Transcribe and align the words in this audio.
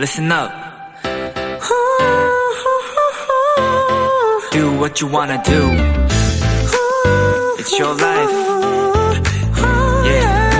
listen 0.00 0.30
up. 0.32 0.50
Do 4.52 4.72
what 4.80 5.00
you 5.00 5.06
wanna 5.08 5.40
do. 5.44 5.60
It's 7.58 7.78
your 7.78 7.94
life. 7.94 8.36
Yeah. 10.06 10.50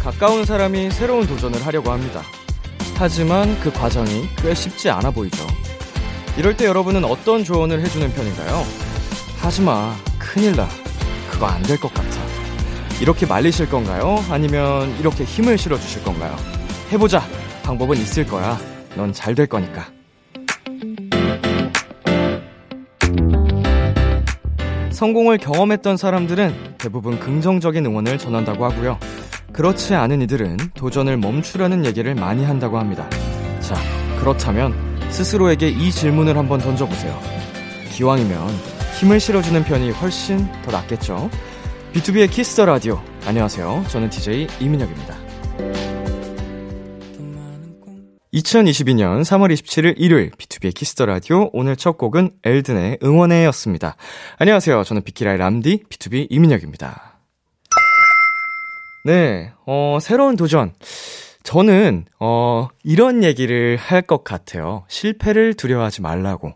가까운 0.00 0.44
사람이 0.44 0.90
새로운 0.90 1.26
도전을 1.26 1.64
하려고 1.66 1.90
합니다. 1.92 2.22
하지만 2.96 3.58
그 3.60 3.70
과정이 3.72 4.28
꽤 4.42 4.54
쉽지 4.54 4.90
않아 4.90 5.10
보이죠. 5.10 5.46
이럴 6.36 6.56
때 6.56 6.66
여러분은 6.66 7.04
어떤 7.04 7.44
조언을 7.44 7.80
해주는 7.80 8.12
편인가요? 8.12 8.64
하지마, 9.40 9.94
큰일 10.18 10.56
나. 10.56 10.68
그거 11.30 11.46
안 11.46 11.62
될 11.62 11.78
것 11.78 11.92
같아. 11.94 12.07
이렇게 13.00 13.26
말리실 13.26 13.68
건가요? 13.68 14.16
아니면 14.30 14.94
이렇게 14.98 15.24
힘을 15.24 15.56
실어 15.56 15.78
주실 15.78 16.02
건가요? 16.02 16.34
해보자. 16.92 17.22
방법은 17.62 17.96
있을 17.98 18.26
거야. 18.26 18.58
넌 18.96 19.12
잘 19.12 19.34
될 19.34 19.46
거니까. 19.46 19.86
성공을 24.90 25.38
경험했던 25.38 25.96
사람들은 25.96 26.74
대부분 26.78 27.20
긍정적인 27.20 27.86
응원을 27.86 28.18
전한다고 28.18 28.64
하고요. 28.64 28.98
그렇지 29.52 29.94
않은 29.94 30.22
이들은 30.22 30.56
도전을 30.74 31.18
멈추라는 31.18 31.86
얘기를 31.86 32.14
많이 32.14 32.44
한다고 32.44 32.78
합니다. 32.78 33.08
자, 33.60 33.76
그렇다면 34.18 34.74
스스로에게 35.10 35.68
이 35.68 35.90
질문을 35.92 36.36
한번 36.36 36.58
던져보세요. 36.60 37.18
기왕이면 37.92 38.48
힘을 38.98 39.20
실어주는 39.20 39.62
편이 39.64 39.90
훨씬 39.92 40.48
더 40.62 40.72
낫겠죠? 40.72 41.30
B2B의 41.92 42.30
키스터 42.30 42.66
라디오. 42.66 43.00
안녕하세요. 43.26 43.84
저는 43.88 44.10
DJ 44.10 44.46
이민혁입니다. 44.60 45.16
2022년 48.34 49.22
3월 49.22 49.52
27일 49.52 49.94
일요일 49.96 50.30
B2B의 50.30 50.74
키스터 50.74 51.06
라디오 51.06 51.48
오늘 51.52 51.76
첫 51.76 51.96
곡은 51.96 52.32
엘든의 52.44 52.98
응원해였습니다. 53.02 53.96
안녕하세요. 54.38 54.84
저는 54.84 55.02
비키라의 55.02 55.38
람디 55.38 55.84
BTOB 55.88 56.26
이민혁입니다. 56.30 57.18
네, 59.04 59.52
어, 59.66 59.98
새로운 60.00 60.36
도전. 60.36 60.74
저는, 61.42 62.04
어, 62.20 62.68
이런 62.84 63.24
얘기를 63.24 63.78
할 63.78 64.02
것 64.02 64.22
같아요. 64.22 64.84
실패를 64.88 65.54
두려워하지 65.54 66.02
말라고. 66.02 66.52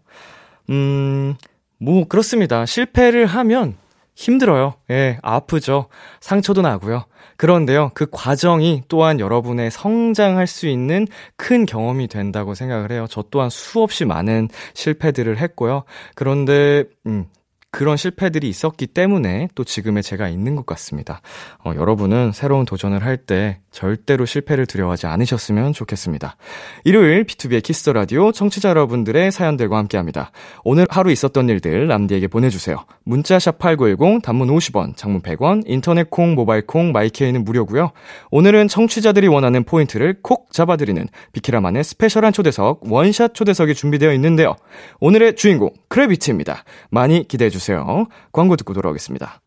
음, 0.69 1.35
뭐, 1.79 2.07
그렇습니다. 2.07 2.67
실패를 2.67 3.25
하면 3.25 3.79
힘들어요. 4.15 4.75
예, 4.91 5.19
아프죠. 5.23 5.87
상처도 6.21 6.63
나고요. 6.63 7.05
그런데요, 7.37 7.91
그 7.95 8.07
과정이 8.11 8.83
또한 8.89 9.19
여러분의 9.19 9.71
성장할 9.71 10.47
수 10.47 10.69
있는 10.69 11.09
큰 11.37 11.67
경험이 11.67 12.07
된다고 12.09 12.55
생각을 12.55 12.93
해요. 12.93 13.07
저 13.11 13.25
또한 13.31 13.51
수없이 13.51 14.05
많은 14.05 14.49
실패들을 14.75 15.39
했고요. 15.39 15.85
그런데, 16.15 16.85
음, 17.07 17.27
그런 17.73 17.97
실패들이 17.97 18.51
있었기 18.51 18.87
때문에 18.89 19.49
또 19.55 19.65
지금의 19.65 20.03
제가 20.03 20.29
있는 20.29 20.57
것 20.57 20.67
같습니다. 20.67 21.23
어, 21.65 21.73
여러분은 21.75 22.33
새로운 22.33 22.67
도전을 22.67 23.03
할 23.03 23.17
때 23.25 23.61
절대로 23.71 24.27
실패를 24.27 24.67
두려워하지 24.67 25.07
않으셨으면 25.07 25.73
좋겠습니다. 25.73 26.37
일요일 26.85 27.25
B2B의 27.25 27.63
키스터 27.63 27.93
라디오 27.93 28.33
청취자 28.33 28.69
여러분들의 28.69 29.33
사연들과 29.33 29.79
함께 29.79 29.97
합니다. 29.97 30.31
오늘 30.65 30.87
하루 30.91 31.11
있었던 31.11 31.49
일들 31.49 31.87
람디에게 31.89 32.29
보내주세요. 32.29 32.85
문자샵 33.05 33.59
8910 33.59 34.23
단문 34.23 34.49
50원, 34.49 34.97
장문 34.97 35.23
100원, 35.23 35.63
인터넷 35.67 36.11
콩, 36.11 36.35
모바일 36.35 36.67
콩, 36.67 36.93
마이 36.93 37.12
K는 37.12 37.45
무료고요. 37.45 37.93
오늘은 38.31 38.69
청취자들이 38.69 39.29
원하는 39.29 39.65
포인트를 39.65 40.19
콕 40.23 40.53
잡아드리는 40.53 41.07
비키라만의 41.33 41.85
special한 41.85 42.33
초대석, 42.33 42.81
원샷 42.91 43.35
초대석이 43.35 43.75
준비되어 43.75 44.13
있는데요. 44.15 44.57
오늘의 45.01 45.37
주인공, 45.37 45.71
크래비티입니다. 45.89 46.65
많이 46.91 47.27
기대해 47.27 47.49
주세요. 47.49 47.62
주세요. 47.63 48.07
광고 48.33 48.57
듣고 48.57 48.75
돌아오겠습니다. 48.75 49.41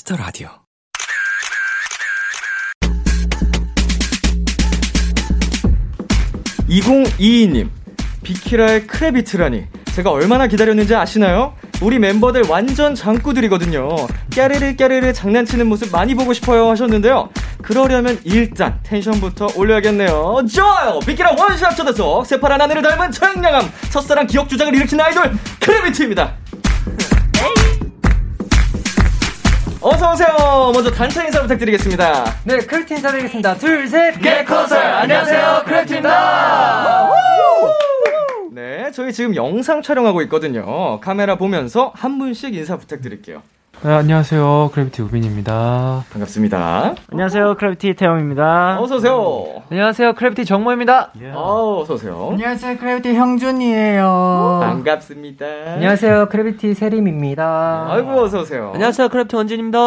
키스 0.00 0.10
더 0.10 0.16
라디오. 0.16 0.48
2022님, 6.68 7.68
비키라의 8.22 8.86
크래비티라니. 8.86 9.66
제가 9.94 10.10
얼마나 10.10 10.46
기다렸는지 10.46 10.94
아시나요? 10.94 11.54
우리 11.82 11.98
멤버들 11.98 12.44
완전 12.48 12.94
장꾸들이거든요. 12.94 13.88
깨르르 14.30 14.76
깨르르 14.76 15.12
장난치는 15.12 15.66
모습 15.66 15.90
많이 15.90 16.14
보고 16.14 16.32
싶어요 16.32 16.68
하셨는데요. 16.70 17.30
그러려면 17.62 18.18
일단 18.24 18.78
텐션부터 18.82 19.48
올려야겠네요. 19.56 20.42
좋아요! 20.52 21.00
비키라 21.00 21.34
원샷 21.38 21.76
초대석, 21.76 22.26
새파란 22.26 22.60
하늘을 22.60 22.82
닮은 22.82 23.10
청량함, 23.12 23.70
첫사랑 23.90 24.26
기억 24.26 24.48
조작을 24.48 24.74
일으킨 24.74 25.00
아이돌 25.00 25.32
크래비티입니다. 25.60 26.39
어서오세요. 30.00 30.72
먼저 30.72 30.90
단체 30.90 31.22
인사 31.26 31.42
부탁드리겠습니다. 31.42 32.24
네, 32.44 32.56
크래비티 32.58 32.94
인사드리겠습니다. 32.94 33.54
둘, 33.56 33.86
셋, 33.86 34.18
개커슬! 34.18 34.78
안녕하세요, 34.78 35.62
크래비티입니다. 35.66 37.10
네, 38.52 38.90
저희 38.92 39.12
지금 39.12 39.36
영상 39.36 39.82
촬영하고 39.82 40.22
있거든요. 40.22 41.00
카메라 41.00 41.36
보면서 41.36 41.92
한 41.94 42.18
분씩 42.18 42.54
인사 42.54 42.78
부탁드릴게요. 42.78 43.42
네, 43.82 43.94
안녕하세요. 43.94 44.72
크래비티 44.74 45.00
우빈입니다. 45.00 46.04
반갑습니다. 46.12 46.94
안녕하세요. 47.10 47.54
크래비티 47.56 47.94
태영입니다. 47.94 48.78
어서오세요. 48.78 49.62
안녕하세요. 49.70 50.12
크래비티 50.12 50.44
정모입니다. 50.44 51.12
예. 51.22 51.30
어, 51.34 51.78
어서오세요. 51.80 52.28
안녕하세요. 52.32 52.76
크래비티 52.76 53.14
형준이에요. 53.14 54.58
반갑습니다. 54.62 55.46
안녕하세요. 55.76 56.28
크래비티 56.28 56.74
세림입니다. 56.74 57.86
아이고, 57.88 58.20
어서오세요. 58.20 58.72
안녕하세요. 58.74 59.08
크래비티 59.08 59.36
원진입니다. 59.36 59.78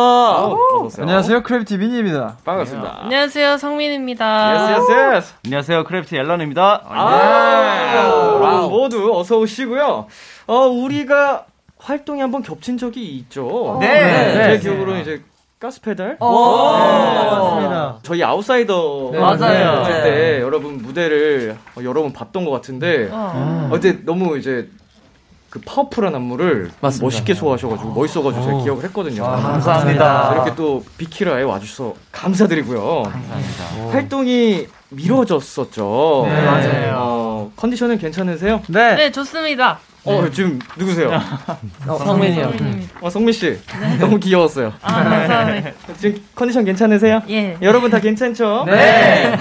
어서오세요. 0.47 1.03
안녕하세요. 1.03 1.43
크래비티 1.43 1.77
민희입니다. 1.77 2.37
반갑습니다. 2.43 2.97
안녕하세요. 3.03 3.57
성민입니다. 3.57 4.71
yes, 4.75 4.91
yes. 5.17 5.33
안녕하세요. 5.45 5.83
크래비티 5.83 6.17
앨런입니다. 6.17 6.81
아, 6.87 8.67
모두 8.71 9.15
어서 9.19 9.37
오시고요. 9.37 10.07
어, 10.47 10.55
우리가 10.67 11.45
활동이 11.83 12.21
한번 12.21 12.41
겹친 12.41 12.77
적이 12.77 13.17
있죠. 13.17 13.77
네. 13.81 13.87
네. 13.87 14.35
네. 14.35 14.53
제 14.57 14.59
기억으로는 14.59 15.01
이제 15.01 15.21
가스 15.59 15.81
페달? 15.81 16.15
어, 16.19 16.77
네. 16.79 17.25
맞습니다. 17.25 17.97
저희 18.03 18.23
아웃사이더 18.23 19.09
네, 19.11 19.19
맞아요. 19.19 19.83
할 19.83 19.93
네. 19.93 20.03
때 20.03 20.41
여러분 20.41 20.77
무대를 20.77 21.57
어, 21.75 21.83
여러 21.83 22.01
번 22.01 22.13
봤던 22.13 22.45
것 22.45 22.51
같은데 22.51 23.09
어. 23.11 23.69
어때 23.71 24.03
너무 24.05 24.37
이제 24.37 24.69
그 25.49 25.59
파워풀한 25.59 26.15
안무를 26.15 26.71
맞습니다. 26.79 27.05
멋있게 27.05 27.33
소화하셔가지고 27.33 27.91
멋있어가지고 27.93 28.43
제가 28.43 28.63
기억을 28.63 28.83
했거든요. 28.85 29.25
아, 29.25 29.35
감사합니다. 29.35 30.33
이렇게 30.33 30.55
또 30.55 30.83
비키라에 30.97 31.43
와주셔서 31.43 31.93
감사드리고요. 32.11 33.03
감사합니다. 33.03 33.91
활동이 33.91 34.67
미뤄졌었죠. 34.89 36.23
네, 36.27 36.45
맞아요. 36.45 36.93
어, 36.97 37.51
컨디션은 37.57 37.97
괜찮으세요? 37.99 38.61
네. 38.69 38.95
네, 38.95 39.11
좋습니다. 39.11 39.79
어, 40.05 40.29
지금 40.29 40.59
누구세요? 40.77 41.11
어, 41.87 41.97
성민이요. 41.97 42.51
어, 43.01 43.09
성민 43.09 43.31
씨. 43.33 43.57
너무 43.99 44.19
귀여웠어요. 44.19 44.73
아, 44.81 45.03
감사합니다. 45.03 45.71
지금 45.97 46.21
컨디션 46.35 46.65
괜찮으세요? 46.65 47.21
예. 47.29 47.57
여러분 47.61 47.89
다 47.89 47.99
괜찮죠? 47.99 48.65
네. 48.67 49.37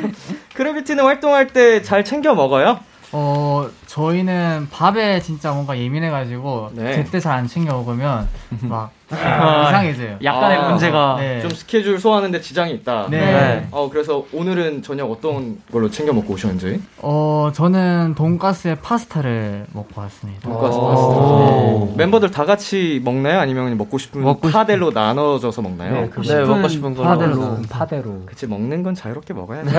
크래비티는 0.54 1.02
활동할 1.04 1.46
때 1.48 1.82
잘 1.82 2.04
챙겨 2.04 2.34
먹어요? 2.34 2.78
어, 3.12 3.68
저희는 3.86 4.68
밥에 4.70 5.20
진짜 5.20 5.52
뭔가 5.52 5.78
예민해가지고 5.78 6.70
네. 6.74 6.94
제때 6.94 7.18
잘 7.20 7.32
안 7.38 7.46
챙겨 7.46 7.72
먹으면 7.74 8.28
막 8.60 8.90
아, 9.12 9.68
이상해져요. 9.68 10.16
약간의 10.22 10.58
아, 10.58 10.68
문제가. 10.70 11.16
네. 11.18 11.40
좀 11.40 11.50
스케줄 11.50 11.98
소화하는데 11.98 12.40
지장이 12.40 12.72
있다. 12.74 13.06
네. 13.10 13.18
네. 13.20 13.66
어, 13.70 13.88
그래서 13.90 14.24
오늘은 14.32 14.82
저녁 14.82 15.10
어떤 15.10 15.58
걸로 15.70 15.90
챙겨 15.90 16.12
먹고 16.12 16.34
오셨는지? 16.34 16.80
어, 16.98 17.50
저는 17.54 18.14
돈가스에 18.16 18.76
파스타를 18.76 19.66
먹고 19.72 20.00
왔습니다. 20.00 20.40
돈가스 20.48 20.76
오. 20.76 20.88
파스타. 20.88 21.86
네. 21.92 21.94
멤버들 21.96 22.30
다 22.30 22.44
같이 22.44 23.00
먹나요? 23.04 23.40
아니면 23.40 23.76
먹고 23.76 23.98
싶은 23.98 24.22
먹고 24.22 24.48
싶- 24.48 24.54
파델로 24.54 24.90
나눠져서 24.92 25.62
먹나요? 25.62 25.92
네, 25.92 26.10
네, 26.22 26.44
먹고 26.44 26.68
싶은 26.68 26.94
걸로. 26.94 27.08
파대로. 27.08 27.56
파대로. 27.68 28.22
그치 28.26 28.46
먹는 28.46 28.82
건 28.82 28.94
자유롭게 28.94 29.34
먹어야지. 29.34 29.70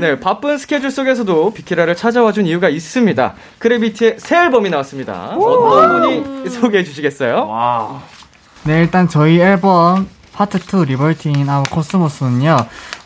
네 0.00 0.18
바쁜 0.20 0.58
스케줄 0.58 0.90
속에서도 0.90 1.52
비키라를 1.52 1.94
찾아와준 1.96 2.46
이유가 2.46 2.68
있습니다. 2.68 3.34
크래비티의 3.58 4.16
새 4.18 4.36
앨범이 4.38 4.70
나왔습니다. 4.70 5.36
어떤 5.36 6.00
분이 6.00 6.48
소개해 6.50 6.84
주시겠어요? 6.84 7.46
와. 7.48 7.77
네, 8.64 8.80
일단 8.80 9.08
저희 9.08 9.40
앨범 9.40 10.06
파트 10.38 10.58
2 10.58 10.84
Liberty 10.84 11.32
In 11.48 11.64
Our 11.64 11.81
Cosmos는요. 11.81 12.56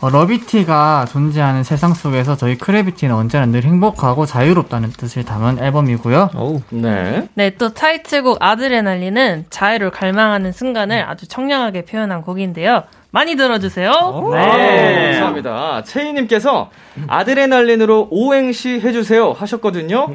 어, 0.01 0.09
러비티가 0.11 1.07
존재하는 1.09 1.63
세상 1.63 1.95
속에서 1.95 2.37
저희 2.37 2.59
크래비티는 2.59 3.15
언제나 3.15 3.47
늘 3.47 3.63
행복하고 3.63 4.27
자유롭다는 4.27 4.91
뜻을 4.91 5.25
담은 5.25 5.57
앨범이고요. 5.57 6.29
네. 6.69 7.27
네, 7.33 7.49
또 7.57 7.73
타이틀곡 7.73 8.37
아드레날린은 8.39 9.45
자유를 9.49 9.89
갈망하는 9.89 10.51
순간을 10.51 11.09
아주 11.09 11.27
청량하게 11.27 11.85
표현한 11.85 12.21
곡인데요. 12.21 12.83
많이 13.09 13.35
들어주세요. 13.35 13.91
네. 14.31 15.13
감사합니다. 15.13 15.83
채희님께서 15.85 16.69
아드레날린으로 17.07 18.09
오행시 18.11 18.79
해주세요 18.79 19.31
하셨거든요. 19.31 20.05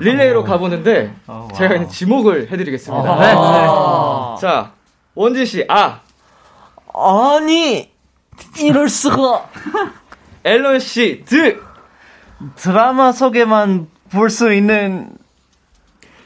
릴레이로 0.00 0.44
가보는데 0.44 1.12
제가 1.54 1.68
그냥 1.74 1.88
지목을 1.88 2.50
해드리겠습니다. 2.50 3.16
네. 3.20 4.40
자 4.40 4.70
원진 5.14 5.44
씨 5.44 5.66
아. 5.68 6.00
아니, 6.94 7.90
이럴 8.60 8.88
수가. 8.88 9.48
앨런 10.44 10.78
씨 10.80 11.22
드. 11.26 11.60
드라마 12.56 13.10
속에만 13.12 13.88
볼 14.10 14.30
수 14.30 14.52
있는 14.52 15.10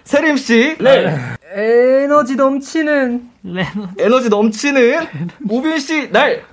세림 0.05 0.37
씨 0.37 0.77
네. 0.79 1.17
에너지 1.55 2.37
넘치는. 2.37 3.31
에너지 3.99 4.29
넘치는 4.29 5.07
우빈 5.49 5.79
씨 5.79 6.11
날. 6.11 6.45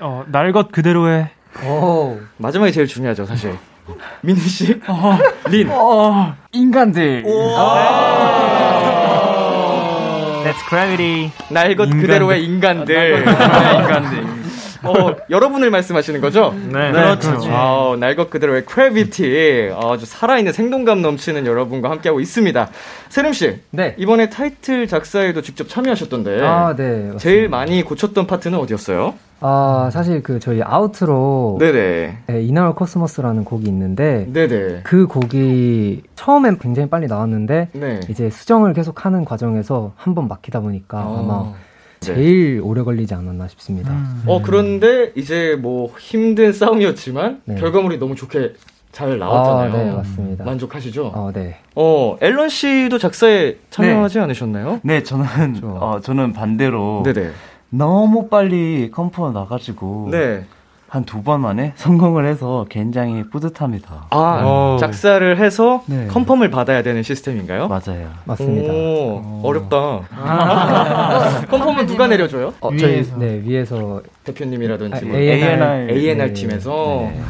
어, 0.00 0.24
날 0.28 0.52
것 0.52 0.70
그대로의 0.72 1.28
오. 1.64 2.18
마지막이 2.38 2.72
제일 2.72 2.86
중요하죠, 2.86 3.24
사실. 3.26 3.56
민희 4.22 4.40
씨, 4.40 4.80
린. 5.48 5.68
인간들. 6.52 7.22
That's 10.54 10.68
크래비티. 10.68 11.30
날 11.50 11.74
것 11.74 11.90
그대로의 11.90 12.44
인간들. 12.44 13.24
인간들. 13.26 14.43
어, 14.84 15.16
여러분을 15.30 15.70
말씀하시는 15.70 16.20
거죠? 16.20 16.54
네. 16.72 16.92
그렇죠. 16.92 17.38
아, 17.50 17.96
날것 17.98 18.30
그대로의 18.30 18.64
크래비티. 18.66 19.70
아주 19.76 20.06
살아있는 20.06 20.52
생동감 20.52 21.02
넘치는 21.02 21.46
여러분과 21.46 21.90
함께하고 21.90 22.20
있습니다. 22.20 22.68
세림 23.08 23.32
씨, 23.32 23.60
네. 23.70 23.94
이번에 23.98 24.28
타이틀 24.30 24.86
작사에도 24.86 25.42
직접 25.42 25.68
참여하셨던데. 25.68 26.40
아, 26.42 26.74
네. 26.76 26.88
맞습니다. 26.88 27.18
제일 27.18 27.48
많이 27.48 27.82
고쳤던 27.82 28.26
파트는 28.26 28.58
어디였어요? 28.58 29.14
아, 29.40 29.90
사실 29.92 30.22
그 30.22 30.38
저희 30.40 30.62
아우트로 30.62 31.58
네네. 31.60 32.18
네, 32.28 32.42
이나얼 32.42 32.74
코스모스라는 32.74 33.44
곡이 33.44 33.66
있는데 33.68 34.26
네네. 34.32 34.80
그 34.84 35.06
곡이 35.06 36.02
처음엔 36.14 36.58
굉장히 36.58 36.88
빨리 36.88 37.08
나왔는데 37.08 37.68
네. 37.72 38.00
이제 38.08 38.30
수정을 38.30 38.72
계속 38.72 39.04
하는 39.04 39.24
과정에서 39.26 39.92
한 39.96 40.14
번 40.14 40.28
막히다 40.28 40.60
보니까 40.60 40.98
어. 41.04 41.18
아마 41.18 41.44
네. 41.50 41.54
제일 42.04 42.60
오래 42.62 42.82
걸리지 42.82 43.14
않았나 43.14 43.48
싶습니다. 43.48 43.96
어, 44.26 44.42
그런데 44.42 45.12
이제 45.14 45.56
뭐 45.60 45.92
힘든 45.98 46.52
싸움이었지만 46.52 47.42
네. 47.44 47.54
결과물이 47.56 47.98
너무 47.98 48.14
좋게 48.14 48.54
잘 48.92 49.12
아, 49.14 49.16
나왔잖아요. 49.16 49.84
네, 49.84 49.92
맞습니다. 49.92 50.44
만족하시죠? 50.44 51.12
어, 51.14 51.30
네. 51.34 51.56
어, 51.74 52.16
앨런 52.20 52.48
씨도 52.48 52.98
작사에 52.98 53.56
참여하지 53.70 54.20
않으셨나요? 54.20 54.80
네, 54.84 55.02
저는. 55.02 55.26
어, 55.64 55.98
저는 56.02 56.32
반대로 56.32 57.02
네네. 57.04 57.30
너무 57.70 58.28
빨리 58.28 58.90
컴포가 58.92 59.32
나가지고 59.32 60.08
네. 60.12 60.44
한 60.94 61.04
두 61.04 61.22
번 61.24 61.40
만에 61.40 61.72
성공을 61.74 62.24
해서 62.24 62.66
굉장히 62.68 63.24
뿌듯합니다. 63.28 64.06
아, 64.10 64.74
오. 64.74 64.76
작사를 64.78 65.36
해서 65.38 65.82
네. 65.86 66.06
컨펌을 66.06 66.50
받아야 66.50 66.82
되는 66.84 67.02
시스템인가요? 67.02 67.66
맞아요. 67.66 68.10
맞습니다. 68.24 68.72
오, 68.72 69.40
어렵다. 69.42 70.02
컨펌은 71.50 71.86
누가 71.86 72.06
내려줘요? 72.06 72.54
어, 72.60 72.70
저희 72.76 72.92
위에서. 72.94 73.16
네, 73.16 73.40
위에서 73.42 74.02
대표님이라든지 74.22 74.96
아, 75.04 75.08
뭐 75.08 75.16
A&R, 75.18 75.88
A&R 75.92 76.16
네. 76.16 76.32
팀에서 76.32 76.70
네. 77.12 77.20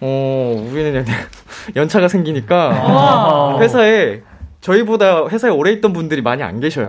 어, 0.00 0.66
우리는 0.72 0.94
연- 0.96 1.04
연차가 1.76 2.08
생기니까 2.08 3.58
회사에 3.60 4.22
저희보다 4.60 5.28
회사에 5.28 5.50
오래 5.50 5.70
있던 5.72 5.92
분들이 5.92 6.20
많이 6.22 6.42
안 6.42 6.58
계셔요. 6.58 6.86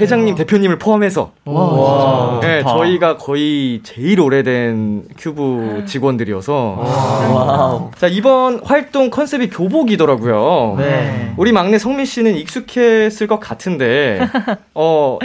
회장님, 0.00 0.36
대표님을 0.36 0.78
포함해서. 0.78 1.32
와, 1.44 2.38
네. 2.40 2.62
저희가 2.62 3.16
거의 3.16 3.80
제일 3.82 4.20
오래된 4.20 5.08
큐브 5.18 5.84
직원들이어서. 5.86 7.90
자, 7.96 8.06
이번 8.06 8.60
활동 8.64 9.10
컨셉이 9.10 9.50
교복이더라고요. 9.50 10.76
네. 10.78 11.34
우리 11.36 11.52
막내 11.52 11.78
성민 11.78 12.06
씨는 12.06 12.36
익숙했을 12.36 13.26
것 13.26 13.40
같은데, 13.40 14.20
어, 14.74 15.18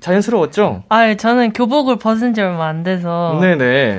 자연스러웠죠? 0.00 0.84
아, 0.88 1.14
저는 1.14 1.52
교복을 1.52 1.96
벗은 1.96 2.34
지 2.34 2.40
얼마 2.40 2.68
안 2.68 2.82
돼서 2.84 3.36
네네. 3.40 3.56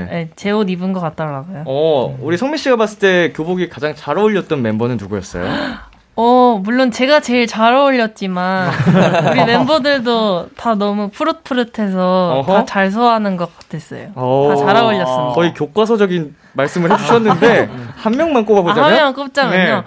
네, 0.09 0.29
제옷 0.35 0.69
입은 0.69 0.93
것 0.93 1.01
같더라고요. 1.01 1.63
어, 1.65 2.17
우리 2.21 2.37
성민 2.37 2.57
씨가 2.57 2.77
봤을 2.77 2.99
때 2.99 3.33
교복이 3.35 3.69
가장 3.69 3.93
잘 3.95 4.17
어울렸던 4.17 4.61
멤버는 4.61 4.97
누구였어요? 4.97 5.45
어, 6.21 6.59
물론 6.61 6.91
제가 6.91 7.21
제일 7.21 7.47
잘 7.47 7.73
어울렸지만 7.73 8.73
우리 9.31 9.45
멤버들도 9.45 10.49
다 10.57 10.75
너무 10.75 11.09
푸릇푸릇해서 11.11 12.39
어허. 12.39 12.53
다잘 12.55 12.91
소화하는 12.91 13.37
것 13.37 13.57
같았어요. 13.57 14.09
어, 14.15 14.49
다잘 14.49 14.75
어울렸습니다. 14.75 15.33
거의 15.33 15.53
교과서적인 15.53 16.35
말씀을 16.51 16.91
해주셨는데, 16.91 17.69
한 17.95 18.11
명만 18.17 18.43
아, 18.43 18.45
꼽아보자면? 18.45 18.91
하면 18.91 19.13
꼽자면요. 19.13 19.75
네. 19.75 19.83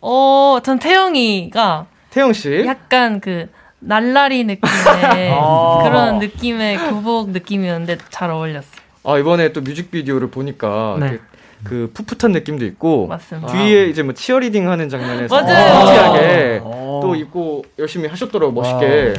어, 0.00 0.58
전 0.64 0.80
태영이가 0.80 1.86
태영 2.10 2.32
씨. 2.32 2.64
약간 2.66 3.20
그 3.20 3.48
날라리 3.78 4.42
느낌의 4.42 5.30
아. 5.40 5.78
그런 5.84 6.18
느낌의 6.18 6.78
교복 6.78 7.30
느낌이었는데 7.30 7.98
잘 8.08 8.30
어울렸어요. 8.30 8.80
아, 9.04 9.18
이번에 9.18 9.52
또 9.52 9.60
뮤직비디오를 9.60 10.32
보니까, 10.32 10.96
네. 10.98 11.18
그, 11.64 11.90
그 11.94 12.04
풋풋한 12.04 12.32
느낌도 12.32 12.64
있고, 12.66 13.06
맞습니다. 13.06 13.52
뒤에 13.52 13.86
이제 13.86 14.02
뭐 14.02 14.14
치어리딩 14.14 14.68
하는 14.68 14.88
장면에서 14.88 15.34
맞아요. 15.34 15.86
섹시하게 15.86 16.60
어. 16.64 17.00
또 17.02 17.14
입고 17.14 17.64
열심히 17.78 18.08
하셨더라고 18.08 18.52
멋있게. 18.52 19.14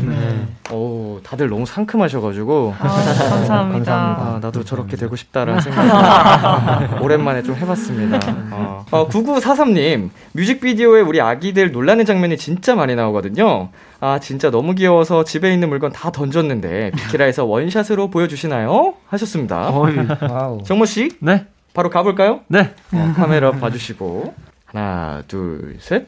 어 0.69 1.19
다들 1.23 1.49
너무 1.49 1.65
상큼하셔가지고 1.65 2.73
아, 2.77 2.81
감사합니다. 2.87 3.29
감사합니다. 3.29 3.93
아 3.93 4.39
나도 4.41 4.63
저렇게 4.63 4.95
되고 4.95 5.15
싶다라는 5.15 5.59
생각 5.61 7.01
오랜만에 7.01 7.43
좀 7.43 7.55
해봤습니다. 7.55 8.19
어. 8.51 8.85
어, 8.91 9.07
9943님 9.09 10.09
뮤직비디오에 10.33 11.01
우리 11.01 11.19
아기들 11.19 11.71
놀라는 11.71 12.05
장면이 12.05 12.37
진짜 12.37 12.75
많이 12.75 12.95
나오거든요. 12.95 13.69
아 13.99 14.19
진짜 14.19 14.49
너무 14.49 14.73
귀여워서 14.75 15.23
집에 15.25 15.53
있는 15.53 15.69
물건 15.69 15.91
다 15.91 16.11
던졌는데 16.11 16.91
비키라에서 16.95 17.45
원샷으로 17.45 18.09
보여주시나요? 18.09 18.93
하셨습니다. 19.07 19.71
정모 20.63 20.85
씨 20.85 21.11
네. 21.19 21.45
바로 21.73 21.89
가볼까요? 21.89 22.41
네. 22.47 22.73
어, 22.93 23.13
카메라 23.15 23.51
봐주시고 23.51 24.33
하나 24.65 25.23
둘 25.27 25.77
셋. 25.79 26.07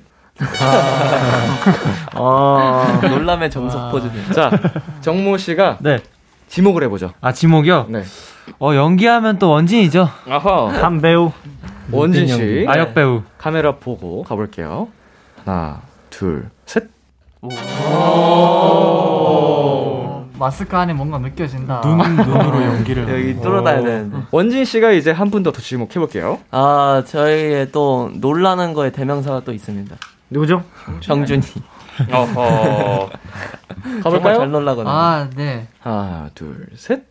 어. 2.15 2.85
놀람의 3.01 3.49
정석 3.51 3.91
포즈. 3.91 4.09
자 4.33 4.51
정모 5.01 5.37
씨가 5.37 5.77
네. 5.81 5.99
지목을 6.47 6.83
해보죠. 6.83 7.13
아, 7.21 7.31
지목이요? 7.31 7.87
네. 7.89 8.03
어, 8.59 8.75
연기하면 8.75 9.39
또 9.39 9.49
원진이죠. 9.49 10.09
아하 10.29 10.67
한 10.69 11.01
배우. 11.01 11.31
원진 11.91 12.27
씨 12.27 12.65
아역 12.67 12.93
배우. 12.93 13.23
카메라 13.37 13.75
보고 13.75 14.23
가볼게요. 14.23 14.89
하나 15.43 15.81
둘 16.09 16.49
셋. 16.65 16.89
마스크 20.43 20.75
안에 20.75 20.91
뭔가 20.93 21.17
느껴진다. 21.19 21.79
눈, 21.81 21.97
눈으로 21.97 22.61
연기를. 22.63 23.07
여기 23.09 23.39
뚫어놔야 23.41 23.81
되는데. 23.81 24.17
원진 24.31 24.65
씨가 24.65 24.91
이제 24.91 25.09
한 25.11 25.29
분 25.31 25.41
더더 25.41 25.61
지목해 25.61 25.93
볼게요. 25.95 26.39
아, 26.51 27.01
저희의 27.07 27.71
또 27.71 28.11
놀라는 28.15 28.73
거에 28.73 28.91
대명사가 28.91 29.39
또 29.45 29.53
있습니다. 29.53 29.95
누구죠? 30.29 30.63
형준이. 31.01 31.41
어허. 32.11 33.09
정말 34.01 34.01
잘 34.03 34.11
가볼까요? 34.11 34.45
놀라거든요. 34.47 34.89
아, 34.93 35.29
네. 35.35 35.67
하나 35.79 36.29
둘 36.35 36.67
셋. 36.75 37.03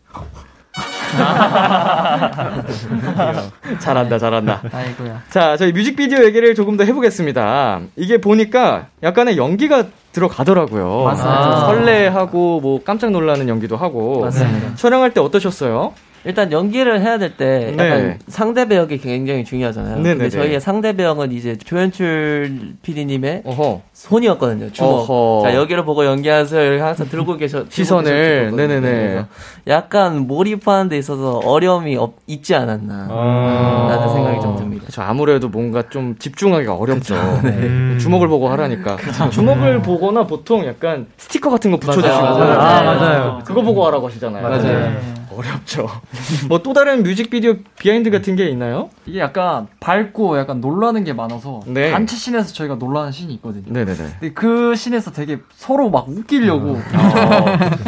잘한다 3.80 4.18
잘한다. 4.18 4.62
아이고야. 4.72 5.22
자, 5.30 5.56
저희 5.56 5.72
뮤직비디오 5.72 6.24
얘기를 6.24 6.54
조금 6.54 6.76
더 6.76 6.84
해보겠습니다. 6.84 7.80
이게 7.96 8.18
보니까 8.18 8.86
약간의 9.02 9.36
연기가 9.36 9.86
들어가더라고요. 10.12 11.04
맞습니다. 11.04 11.66
설레하고 11.66 12.60
뭐 12.60 12.80
깜짝 12.84 13.10
놀라는 13.10 13.48
연기도 13.48 13.76
하고. 13.76 14.20
맞습니다. 14.22 14.74
촬영할 14.76 15.12
때 15.14 15.20
어떠셨어요? 15.20 15.94
일단 16.24 16.52
연기를 16.52 17.00
해야 17.00 17.18
될때 17.18 17.74
네. 17.76 17.84
약간 17.84 18.18
상대 18.28 18.68
배역이 18.68 18.98
굉장히 18.98 19.44
중요하잖아요. 19.44 19.96
네네네. 19.96 20.14
근데 20.14 20.30
저희의 20.30 20.60
상대 20.60 20.94
배역은 20.94 21.32
이제 21.32 21.56
조연출 21.56 22.74
PD님의 22.82 23.42
어허. 23.44 23.82
손이었거든요. 24.02 24.72
주먹. 24.72 25.08
어허. 25.08 25.42
자 25.48 25.54
여기를 25.54 25.84
보고 25.84 26.04
연기하세요. 26.04 26.84
항상 26.84 27.08
들고 27.08 27.36
계셔. 27.36 27.58
들고 27.58 27.70
시선을, 27.70 28.50
계셨거든요. 28.50 28.56
네네네. 28.80 29.24
약간 29.68 30.26
몰입하는 30.26 30.88
데 30.88 30.98
있어서 30.98 31.38
어려움이 31.38 31.96
없, 31.96 32.14
있지 32.26 32.54
않았나. 32.56 33.06
아. 33.10 33.86
라는 33.90 34.12
생각이 34.12 34.40
좀 34.40 34.56
듭니다. 34.56 34.86
그쵸, 34.86 35.02
아무래도 35.02 35.48
뭔가 35.48 35.82
좀 35.88 36.16
집중하기가 36.18 36.74
어렵죠. 36.74 37.14
네. 37.44 37.50
음. 37.50 37.98
주먹을 38.00 38.26
보고 38.26 38.48
하라니까. 38.50 38.96
주먹을 39.30 39.82
보거나 39.82 40.26
보통 40.26 40.66
약간 40.66 41.06
스티커 41.16 41.50
같은 41.50 41.70
거 41.70 41.76
붙여주시고. 41.76 42.10
맞아요. 42.10 42.60
아, 42.60 42.82
맞아요. 42.82 43.38
그거 43.44 43.62
보고 43.62 43.86
하라고 43.86 44.08
하시잖아요. 44.08 44.42
맞아요. 44.42 45.22
어렵죠. 45.34 45.88
뭐 46.48 46.58
또 46.62 46.74
다른 46.74 47.02
뮤직비디오 47.02 47.54
비하인드 47.78 48.10
같은 48.10 48.36
게 48.36 48.48
있나요? 48.50 48.90
이게 49.06 49.18
약간 49.18 49.66
밝고 49.80 50.38
약간 50.38 50.60
놀라는 50.60 51.04
게 51.04 51.12
많아서 51.14 51.60
네. 51.66 51.90
단체 51.90 52.14
씬에서 52.16 52.52
저희가 52.52 52.74
놀라는 52.76 53.10
씬이 53.12 53.32
있거든요. 53.34 53.64
네네 53.72 53.91
네. 53.94 54.04
근데 54.20 54.32
그 54.34 54.74
씬에서 54.74 55.10
되게 55.12 55.38
서로 55.54 55.90
막 55.90 56.08
웃기려고 56.08 56.80
아. 56.94 57.78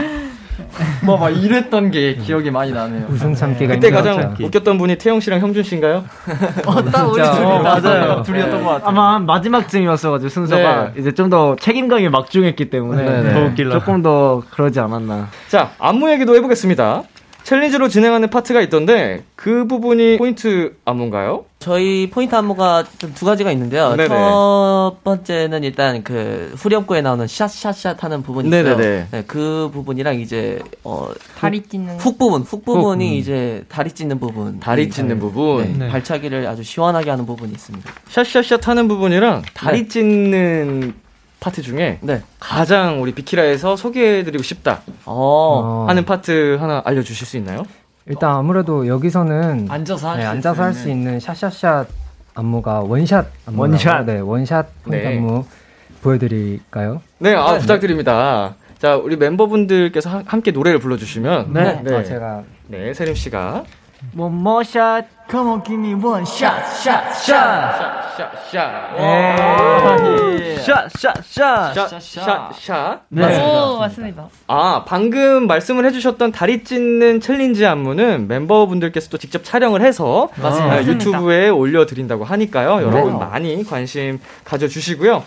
막, 1.02 1.18
막 1.20 1.28
이랬던 1.30 1.90
게 1.90 2.14
기억이 2.16 2.50
많이 2.50 2.72
나네요. 2.72 3.06
웃음 3.08 3.34
참기가 3.34 3.74
그때 3.74 3.88
힘들었죠. 3.88 4.16
가장 4.20 4.36
웃겼던 4.46 4.78
분이 4.78 4.96
태영 4.98 5.20
씨랑 5.20 5.40
형준 5.40 5.62
씨인가요? 5.62 6.04
딱 6.92 7.04
우리 7.10 7.22
둘이 7.22 7.44
어, 7.44 7.58
맞아요. 7.62 8.22
둘이었던 8.22 8.62
것 8.64 8.70
같아요. 8.70 8.88
아마 8.88 9.14
한 9.14 9.26
마지막쯤이었어가지고 9.26 10.28
순서가 10.28 10.92
네. 10.94 11.00
이제 11.00 11.12
좀 11.12 11.30
더 11.30 11.56
책임감이 11.56 12.08
막중했기 12.10 12.70
때문에 12.70 13.04
네네. 13.22 13.54
조금 13.72 14.02
더 14.02 14.42
그러지 14.50 14.78
않았나. 14.80 15.28
자, 15.48 15.70
안무 15.78 16.10
얘기도 16.12 16.34
해보겠습니다. 16.36 17.02
챌린지로 17.44 17.88
진행하는 17.88 18.30
파트가 18.30 18.62
있던데 18.62 19.22
그 19.36 19.66
부분이 19.66 20.16
포인트 20.16 20.74
안무인가요? 20.86 21.44
저희 21.58 22.08
포인트 22.10 22.34
안무가 22.34 22.84
좀 22.98 23.12
두 23.14 23.26
가지가 23.26 23.52
있는데요. 23.52 23.94
네네. 23.96 24.08
첫 24.08 24.96
번째는 25.04 25.62
일단 25.62 26.02
그 26.02 26.52
후렴구에 26.56 27.00
나오는 27.02 27.26
샷샷샷 27.26 28.02
하는 28.02 28.22
부분이 28.22 28.48
있어요. 28.48 28.62
네네네. 28.76 29.06
네, 29.10 29.24
그 29.26 29.70
부분이랑 29.72 30.20
이제 30.20 30.58
어 30.82 31.08
다리 31.38 31.62
찢는 31.62 31.98
훅 31.98 32.18
부분, 32.18 32.42
훅 32.42 32.64
부분이 32.64 33.10
훅. 33.10 33.16
이제 33.18 33.64
다리 33.68 33.92
찢는 33.92 34.18
부분. 34.18 34.58
다리 34.58 34.88
찢는 34.90 35.18
부분. 35.20 35.78
네, 35.78 35.88
발차기를 35.88 36.46
아주 36.46 36.62
시원하게 36.62 37.10
하는 37.10 37.24
부분이 37.26 37.52
있습니다. 37.52 37.90
샷샷샷 38.08 38.66
하는 38.68 38.88
부분이랑 38.88 39.42
다리 39.54 39.82
네. 39.82 39.88
찢는 39.88 40.94
파트 41.44 41.60
중에 41.60 41.98
네. 42.00 42.22
가장 42.40 43.02
우리 43.02 43.12
비키라에서 43.12 43.76
소개해드리고 43.76 44.42
싶다 44.42 44.80
어. 45.04 45.84
어, 45.84 45.86
하는 45.90 46.06
파트 46.06 46.56
하나 46.58 46.80
알려주실 46.86 47.26
수 47.26 47.36
있나요? 47.36 47.64
일단 48.06 48.30
아무래도 48.30 48.86
여기서는 48.88 49.66
앉아서 49.68 50.08
할 50.08 50.16
네, 50.16 50.22
수 50.24 50.28
앉아서 50.30 50.62
할 50.62 50.72
수 50.72 50.88
있는 50.88 51.20
샷샷샷 51.20 51.86
안무가 52.34 52.80
원샷 52.80 53.26
안무 53.44 53.60
원샷. 53.60 54.06
네 54.06 54.20
원샷 54.20 54.66
네. 54.86 55.06
안무 55.06 55.44
보여드릴까요? 56.02 57.02
네, 57.18 57.34
아, 57.34 57.58
부탁드립니다. 57.58 58.54
자, 58.78 58.96
우리 58.96 59.16
멤버분들께서 59.16 60.08
하- 60.10 60.22
함께 60.26 60.50
노래를 60.50 60.78
불러주시면. 60.78 61.52
네, 61.52 61.80
네. 61.82 61.94
아, 61.94 62.02
제가 62.04 62.42
네, 62.68 62.92
세림 62.94 63.14
씨가. 63.14 63.64
One 64.16 64.34
more 64.40 64.64
shot. 64.64 65.06
Come 65.30 65.48
on, 65.48 65.62
give 65.64 65.78
me 65.80 65.94
one 65.94 66.24
shot. 66.26 66.62
샷샷. 66.82 68.04
샷 70.64 70.88
샷 70.90 71.22
샷. 71.24 71.74
샷샷샷. 71.74 73.00
오 73.42 73.78
맞습니다. 73.78 74.28
아, 74.46 74.84
방금 74.86 75.46
말씀을 75.46 75.84
해주셨던 75.86 76.32
다리 76.32 76.64
찢는 76.64 77.20
챌린지 77.20 77.66
안무는 77.66 78.28
멤버분들께서도 78.28 79.18
직접 79.18 79.44
촬영을 79.44 79.82
해서 79.82 80.28
아, 80.38 80.42
맞습니다. 80.42 80.84
유튜브에 80.86 81.48
올려드린다고 81.48 82.24
하니까요. 82.24 82.82
여러분 82.82 83.18
많이 83.18 83.62
관심 83.64 84.20
가져주시고요. 84.44 85.22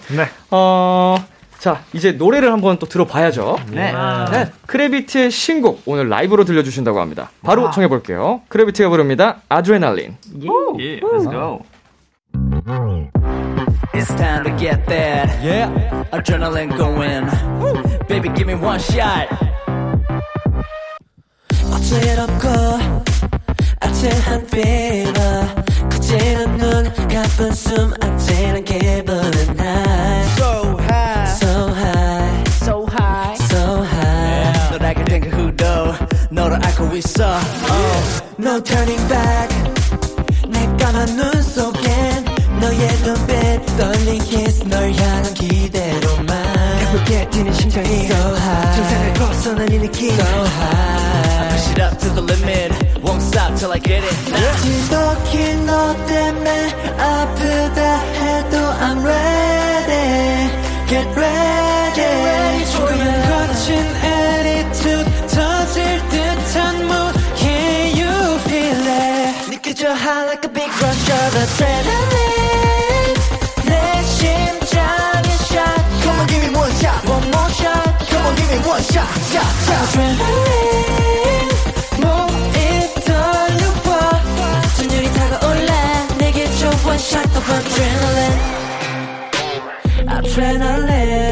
어, 0.51 1.17
자, 1.59 1.81
이제 1.93 2.11
노래를 2.11 2.51
한번 2.51 2.77
또 2.79 2.85
들어봐야죠. 2.85 3.57
네. 3.71 3.91
네. 4.31 4.51
크래비티의 4.67 5.31
신곡 5.31 5.81
오늘 5.85 6.07
라이브로 6.09 6.45
들려주신다고 6.45 6.99
합니다. 6.99 7.31
바로 7.43 7.71
청해볼게요. 7.71 8.41
크래비티가 8.47 8.89
부릅니다. 8.89 9.37
아드레날린. 9.49 10.17
Yeah, 10.77 11.01
let's 11.11 11.25
go. 11.29 11.63
It's 13.93 14.13
time 14.15 14.43
to 14.43 14.51
get 14.57 14.85
that. 14.87 15.29
Yeah. 15.43 15.71
Adrenaline 16.11 16.77
going. 16.77 17.27
Baby, 18.07 18.29
give 18.35 18.47
me 18.47 18.53
one 18.53 18.79
shot. 18.79 19.27
어지럽고 21.73 22.47
아찔한 23.79 24.41
fever 24.45 25.47
커지는 25.89 26.57
눈 26.57 26.83
가쁜 27.07 27.51
숨 27.51 27.93
아찔한 28.01 28.63
기분은 28.63 29.59
high 29.59 30.16
너를 36.37 36.63
알고 36.63 36.95
있어 36.97 37.25
oh. 37.25 38.23
No 38.39 38.61
turning 38.61 39.07
back 39.09 39.49
내 40.47 40.59
까만 40.77 41.17
눈 41.17 41.41
속엔 41.41 42.25
너의 42.61 42.87
눈빛 43.03 43.65
떨린 43.77 44.23
kiss 44.23 44.63
널 44.69 44.93
향한 44.93 45.33
기대로만 45.33 46.27
가볍게 46.85 47.27
뛰는 47.31 47.51
심장이 47.53 48.05
so 48.05 48.15
high 48.15 48.75
정상을 48.75 49.13
벗어난 49.13 49.71
이 49.71 49.79
느낌 49.79 50.11
so 50.11 50.23
high 50.23 51.17
I 51.39 51.49
push 51.49 51.69
it 51.71 51.81
up 51.81 51.97
to 51.97 52.13
the 52.13 52.21
limit 52.21 52.71
won't 53.01 53.21
stop 53.23 53.55
till 53.57 53.71
I 53.73 53.79
get 53.79 54.03
it 54.05 54.15
지독히 54.61 55.55
너 55.65 55.95
때문에 56.05 56.69
아프다 56.99 57.99
해도 58.13 58.57
I'm 58.79 59.03
ready 59.03 60.49
get 60.87 61.07
ready 61.17 62.65
조금은 62.71 63.03
거친 63.27 63.96
adrenaline 90.09 91.27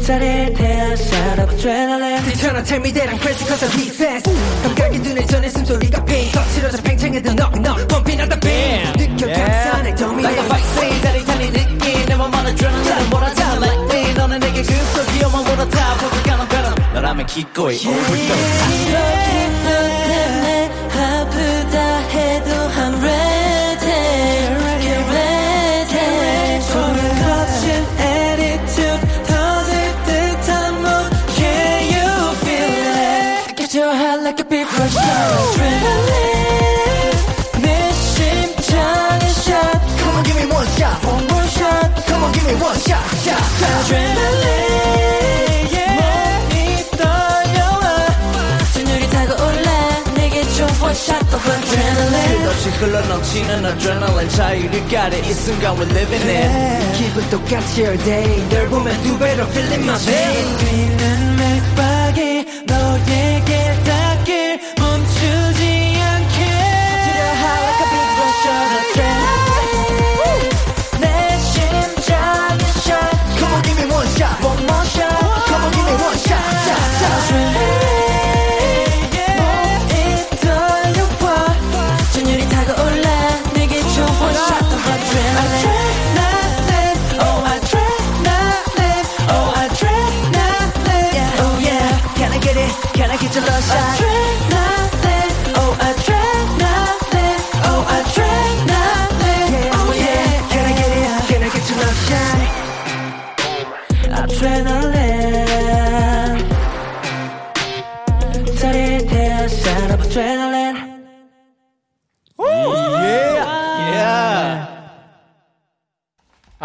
자리에 0.00 0.52
대한 0.54 0.96
of 1.40 1.49
adrenaline 1.60 2.32
Tryna 2.40 2.64
tell 2.66 2.80
me 2.80 2.90
that 2.92 3.08
I'm 3.10 3.18
crazy 3.18 3.44
cause 3.44 3.62
I 3.62 3.68
be 3.76 3.88
fast 3.90 4.26
감각이 4.62 4.98
눈에 4.98 5.26
전해 5.26 5.48
숨소리가 5.50 6.04
빙 6.04 6.32
거칠어져 6.32 6.82
팽창해도 6.82 7.32
knock 7.34 7.88
bumping 7.88 8.20
on 8.20 8.28
the 8.28 8.40
beat 8.40 8.96
느껴 8.96 9.26
감싸 9.32 9.82
내 9.82 9.94
덤이 9.94 10.22
Like 10.22 10.40
a 10.40 10.48
vaccine 10.48 11.02
짜릿한 11.02 11.40
이 11.42 11.50
느낌 11.52 12.06
내 12.06 12.16
맘만 12.16 12.46
adrenaline 12.48 13.10
몰아자 13.10 13.56
like 13.56 13.82
me 13.92 14.14
너는 14.14 14.40
내게 14.40 14.62
그 14.62 14.72
속이어만 14.72 15.44
몰아타 15.44 15.94
포착하는 15.98 16.48
배름 16.48 16.74
너라면 16.94 17.26
기꺼이 17.26 17.76
overdose 17.76 18.88
이렇게 18.88 19.49
끝없이 52.60 52.68
흘러넘치는 52.70 53.64
adrenaline 53.66 54.28
자유를 54.30 54.88
가려 54.88 55.16
이 55.18 55.32
순간 55.32 55.76
we're 55.76 55.90
living 55.90 56.28
it 56.28 56.98
기분 56.98 57.28
똑같이 57.30 57.82
all 57.82 57.98
day 58.04 58.48
널 58.48 58.68
보면 58.68 59.02
두 59.02 59.18
배로 59.18 59.44
feeling 59.44 59.84
my 59.84 59.98
pain 60.04 60.58
뛰는 60.58 61.36
맥박이 61.36 62.64
너에게 62.66 63.69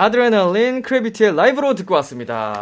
아드레날린 0.09 0.81
크래비티의 0.83 1.35
라이브로 1.35 1.73
듣고 1.73 1.95
왔습니다. 1.95 2.61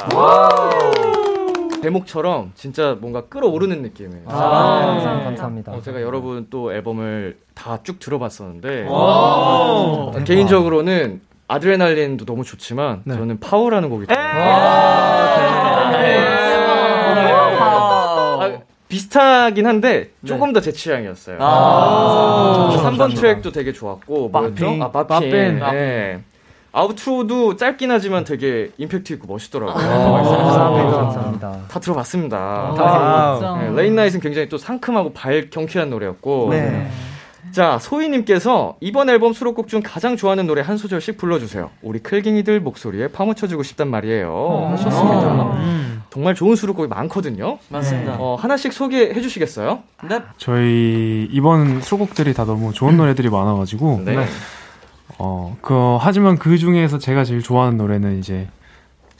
제목처럼 1.82 2.54
진짜 2.56 2.96
뭔가 3.02 3.26
끌어오르는 3.26 3.82
느낌이에요. 3.82 4.24
아, 4.28 4.96
네. 4.98 5.04
감사합니다. 5.26 5.74
어, 5.74 5.82
제가 5.82 6.02
여러분 6.02 6.48
또 6.50 6.74
앨범을 6.74 7.36
다 7.54 7.80
쭉 7.84 8.00
들어봤었는데 8.00 8.84
와. 8.88 8.90
어, 8.98 10.14
개인적으로는 10.26 11.20
아드레날린도 11.50 12.24
너무 12.24 12.46
좋지만 12.46 13.02
저는 13.06 13.42
파워라는 13.42 13.90
곡이 13.90 14.08
더 14.08 14.14
아, 17.60 18.52
비슷하긴 18.88 19.68
한데 19.68 20.12
조금 20.26 20.54
더 20.54 20.62
제 20.62 20.72
취향이었어요. 20.72 21.40
아. 21.42 22.70
저 22.72 22.78
3번 22.80 22.84
감사합니다. 22.84 23.20
트랙도 23.22 23.52
되게 23.52 23.74
좋았고 23.74 24.30
뭐였죠? 24.30 24.66
마핑. 24.78 24.82
아, 24.82 24.90
마핑. 24.94 25.60
마펜. 25.60 26.24
네. 26.74 26.80
outro도 26.80 27.56
짧긴 27.56 27.92
하지만 27.92 28.24
되게 28.24 28.72
임팩트 28.78 29.14
있고 29.14 29.28
멋있더라고요. 29.28 29.74
감사합니다. 29.76 30.92
감사합니다. 30.92 31.58
다 31.70 31.80
들어봤습니다. 31.80 32.38
Wow. 32.38 33.58
네, 33.60 33.82
Late 33.84 33.96
Night은 33.96 34.20
굉장히 34.20 34.50
또 34.50 34.58
상큼하고 34.58 35.14
밝 35.14 35.50
경쾌한 35.52 35.90
노래였고. 35.90 36.48
네. 36.52 36.90
자, 37.52 37.78
소희님께서 37.80 38.78
이번 38.80 39.10
앨범 39.10 39.34
수록곡 39.34 39.68
중 39.68 39.82
가장 39.84 40.18
좋아하는 40.18 40.48
노래 40.48 40.62
한 40.62 40.78
소절씩 40.78 41.18
불러주세요. 41.18 41.70
우리 41.84 42.00
클갱이들 42.00 42.60
목소리에 42.62 43.10
파묻혀주고 43.10 43.62
싶단 43.62 43.90
말이에요. 43.90 44.70
하셨습니다. 44.72 45.60
정말 46.10 46.34
좋은 46.36 46.56
수록곡이 46.56 46.88
많거든요. 46.88 47.60
맞습니다. 47.70 48.16
어, 48.18 48.36
하나씩 48.40 48.74
소개해 48.74 49.20
주시겠어요? 49.22 49.80
네. 50.10 50.22
저희 50.38 51.28
이번 51.32 51.82
수록곡들이 51.82 52.34
다 52.34 52.46
너무 52.46 52.72
좋은 52.74 52.98
노래들이 52.98 53.30
많아가지고 53.30 54.02
네. 54.06 54.26
어, 55.26 55.56
그 55.62 55.98
하지만 56.02 56.38
그 56.38 56.58
중에서 56.58 56.98
제가 56.98 57.24
제일 57.24 57.42
좋아하는 57.42 57.78
노래는 57.78 58.20
이제 58.20 58.50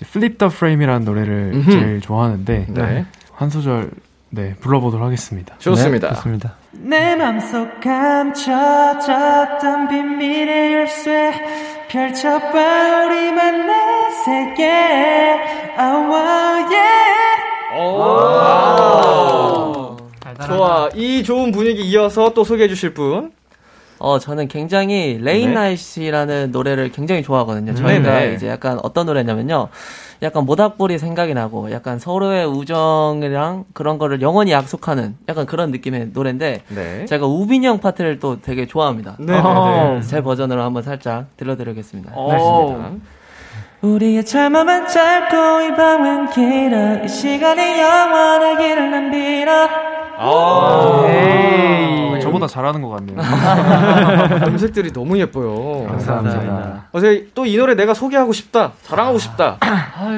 Flip 0.04 0.38
the 0.38 0.52
Frame이라는 0.54 1.06
노래를 1.06 1.52
음흠. 1.54 1.72
제일 1.72 2.02
좋아하는데 2.02 2.66
네. 2.68 3.06
한 3.32 3.50
소절 3.50 3.90
네 4.30 4.54
불러보도록 4.60 5.06
하겠습니다. 5.06 5.56
좋습니다. 5.60 6.10
네, 6.10 6.16
좋습니다. 6.16 6.56
내 6.72 7.16
맘속 7.16 7.80
감춰졌던 7.80 9.08
비밀의 9.88 10.74
열쇠 10.74 11.32
펼쳐봐 11.88 13.06
우리만의 13.06 13.76
세계 14.26 14.70
oh, 15.80 16.12
yeah. 16.12 17.14
좋아. 20.48 20.90
이 20.96 21.24
좋은 21.24 21.54
분위기 21.54 21.82
이어서 21.84 22.34
또 22.34 22.44
소개해 22.44 22.68
주실 22.68 22.94
분. 22.94 23.32
어, 24.04 24.20
저는 24.20 24.50
굉장히 24.50 25.18
Late 25.22 25.54
Night이라는 25.54 26.52
노래를 26.52 26.92
굉장히 26.92 27.24
좋아하거든요. 27.24 27.74
저희가 27.74 28.20
네네. 28.20 28.34
이제 28.36 28.50
약간 28.50 28.78
어떤 28.84 29.06
노래냐면요. 29.06 29.70
약간 30.22 30.46
모닥불이 30.46 31.00
생각이 31.00 31.34
나고 31.34 31.72
약간 31.72 32.00
서로의 32.00 32.46
우정이랑 32.46 33.64
그런 33.72 33.98
거를 33.98 34.22
영원히 34.22 34.52
약속하는 34.52 35.16
약간 35.30 35.46
그런 35.46 35.72
느낌의 35.72 36.10
노래인데 36.14 36.64
네. 36.68 37.06
제가 37.06 37.26
우빈이 37.26 37.66
형 37.66 37.80
파트를 37.80 38.20
또 38.20 38.42
되게 38.42 38.68
좋아합니다. 38.68 39.16
네네네. 39.20 39.40
어, 39.42 40.02
제 40.06 40.22
버전으로 40.22 40.62
한번 40.62 40.84
살짝 40.84 41.28
들려드리겠습니다. 41.38 42.12
알겠습니다. 42.14 42.92
우리의 43.84 44.24
젊음은 44.26 44.88
짧고 44.88 45.36
이 45.62 45.76
밤은 45.76 46.30
길어 46.30 47.04
이 47.04 47.08
시간이 47.10 47.80
영원하기를 47.82 48.92
난 48.92 49.12
빌어 49.12 49.68
아, 50.16 51.04
저보다 52.22 52.48
잘하는 52.48 52.82
것 52.82 52.90
같네요. 52.92 53.18
음색들이 54.48 54.94
너무 54.94 55.18
예뻐요. 55.20 55.86
감사합니다. 55.88 56.86
어제 56.94 57.28
또 57.36 57.44
이 57.46 57.58
노래 57.58 57.76
내가 57.76 57.94
소개하고 57.94 58.32
싶다. 58.32 58.72
자랑하고 58.84 59.18
싶다. 59.20 59.58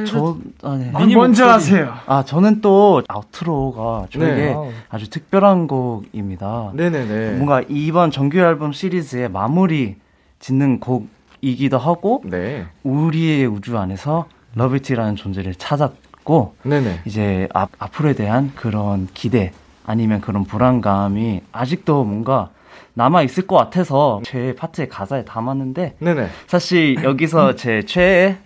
저, 0.06 0.38
아, 0.62 0.76
네. 0.76 0.92
민희 1.00 1.16
먼저 1.16 1.46
목소리. 1.48 1.50
하세요. 1.80 1.94
아, 2.06 2.24
저는 2.24 2.62
또 2.62 3.02
outro가 3.08 4.06
저에게 4.14 4.36
네. 4.54 4.56
아주 4.90 5.10
특별한 5.10 5.66
곡입니다. 5.66 6.70
네네네. 6.76 7.32
뭔가 7.38 7.64
이번 7.68 8.12
정규 8.12 8.38
앨범 8.38 8.74
시리즈의 8.74 9.30
마무리 9.32 9.96
짓는 10.40 10.80
곡 10.80 11.08
이기도 11.46 11.78
하고, 11.78 12.22
네. 12.26 12.66
우리의 12.84 13.46
우주 13.46 13.78
안에서 13.78 14.26
러비티라는 14.56 15.16
존재를 15.16 15.54
찾았고, 15.56 16.56
네네. 16.64 17.02
이제 17.06 17.48
앞, 17.54 17.70
앞으로에 17.78 18.14
대한 18.14 18.52
그런 18.56 19.08
기대, 19.14 19.52
아니면 19.86 20.22
그런 20.22 20.46
불안감이 20.46 21.42
아직도 21.52 22.04
뭔가 22.04 22.50
남아 22.96 23.22
있을 23.24 23.46
것 23.46 23.56
같아서 23.58 24.22
최애 24.24 24.56
파트의 24.56 24.90
가사에 24.90 25.26
담았는데 25.26 25.98
네네. 26.00 26.28
사실 26.48 27.04
여기서 27.04 27.56
제 27.58 27.84
최애 27.84 28.38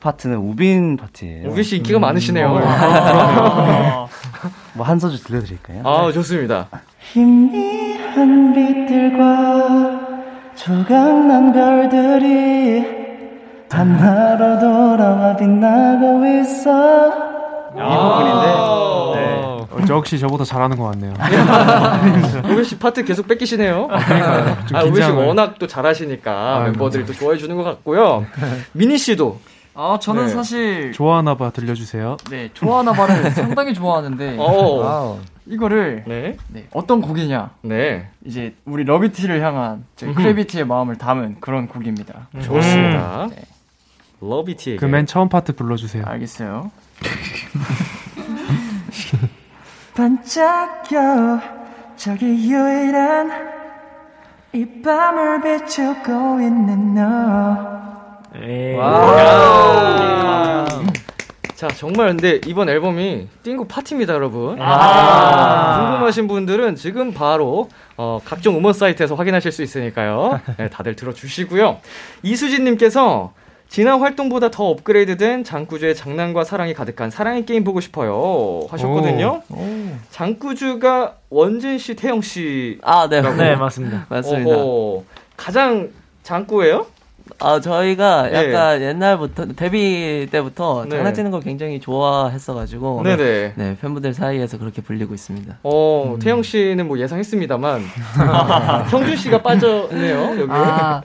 파트는 0.00 0.36
우빈 0.38 0.96
파트예요. 0.96 1.50
우빈 1.50 1.62
씨 1.62 1.76
인기가 1.76 1.98
많으시네요. 1.98 2.48
뭐한 4.74 4.98
소절 4.98 5.18
들려드릴까요? 5.18 5.82
아, 5.84 6.10
좋습니다. 6.10 6.68
희미한 7.12 8.54
빛들과 8.54 9.99
조각난 10.64 11.54
별들이 11.54 12.84
하나로 13.70 14.58
돌아와 14.58 15.34
빛나고 15.34 16.26
있어 16.26 17.08
이 17.70 17.78
부분인데 17.78 18.46
네. 19.14 19.40
어, 19.42 19.66
저 19.86 19.94
역시 19.94 20.18
저보다 20.18 20.44
잘하는 20.44 20.76
것 20.76 20.84
같네요. 20.90 21.14
우빈 22.44 22.64
씨 22.64 22.78
파트 22.78 23.02
계속 23.04 23.26
뺏기시네요. 23.26 23.88
좀 24.66 24.76
아, 24.76 24.82
우빈 24.82 25.02
씨. 25.02 25.10
워낙 25.10 25.54
또 25.58 25.66
잘하시니까 25.66 26.60
멤버들이 26.64 27.06
또 27.06 27.14
좋아해 27.14 27.38
주는 27.38 27.56
것 27.56 27.62
같고요. 27.62 28.26
민희 28.72 28.98
씨도. 28.98 29.38
아, 29.74 29.98
저는 29.98 30.26
네. 30.26 30.28
사실 30.30 30.92
좋아하나 30.92 31.36
봐 31.36 31.48
들려주세요. 31.50 32.18
네, 32.28 32.50
좋아하나 32.52 32.92
봐를 32.92 33.30
상당히 33.32 33.72
좋아하는데 33.72 34.36
오. 34.36 35.18
이거를 35.50 36.04
네. 36.06 36.36
네, 36.48 36.66
어떤 36.72 37.00
곡이냐? 37.02 37.50
네. 37.62 38.08
이제 38.24 38.54
우리 38.64 38.84
러비티를 38.84 39.42
향한 39.42 39.84
저희 39.96 40.10
음흠. 40.10 40.22
크래비티의 40.22 40.64
마음을 40.66 40.96
담은 40.96 41.36
그런 41.40 41.66
곡입니다. 41.68 42.28
좋습니다. 42.40 43.26
네. 43.30 43.42
러비티에게. 44.20 44.78
그 44.78 44.86
맨 44.86 45.06
처음 45.06 45.28
파트 45.28 45.54
불러주세요. 45.56 46.04
알겠어요. 46.06 46.70
반짝여 49.94 51.40
저기 51.96 52.26
유일한 52.50 53.30
이 54.52 54.66
밤을 54.82 55.40
비추고 55.42 56.40
있는 56.40 56.94
너 56.94 57.00
와. 58.78 60.66
자, 61.60 61.68
정말 61.68 62.08
근데 62.08 62.40
이번 62.46 62.70
앨범이 62.70 63.28
띵곡 63.42 63.68
파티입니다, 63.68 64.14
여러분. 64.14 64.56
아. 64.62 65.90
궁금하신 65.90 66.26
분들은 66.26 66.74
지금 66.74 67.12
바로 67.12 67.68
어, 67.98 68.18
각종 68.24 68.56
음원 68.56 68.72
사이트에서 68.72 69.14
확인하실 69.14 69.52
수 69.52 69.62
있으니까요. 69.62 70.40
네, 70.56 70.70
다들 70.70 70.96
들어주시고요. 70.96 71.76
이수진님께서 72.22 73.34
지난 73.68 74.00
활동보다 74.00 74.50
더 74.50 74.68
업그레이드된 74.68 75.44
장구주의 75.44 75.94
장난과 75.94 76.44
사랑이 76.44 76.72
가득한 76.72 77.10
사랑의 77.10 77.44
게임 77.44 77.62
보고 77.62 77.82
싶어요 77.82 78.66
하셨거든요. 78.70 79.42
장구주가 80.08 81.16
원진 81.28 81.76
씨, 81.76 81.94
태영 81.94 82.22
씨. 82.22 82.78
아, 82.82 83.06
네. 83.06 83.20
네, 83.20 83.54
맞습니다. 83.56 84.06
맞습니다. 84.08 84.56
어허, 84.56 85.04
가장 85.36 85.90
장구예요? 86.22 86.86
아, 87.38 87.60
저희가 87.60 88.28
네. 88.30 88.52
약간 88.52 88.80
옛날부터, 88.82 89.46
데뷔 89.54 90.26
때부터 90.30 90.84
네. 90.84 90.96
장난치는 90.96 91.30
걸 91.30 91.40
굉장히 91.40 91.80
좋아했어가지고. 91.80 93.02
네네. 93.04 93.52
네, 93.56 93.76
팬분들 93.80 94.14
사이에서 94.14 94.58
그렇게 94.58 94.82
불리고 94.82 95.14
있습니다. 95.14 95.58
어, 95.62 96.16
태영 96.20 96.42
씨는 96.42 96.88
뭐 96.88 96.98
예상했습니다만 96.98 97.82
형준 98.90 99.16
씨가 99.16 99.42
빠졌네요 99.42 100.40
여기. 100.40 100.52
아, 100.52 101.02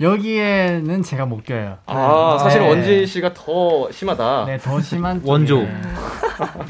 여기에는 0.00 1.02
제가 1.02 1.26
못 1.26 1.44
껴요. 1.44 1.78
아, 1.86 2.38
사실은 2.40 2.66
네. 2.66 2.70
원진 2.70 3.06
씨가 3.06 3.34
더 3.34 3.90
심하다. 3.90 4.44
네, 4.46 4.58
더 4.58 4.80
심한. 4.80 5.20
원조. 5.24 5.66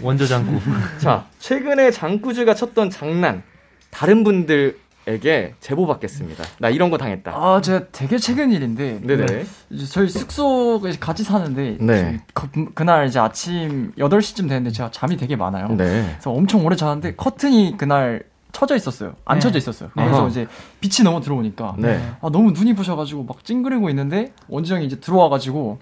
원조 0.03 0.27
장구. 0.27 0.61
자, 0.99 1.25
최근에 1.39 1.91
장구즈가 1.91 2.55
쳤던 2.55 2.91
장난 2.91 3.43
다른 3.91 4.25
분들 4.25 4.77
에게 5.07 5.55
제보 5.61 5.87
받겠습니다. 5.87 6.45
나 6.59 6.69
이런 6.69 6.91
거 6.91 6.99
당했다. 6.99 7.33
아, 7.33 7.61
제가 7.61 7.87
되게 7.91 8.19
최근 8.19 8.53
일인데. 8.53 9.01
네네. 9.03 9.45
이제 9.71 9.87
저희 9.87 10.09
숙소에 10.09 10.93
같이 11.01 11.25
사는데. 11.25 11.79
네. 11.81 12.21
그, 12.35 12.49
그날 12.75 13.07
이제 13.07 13.19
아침 13.19 13.93
8시쯤 13.99 14.49
되는데 14.49 14.71
제가 14.71 14.91
잠이 14.93 15.17
되게 15.17 15.35
많아요. 15.35 15.69
네. 15.69 16.07
그래서 16.13 16.31
엄청 16.31 16.65
오래 16.65 16.77
자는데 16.77 17.17
커튼이 17.17 17.77
그날 17.77 18.23
쳐져 18.53 18.77
있었어요. 18.77 19.15
안 19.25 19.39
네. 19.39 19.41
쳐져 19.41 19.59
있었어요. 19.59 19.91
그래서 19.95 20.21
아하. 20.21 20.29
이제 20.29 20.47
빛이 20.81 21.05
너무 21.05 21.21
들어오니까 21.21 21.75
네. 21.79 22.01
아 22.21 22.29
너무 22.31 22.53
눈이 22.53 22.75
부셔 22.75 22.97
가지고 22.97 23.25
막 23.25 23.45
찡그리고 23.45 23.89
있는데 23.91 24.33
원지 24.47 24.73
형이 24.73 24.85
이제 24.85 25.01
들어와 25.01 25.29
가지고 25.31 25.79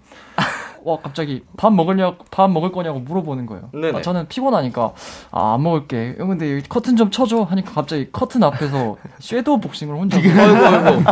와 0.84 0.98
갑자기 1.02 1.42
밥 1.56 1.72
먹으냐 1.72 2.14
밥 2.30 2.50
먹을 2.50 2.72
거냐고 2.72 3.00
물어보는 3.00 3.46
거예요. 3.46 3.68
네네. 3.72 3.98
아, 3.98 4.02
저는 4.02 4.28
피곤하니까 4.28 4.92
아 5.32 5.54
안 5.54 5.62
먹을게. 5.62 6.14
형 6.18 6.28
근데 6.28 6.52
여기 6.56 6.68
커튼 6.68 6.96
좀 6.96 7.10
쳐줘 7.10 7.42
하니까 7.42 7.72
갑자기 7.72 8.08
커튼 8.12 8.42
앞에서 8.44 8.96
섀도우 9.20 9.60
복싱을 9.60 9.94
혼자. 9.96 10.16
아이고 10.18 10.66
아이고. 10.66 11.02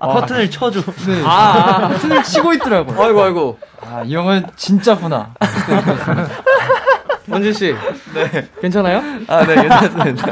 커튼을 0.00 0.50
쳐줘. 0.50 0.80
네. 1.06 1.22
아, 1.24 1.84
아. 1.84 1.88
커튼을 1.88 2.22
치고 2.24 2.52
있더라고요. 2.54 3.00
아이고 3.02 3.22
아이고. 3.22 3.58
아이 3.86 4.14
형은 4.14 4.46
진짜구나. 4.56 5.34
원진 7.30 7.52
씨, 7.52 7.74
네 8.12 8.48
괜찮아요? 8.60 9.00
아, 9.28 9.46
네, 9.46 9.54
괜찮습니다. 9.54 10.26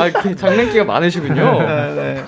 아, 0.00 0.06
이렇게 0.06 0.34
장난기가 0.34 0.84
많으시군요. 0.84 1.34
네. 1.62 2.24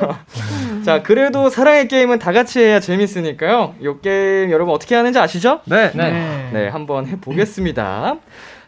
자, 0.84 1.02
그래도 1.02 1.48
사랑의 1.48 1.88
게임은 1.88 2.18
다 2.18 2.32
같이 2.32 2.60
해야 2.60 2.78
재밌으니까요. 2.78 3.74
이 3.80 3.92
게임 4.02 4.50
여러분 4.50 4.74
어떻게 4.74 4.94
하는지 4.94 5.18
아시죠? 5.18 5.60
네. 5.64 5.90
네. 5.94 6.50
네, 6.52 6.68
한번 6.68 7.06
해보겠습니다. 7.06 8.16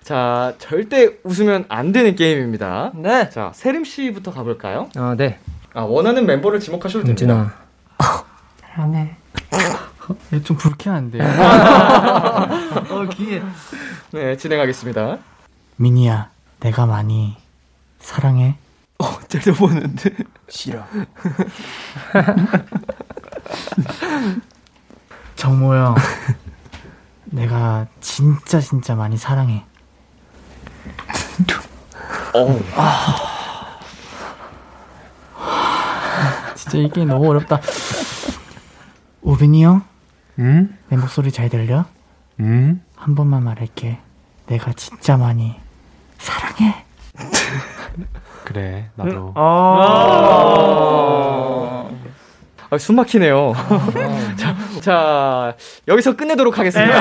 자, 0.02 0.54
절대 0.58 1.10
웃으면 1.24 1.66
안 1.68 1.92
되는 1.92 2.14
게임입니다. 2.16 2.92
네. 2.94 3.28
자, 3.28 3.52
세림 3.54 3.84
씨부터 3.84 4.32
가볼까요? 4.32 4.88
아, 4.96 5.14
네. 5.16 5.38
아, 5.74 5.82
원하는 5.82 6.24
멤버를 6.26 6.58
지목하셔도 6.58 7.04
됩니다. 7.04 7.54
얘좀 10.32 10.56
불쾌한데. 10.56 11.18
어, 11.20 13.08
귀에. 13.12 13.42
네, 14.12 14.36
진행하겠습니다. 14.36 15.18
미니야, 15.76 16.30
내가 16.60 16.86
많이 16.86 17.36
사랑해. 17.98 18.56
어, 18.98 19.18
때려보는데. 19.28 20.10
싫어. 20.48 20.82
정모형, 25.36 25.94
내가 27.26 27.86
진짜 28.00 28.58
진짜 28.60 28.94
많이 28.94 29.16
사랑해. 29.18 29.64
어. 32.34 32.46
진짜 36.56 36.78
이 36.78 36.88
게임 36.90 37.08
너무 37.08 37.28
어렵다. 37.30 37.60
우빈이 39.22 39.64
형, 39.64 39.82
음? 40.38 40.78
내 40.88 40.96
목소리 40.96 41.30
잘 41.32 41.48
들려? 41.50 41.84
음? 42.40 42.82
한 42.96 43.14
번만 43.14 43.42
말할게. 43.44 43.98
내가 44.46 44.72
진짜 44.72 45.16
많이 45.16 45.54
사랑해. 46.18 46.84
그래, 48.46 48.86
나도. 48.94 49.32
아, 52.70 52.78
숨 52.78 52.94
막히네요. 52.96 53.54
자, 54.38 54.54
자, 54.80 55.54
여기서 55.88 56.14
끝내도록 56.16 56.56
하겠습니다. 56.58 56.92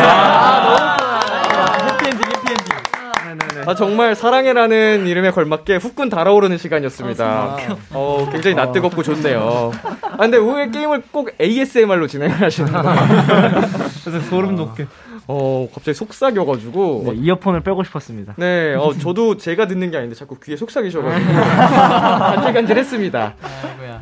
해피엔딩 1.87 2.19
해피엔딩. 2.19 2.75
아, 3.67 3.75
정말 3.75 4.15
사랑해라는 4.15 5.05
이름에 5.07 5.29
걸맞게 5.29 5.75
후끈 5.77 6.09
달아오르는 6.09 6.57
시간이었습니다. 6.57 7.57
어, 7.91 8.27
굉장히 8.31 8.55
낯뜨겁고 8.55 9.03
좋네요. 9.03 9.71
아, 10.01 10.17
근데 10.17 10.37
왜 10.37 10.69
게임을 10.69 11.03
꼭 11.11 11.29
ASMR로 11.39 12.07
진행을 12.07 12.41
하시는 12.41 12.71
거예요? 12.71 12.95
그래서 14.03 14.19
소름 14.29 14.55
돋게. 14.55 14.87
어, 15.27 15.67
갑자기 15.73 15.95
속삭여가지고. 15.97 17.03
네, 17.07 17.13
이어폰을 17.15 17.61
빼고 17.61 17.83
싶었습니다. 17.83 18.35
네, 18.37 18.75
어, 18.75 18.93
저도 18.93 19.37
제가 19.37 19.67
듣는 19.67 19.91
게 19.91 19.97
아닌데 19.97 20.15
자꾸 20.15 20.39
귀에 20.39 20.55
속삭이셔가지고. 20.55 21.33
간질간질했습니다. 22.35 23.35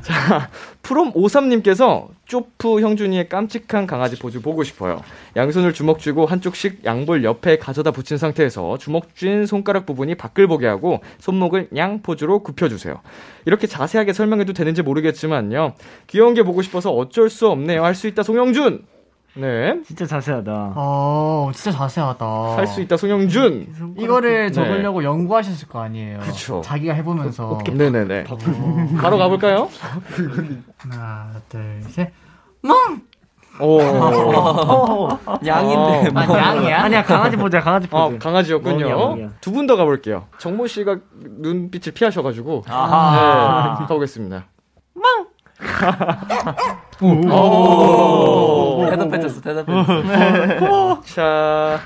자, 0.02 0.50
프롬 0.82 1.14
53님께서 1.14 2.08
쪼프 2.26 2.82
형준이의 2.82 3.30
깜찍한 3.30 3.88
강아지 3.88 4.18
포즈 4.20 4.42
보고 4.42 4.64
싶어요. 4.64 5.02
양손을 5.36 5.74
주먹 5.74 6.00
쥐고 6.00 6.26
한쪽씩 6.26 6.84
양볼 6.84 7.24
옆에 7.24 7.58
가져다 7.58 7.92
붙인 7.92 8.18
상태에서 8.18 8.78
주먹 8.78 9.16
쥔 9.16 9.46
손가락 9.46 9.86
부분이 9.86 10.16
밖을 10.16 10.48
보게 10.48 10.68
하고 10.68 11.02
손목을 11.20 11.70
양 11.78 12.02
포즈로 12.02 12.40
굽혀주세요. 12.40 12.96
이렇게 13.46 13.68
자세하게 13.68 14.14
설명해도 14.14 14.54
되는지 14.54 14.82
모르겠지만요. 14.82 15.74
귀여운 16.08 16.34
게 16.34 16.44
보고 16.44 16.62
싶어서 16.62 16.92
어쩔 16.92 17.30
수 17.30 17.48
없네요. 17.50 17.84
할 17.84 17.94
수 17.94 18.08
있다, 18.08 18.24
송영준! 18.24 18.93
네. 19.36 19.80
진짜 19.86 20.06
자세하다. 20.06 20.74
어, 20.76 21.50
진짜 21.56 21.72
자세하다. 21.78 22.26
할수 22.56 22.82
있다, 22.82 22.98
송영준! 22.98 23.96
이거를 23.98 24.46
네. 24.48 24.52
적으려고 24.52 25.04
연구하셨을 25.04 25.68
거 25.68 25.82
아니에요. 25.82 26.20
그쵸. 26.20 26.62
자기가 26.64 26.94
해보면서. 26.94 27.60
네네네. 27.72 28.26
바로 29.02 29.18
가볼까요? 29.18 29.70
하나, 30.78 31.32
둘, 31.50 31.82
셋. 31.90 32.12
오. 33.60 33.80
양인데. 35.46 36.10
어. 36.10 36.12
아, 36.16 36.38
양이야? 36.38 36.84
아니야, 36.84 37.04
강아지 37.04 37.36
보자, 37.38 37.60
강아지 37.60 37.88
아, 37.92 38.06
포즈. 38.08 38.18
강아지였군요. 38.20 39.30
두 39.42 39.52
분 39.52 39.68
더 39.68 39.76
가볼게요. 39.76 40.26
정모 40.40 40.68
씨가 40.68 40.98
눈빛을 41.40 41.94
피하셔가지고. 41.94 42.64
아하. 42.68 43.78
네, 43.80 43.86
가보겠습니다. 43.88 44.46
오. 44.96 45.02
대답해줬어, 48.90 49.42
대답해줬어. 49.42 51.02
자, 51.06 51.80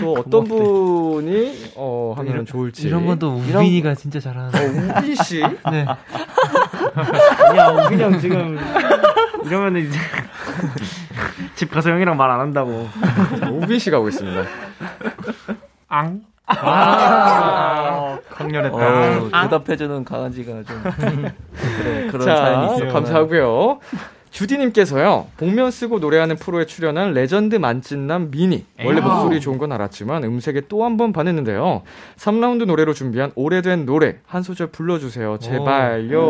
또 0.00 0.14
어떤 0.18 0.44
분이, 0.44 1.72
어, 1.76 2.14
하면 2.16 2.44
좋을지. 2.46 2.86
이런 2.88 3.06
건 3.06 3.18
또 3.18 3.34
우빈이가 3.36 3.94
진짜 3.94 4.18
잘하는. 4.20 4.48
어, 4.54 4.98
우빈 4.98 5.14
씨? 5.16 5.40
네. 5.70 5.84
야, 7.56 7.68
우빈이 7.68 8.02
형 8.02 8.18
지금 8.18 8.58
이러면은 9.44 9.82
이제 9.86 9.98
집 11.54 11.70
가서 11.70 11.90
형이랑 11.90 12.16
말 12.16 12.30
안 12.30 12.40
한다고. 12.40 12.88
자, 13.38 13.48
우빈 13.50 13.78
씨 13.78 13.90
가고 13.90 14.08
있습니다. 14.08 14.42
앙. 15.88 16.22
아, 16.46 18.18
강렬했다. 18.30 18.76
어, 18.76 19.30
대답해주는 19.42 20.04
강아지가 20.04 20.52
좀. 20.64 20.82
그래, 21.54 22.08
그런 22.10 22.26
자, 22.26 22.36
사연이 22.36 22.76
있어. 22.76 22.88
감사하고요. 22.92 23.78
주디님께서요, 24.32 25.26
복면 25.36 25.70
쓰고 25.70 25.98
노래하는 25.98 26.36
프로에 26.36 26.64
출연한 26.64 27.12
레전드 27.12 27.56
만찢남 27.56 28.30
민희. 28.30 28.64
원래. 28.84 29.00
목소리 29.02 29.40
좋은 29.40 29.58
건 29.58 29.72
알았지만 29.72 30.24
음색에 30.24 30.62
또 30.68 30.82
한 30.82 30.96
번 30.96 31.12
반했는데요. 31.12 31.82
3라운드 32.16 32.64
노래로 32.64 32.92
준비한 32.94 33.30
오래된 33.34 33.84
노래 33.86 34.16
한 34.26 34.42
소절 34.42 34.68
불러주세요. 34.68 35.38
제발요. 35.38 36.20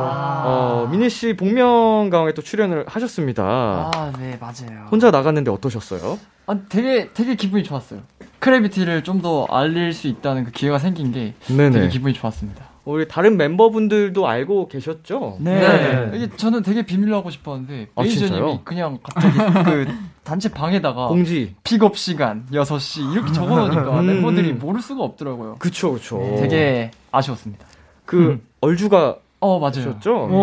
어, 0.00 0.88
민희 0.90 1.08
씨 1.10 1.34
복면 1.34 2.10
가왕에 2.10 2.32
또 2.34 2.42
출연을 2.42 2.84
하셨습니다. 2.86 3.90
아, 3.94 4.12
네, 4.18 4.38
맞아요. 4.40 4.86
혼자 4.90 5.10
나갔는데 5.10 5.50
어떠셨어요? 5.50 6.18
아, 6.46 6.56
되게 6.68 7.08
되게 7.14 7.34
기분이 7.34 7.64
좋았어요. 7.64 8.00
크래비티를 8.38 9.02
좀 9.02 9.18
더 9.18 9.46
알릴 9.50 9.92
수 9.92 10.06
있다는 10.06 10.44
그 10.44 10.50
기회가 10.52 10.78
생긴 10.78 11.10
게 11.10 11.34
네네. 11.48 11.70
되게 11.70 11.88
기분이 11.88 12.14
좋았습니다. 12.14 12.67
우리 12.88 13.06
다른 13.06 13.34
멤버분들도 13.34 14.26
알고 14.26 14.68
계셨죠? 14.68 15.36
네. 15.40 16.10
이게 16.14 16.28
저는 16.36 16.62
되게 16.62 16.86
비밀로 16.86 17.16
하고 17.16 17.28
싶었는데 17.28 17.88
아, 17.94 18.02
매니저님이? 18.02 18.60
그냥 18.64 18.98
갑자기 19.02 19.36
그 19.64 19.86
단체 20.24 20.48
방에다가 20.48 21.08
공지. 21.08 21.54
픽업 21.64 21.98
시간 21.98 22.46
6시 22.50 23.12
이렇게 23.12 23.30
적어놓으니까 23.32 24.00
음, 24.00 24.06
멤버들이 24.06 24.52
음. 24.52 24.58
모를 24.58 24.80
수가 24.80 25.04
없더라고요. 25.04 25.56
그쵸, 25.58 25.92
그쵸. 25.92 26.18
되게 26.38 26.90
아쉬웠습니다. 27.12 27.66
그, 28.06 28.40
얼주가 28.62 29.16
어, 29.40 29.58
맞아요. 29.58 29.90
하셨죠? 29.90 30.24
오. 30.24 30.28
네. 30.28 30.34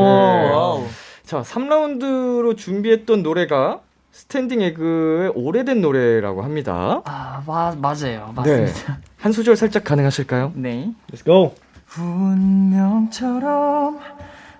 Wow. 0.51 0.83
자, 1.23 1.41
3라운드로 1.41 2.55
준비했던 2.55 3.23
노래가 3.23 3.79
스탠딩 4.11 4.61
에그의 4.61 5.31
오래된 5.33 5.81
노래라고 5.81 6.43
합니다. 6.43 7.01
아, 7.05 7.41
마, 7.47 7.75
맞아요. 7.75 8.33
네. 8.45 8.67
맞습니다. 8.67 8.99
한 9.17 9.31
소절 9.31 9.55
살짝 9.55 9.83
가능하실까요? 9.83 10.51
네. 10.55 10.91
Let's 11.11 11.25
go. 11.25 11.55
운명처럼 11.97 13.99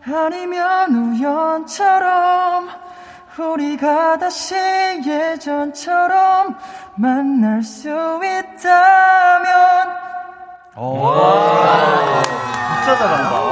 아니면 0.06 0.96
우연처럼 0.96 2.70
우리가 3.38 4.18
다시 4.18 4.56
예전처럼 5.06 6.56
만날 6.96 7.62
수 7.64 7.90
있다면 7.90 9.50
진짜 12.84 12.98
잘한다. 12.98 13.46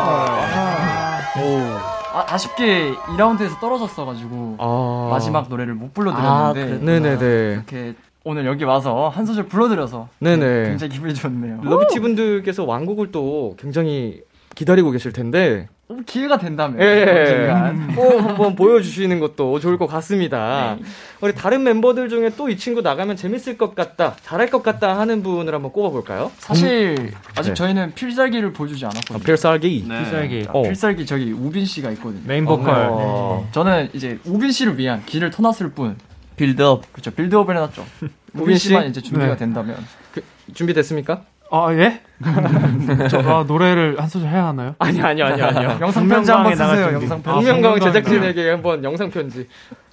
아, 2.15 2.25
아쉽게 2.29 2.93
2라운드에서 2.93 3.59
떨어졌어가지고 3.59 4.57
아. 4.59 5.07
마지막 5.11 5.49
노래를 5.49 5.73
못 5.73 5.87
아, 5.87 5.89
불러드렸는데 5.95 6.65
그랬구나. 6.65 6.91
네네네. 6.91 7.53
이렇게 7.53 7.95
오늘 8.25 8.45
여기 8.45 8.63
와서 8.63 9.09
한 9.09 9.25
소절 9.25 9.47
불러드려서 9.47 10.07
네네. 10.19 10.69
굉장히 10.69 10.93
기분이 10.93 11.13
좋네요. 11.13 11.59
러비티 11.63 11.99
분들께서 11.99 12.63
완곡을 12.63 13.11
또 13.11 13.55
굉장히 13.59 14.21
기다리고 14.55 14.91
계실 14.91 15.11
텐데. 15.11 15.67
기회가 16.07 16.37
된다면 16.39 16.79
예, 16.81 16.85
예. 16.85 17.19
언젠간. 17.51 17.93
꼭 17.95 18.21
한번 18.23 18.55
보여주시는 18.55 19.19
것도 19.19 19.59
좋을 19.59 19.77
것 19.77 19.85
같습니다. 19.87 20.77
우리 21.21 21.35
다른 21.35 21.61
멤버들 21.63 22.07
중에 22.09 22.29
또 22.31 22.49
이 22.49 22.57
친구 22.57 22.81
나가면 22.81 23.15
재밌을 23.17 23.57
것 23.57 23.75
같다, 23.75 24.15
잘할 24.23 24.49
것 24.49 24.63
같다 24.63 24.97
하는 24.97 25.21
분을 25.21 25.53
한번 25.53 25.71
꼽아볼까요? 25.71 26.31
사실 26.37 27.11
아직 27.35 27.49
네. 27.49 27.53
저희는 27.53 27.93
필살기를 27.93 28.53
보여주지 28.53 28.85
않았거든요. 28.85 29.19
아, 29.21 29.23
필살기? 29.23 29.85
네. 29.87 29.99
필살기. 29.99 30.45
어. 30.53 30.63
필살기 30.63 31.05
저기 31.05 31.31
우빈 31.31 31.65
씨가 31.65 31.91
있거든요. 31.91 32.21
메인 32.25 32.45
보컬. 32.45 32.73
네. 32.89 33.45
저는 33.51 33.89
이제 33.93 34.17
우빈 34.25 34.51
씨를 34.51 34.77
위한 34.79 35.03
길을 35.05 35.29
터놨을 35.29 35.71
뿐 35.75 35.95
빌드업. 36.35 36.91
그렇죠. 36.91 37.11
빌드업을 37.11 37.55
해놨죠. 37.55 37.85
우빈 38.33 38.57
씨만 38.57 38.87
이제 38.87 39.01
준비가 39.01 39.31
네. 39.31 39.37
된다면. 39.37 39.77
그, 40.13 40.23
준비됐습니까? 40.53 41.23
아 41.51 41.71
예? 41.73 42.01
저 43.11 43.19
아, 43.19 43.43
노래를 43.43 44.01
한 44.01 44.09
소절 44.09 44.27
해야 44.27 44.47
하나요? 44.47 44.73
아니 44.79 44.99
아니요 44.99 45.25
아니요 45.37 45.45
아니요. 45.45 45.77
영상 45.81 46.07
편지 46.07 46.31
한번 46.31 46.55
쓰세요. 46.55 46.93
영상 46.93 47.21
편지. 47.21 47.45
분명강이다. 47.45 47.91
제작진에게 47.91 48.49
한번 48.49 48.83
영상 48.83 49.11
편지. 49.11 49.47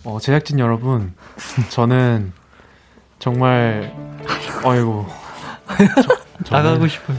어, 0.04 0.18
제작진 0.18 0.58
여러분, 0.58 1.12
저는 1.68 2.32
정말 3.18 3.94
어이구 4.64 5.04
저, 6.44 6.56
나가고 6.56 6.88
싶어요. 6.88 7.18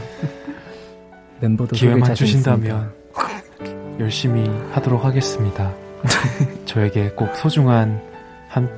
멤버도 1.40 1.76
기회만 1.76 2.14
주신다면 2.16 2.92
열심히 4.00 4.50
하도록 4.72 5.04
하겠습니다. 5.04 5.72
저에게 6.66 7.10
꼭 7.10 7.36
소중한 7.36 8.00
한, 8.48 8.68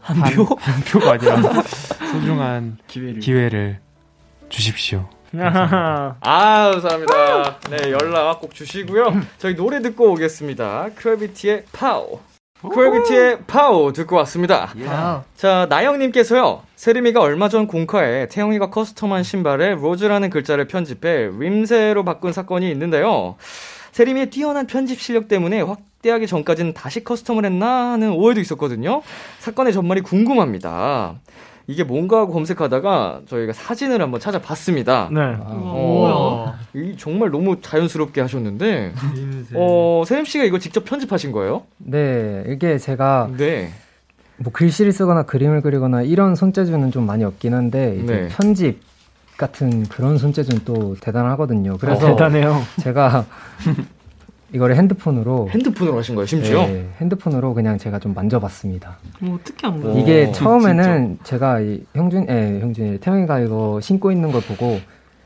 한 0.00 0.20
표? 0.34 0.44
한 0.58 0.80
표가 0.82 1.12
아니라 1.12 1.36
소중한 2.12 2.78
기회를. 2.86 3.20
기회를 3.20 3.78
주십시오. 4.48 5.08
아, 5.38 6.70
감사합니다. 6.72 7.58
네, 7.70 7.92
연락 7.92 8.40
꼭 8.40 8.52
주시고요. 8.54 9.20
저희 9.38 9.54
노래 9.54 9.80
듣고 9.80 10.10
오겠습니다. 10.12 10.88
크래비티의 10.96 11.64
파워. 11.72 12.20
크래비티의 12.68 13.38
파워 13.46 13.92
듣고 13.92 14.16
왔습니다. 14.16 14.72
아, 14.88 15.22
자, 15.36 15.66
나영님께서요. 15.70 16.62
세림이가 16.74 17.20
얼마 17.20 17.48
전 17.48 17.66
공카에 17.68 18.26
태영이가 18.26 18.70
custom한 18.70 19.22
신발에 19.24 19.76
Rose라는 19.76 20.30
글자를 20.30 20.66
편집해 20.66 21.30
림새로 21.38 22.04
바꾼 22.04 22.32
사건이 22.32 22.68
있는데요. 22.72 23.36
세림이의 23.92 24.30
뛰어난 24.30 24.66
편집 24.66 25.00
실력 25.00 25.28
때문에 25.28 25.60
확대하기 25.60 26.26
전까지는 26.26 26.74
다시 26.74 27.04
커스텀을 27.04 27.44
했나 27.44 27.92
하는 27.92 28.12
오해도 28.12 28.40
있었거든요. 28.40 29.02
사건의 29.38 29.72
전말이 29.72 30.00
궁금합니다. 30.02 31.16
이게 31.66 31.84
뭔가 31.84 32.18
하고 32.18 32.32
검색하다가 32.32 33.20
저희가 33.26 33.52
사진을 33.52 34.02
한번 34.02 34.18
찾아봤습니다. 34.18 35.08
네. 35.12 35.20
어, 35.38 36.52
이 36.74 36.96
정말 36.98 37.30
너무 37.30 37.60
자연스럽게 37.60 38.20
하셨는데, 38.20 38.92
어, 39.54 40.02
세림 40.04 40.24
씨가 40.24 40.44
이거 40.44 40.58
직접 40.58 40.84
편집하신 40.84 41.30
거예요? 41.30 41.62
네, 41.78 42.44
이게 42.48 42.76
제가 42.76 43.30
네. 43.36 43.70
뭐 44.38 44.52
글씨를 44.52 44.90
쓰거나 44.90 45.24
그림을 45.24 45.60
그리거나 45.60 46.02
이런 46.02 46.34
손재주는 46.34 46.90
좀 46.90 47.06
많이 47.06 47.22
없긴 47.22 47.54
한데 47.54 47.96
이제 48.02 48.14
네. 48.22 48.28
편집 48.28 48.80
같은 49.44 49.84
그런 49.84 50.18
손재주는 50.18 50.62
또 50.66 50.94
대단하거든요. 51.00 51.78
그래서 51.80 52.06
어, 52.06 52.10
대단해요. 52.10 52.56
제가 52.80 53.24
이거를 54.52 54.76
핸드폰으로 54.76 55.48
핸드폰으로 55.50 55.96
하신 55.98 56.14
거예요, 56.14 56.26
심지어? 56.26 56.66
네, 56.66 56.88
핸드폰으로 57.00 57.54
그냥 57.54 57.78
제가 57.78 57.98
좀 58.00 58.12
만져봤습니다. 58.12 58.98
뭐 59.20 59.36
어떻게 59.36 59.66
한 59.66 59.80
거야? 59.80 59.94
오, 59.94 59.98
이게 59.98 60.26
진- 60.26 60.34
처음에는 60.34 61.18
제가 61.22 61.60
이 61.60 61.82
형준, 61.94 62.26
예, 62.28 62.58
형준이 62.60 62.98
태영이가 62.98 63.40
이거 63.40 63.80
신고 63.80 64.12
있는 64.12 64.30
걸 64.30 64.42
보고 64.42 64.78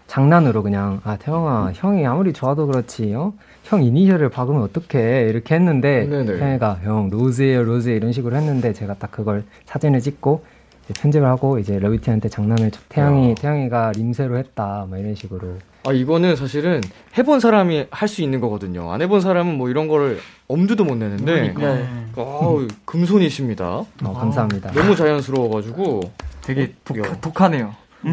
장난으로 0.06 0.62
그냥 0.62 1.00
아 1.02 1.16
태영아 1.16 1.72
형이 1.74 2.06
아무리 2.06 2.32
좋아도 2.32 2.66
그렇지 2.68 3.14
어? 3.14 3.32
형 3.64 3.82
이니셜을 3.82 4.28
박으면 4.28 4.62
어떡해 4.62 5.28
이렇게 5.30 5.54
했는데 5.54 6.06
네네. 6.06 6.36
태영이가 6.38 6.80
형 6.84 7.08
Rose예요 7.10 7.64
Rose 7.64 7.88
이런 7.88 8.12
식으로 8.12 8.36
했는데 8.36 8.74
제가 8.74 8.94
딱 8.94 9.10
그걸 9.10 9.42
사진을 9.64 10.00
찍고 10.00 10.44
편집을 10.92 11.26
하고 11.26 11.58
이제 11.58 11.78
러비티한테 11.78 12.28
장난을 12.28 12.70
쳐- 12.70 12.80
태영이 12.88 13.30
야. 13.30 13.34
태영이가 13.36 13.92
림새로 13.96 14.36
했다 14.38 14.86
막 14.90 14.98
이런 14.98 15.14
식으로 15.14 15.58
아, 15.86 15.92
이거는 15.92 16.36
사실은 16.36 16.80
해본 17.18 17.40
사람이 17.40 17.86
할 17.90 18.08
수 18.08 18.22
있는 18.22 18.40
거거든요. 18.40 18.90
안 18.92 19.02
해본 19.02 19.20
사람은 19.20 19.56
뭐 19.58 19.68
이런 19.68 19.86
거를 19.88 20.18
엄두도 20.48 20.84
못 20.84 20.94
내는데. 20.96 21.52
네. 21.56 21.86
아우, 22.16 22.66
금손이십니다. 22.86 23.64
어, 23.66 23.86
감사합니다. 24.14 24.72
너무 24.72 24.96
자연스러워가지고. 24.96 26.00
되게 26.42 26.72
독, 26.84 26.98
야. 26.98 27.02
독하네요. 27.20 27.74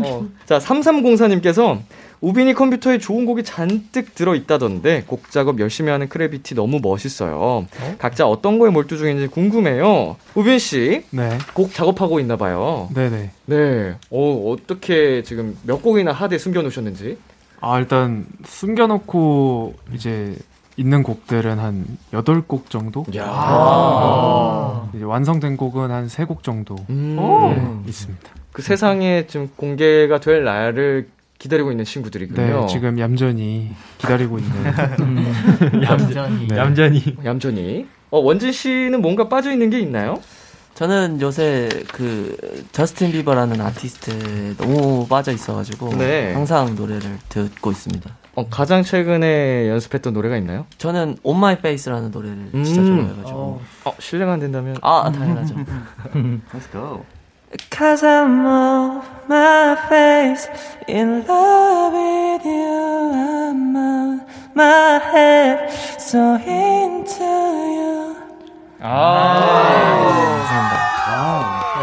어, 0.00 0.26
자, 0.46 0.58
3304님께서 0.58 1.78
우빈이 2.20 2.54
컴퓨터에 2.54 2.98
좋은 2.98 3.24
곡이 3.24 3.44
잔뜩 3.44 4.14
들어있다던데 4.14 5.04
곡 5.06 5.30
작업 5.30 5.58
열심히 5.58 5.90
하는 5.90 6.08
크래비티 6.08 6.54
너무 6.54 6.80
멋있어요. 6.82 7.66
각자 7.98 8.26
어떤 8.26 8.58
거에 8.58 8.70
몰두 8.70 8.98
중인지 8.98 9.28
궁금해요. 9.28 10.16
우빈 10.34 10.58
씨, 10.58 11.04
네, 11.10 11.38
곡 11.54 11.72
작업하고 11.72 12.20
있나 12.20 12.36
봐요. 12.36 12.88
네네. 12.94 13.30
네. 13.46 13.96
어, 14.10 14.52
어떻게 14.52 15.22
지금 15.22 15.56
몇 15.62 15.82
곡이나 15.82 16.12
하드에 16.12 16.38
숨겨놓으셨는지? 16.38 17.16
아 17.62 17.78
일단 17.78 18.26
숨겨놓고 18.44 19.74
이제 19.94 20.36
있는 20.76 21.02
곡들은 21.02 21.58
한 21.58 21.84
8곡 22.12 22.70
정도? 22.70 23.04
야. 23.16 23.24
아. 23.26 24.90
이제 24.94 25.04
완성된 25.04 25.56
곡은 25.56 25.90
한 25.90 26.06
3곡 26.06 26.42
정도 26.42 26.76
음. 26.88 27.16
네, 27.16 27.88
있습니다. 27.90 28.30
그 28.52 28.62
세상에 28.62 29.26
지금 29.26 29.50
공개가 29.56 30.20
될 30.20 30.44
날을 30.44 31.08
기다리고 31.40 31.70
있는 31.70 31.84
친구들이군요. 31.86 32.60
네, 32.60 32.66
지금 32.66 32.98
얌전히 32.98 33.70
기다리고 33.96 34.38
있는 34.38 34.52
얌전히. 35.82 36.46
네. 36.48 36.56
얌전히. 36.56 37.16
얌전히. 37.24 37.86
어, 38.10 38.18
원진 38.18 38.52
씨는 38.52 39.00
뭔가 39.00 39.28
빠져 39.28 39.50
있는 39.50 39.70
게 39.70 39.80
있나요? 39.80 40.20
저는 40.74 41.20
요새 41.22 41.68
그 41.92 42.36
저스틴 42.72 43.12
비버라는 43.12 43.58
아티스트에 43.60 44.56
너무 44.58 45.06
빠져 45.08 45.32
있어가지고 45.32 45.96
네. 45.96 46.32
항상 46.34 46.74
노래를 46.76 47.18
듣고 47.30 47.70
있습니다. 47.70 48.10
어, 48.34 48.46
가장 48.48 48.82
최근에 48.82 49.68
연습했던 49.70 50.12
노래가 50.12 50.36
있나요? 50.36 50.66
저는 50.76 51.16
On 51.22 51.36
My 51.38 51.54
Face라는 51.54 52.10
노래를 52.10 52.50
진짜 52.64 52.82
음. 52.82 52.86
좋아해가지고 52.98 53.60
어, 53.86 53.92
실례가 53.98 54.32
안 54.34 54.40
된다면. 54.40 54.76
아 54.82 55.10
당연하죠. 55.10 55.54
Let's 56.52 56.70
go. 56.70 57.02
Cause 57.68 58.04
I'm 58.04 58.46
on 58.46 59.02
my 59.28 59.76
face 59.88 60.46
in 60.86 61.26
love 61.26 61.92
with 61.92 62.44
you. 62.46 63.10
I'm 63.12 63.74
on 63.74 64.20
my 64.54 65.00
head 65.12 65.68
so 65.98 66.36
into 66.46 67.24
you. 67.24 68.14
아, 68.80 70.00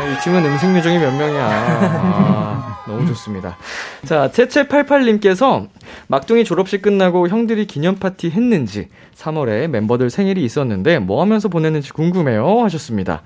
이 0.10 0.24
팀은 0.24 0.46
음식 0.46 0.74
요정이 0.74 1.00
몇 1.00 1.12
명이야. 1.12 1.50
아, 1.50 2.84
너무 2.88 3.06
좋습니다. 3.08 3.58
자, 4.06 4.32
채채88님께서 4.32 5.68
막둥이 6.08 6.46
졸업식 6.46 6.82
끝나고 6.82 7.28
형들이 7.28 7.68
기념 7.68 7.96
파티 7.96 8.30
했는지 8.30 8.88
3월에 9.16 9.68
멤버들 9.68 10.10
생일이 10.10 10.46
있었는데 10.46 11.00
뭐 11.00 11.22
하면서 11.22 11.50
보냈는지 11.50 11.92
궁금해요 11.92 12.64
하셨습니다. 12.64 13.22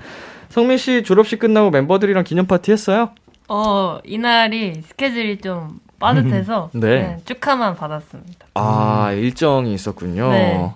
성민 0.51 0.77
씨 0.77 1.03
졸업식 1.03 1.39
끝나고 1.39 1.69
멤버들이랑 1.71 2.23
기념 2.23 2.45
파티 2.45 2.71
했어요? 2.71 3.09
어, 3.47 3.99
이날이 4.03 4.81
스케줄이 4.85 5.37
좀 5.39 5.79
빠듯해서 5.99 6.69
네. 6.73 6.87
그냥 7.01 7.17
축하만 7.25 7.75
받았습니다. 7.75 8.47
아, 8.55 9.11
일정이 9.13 9.73
있었군요. 9.73 10.29
네. 10.31 10.71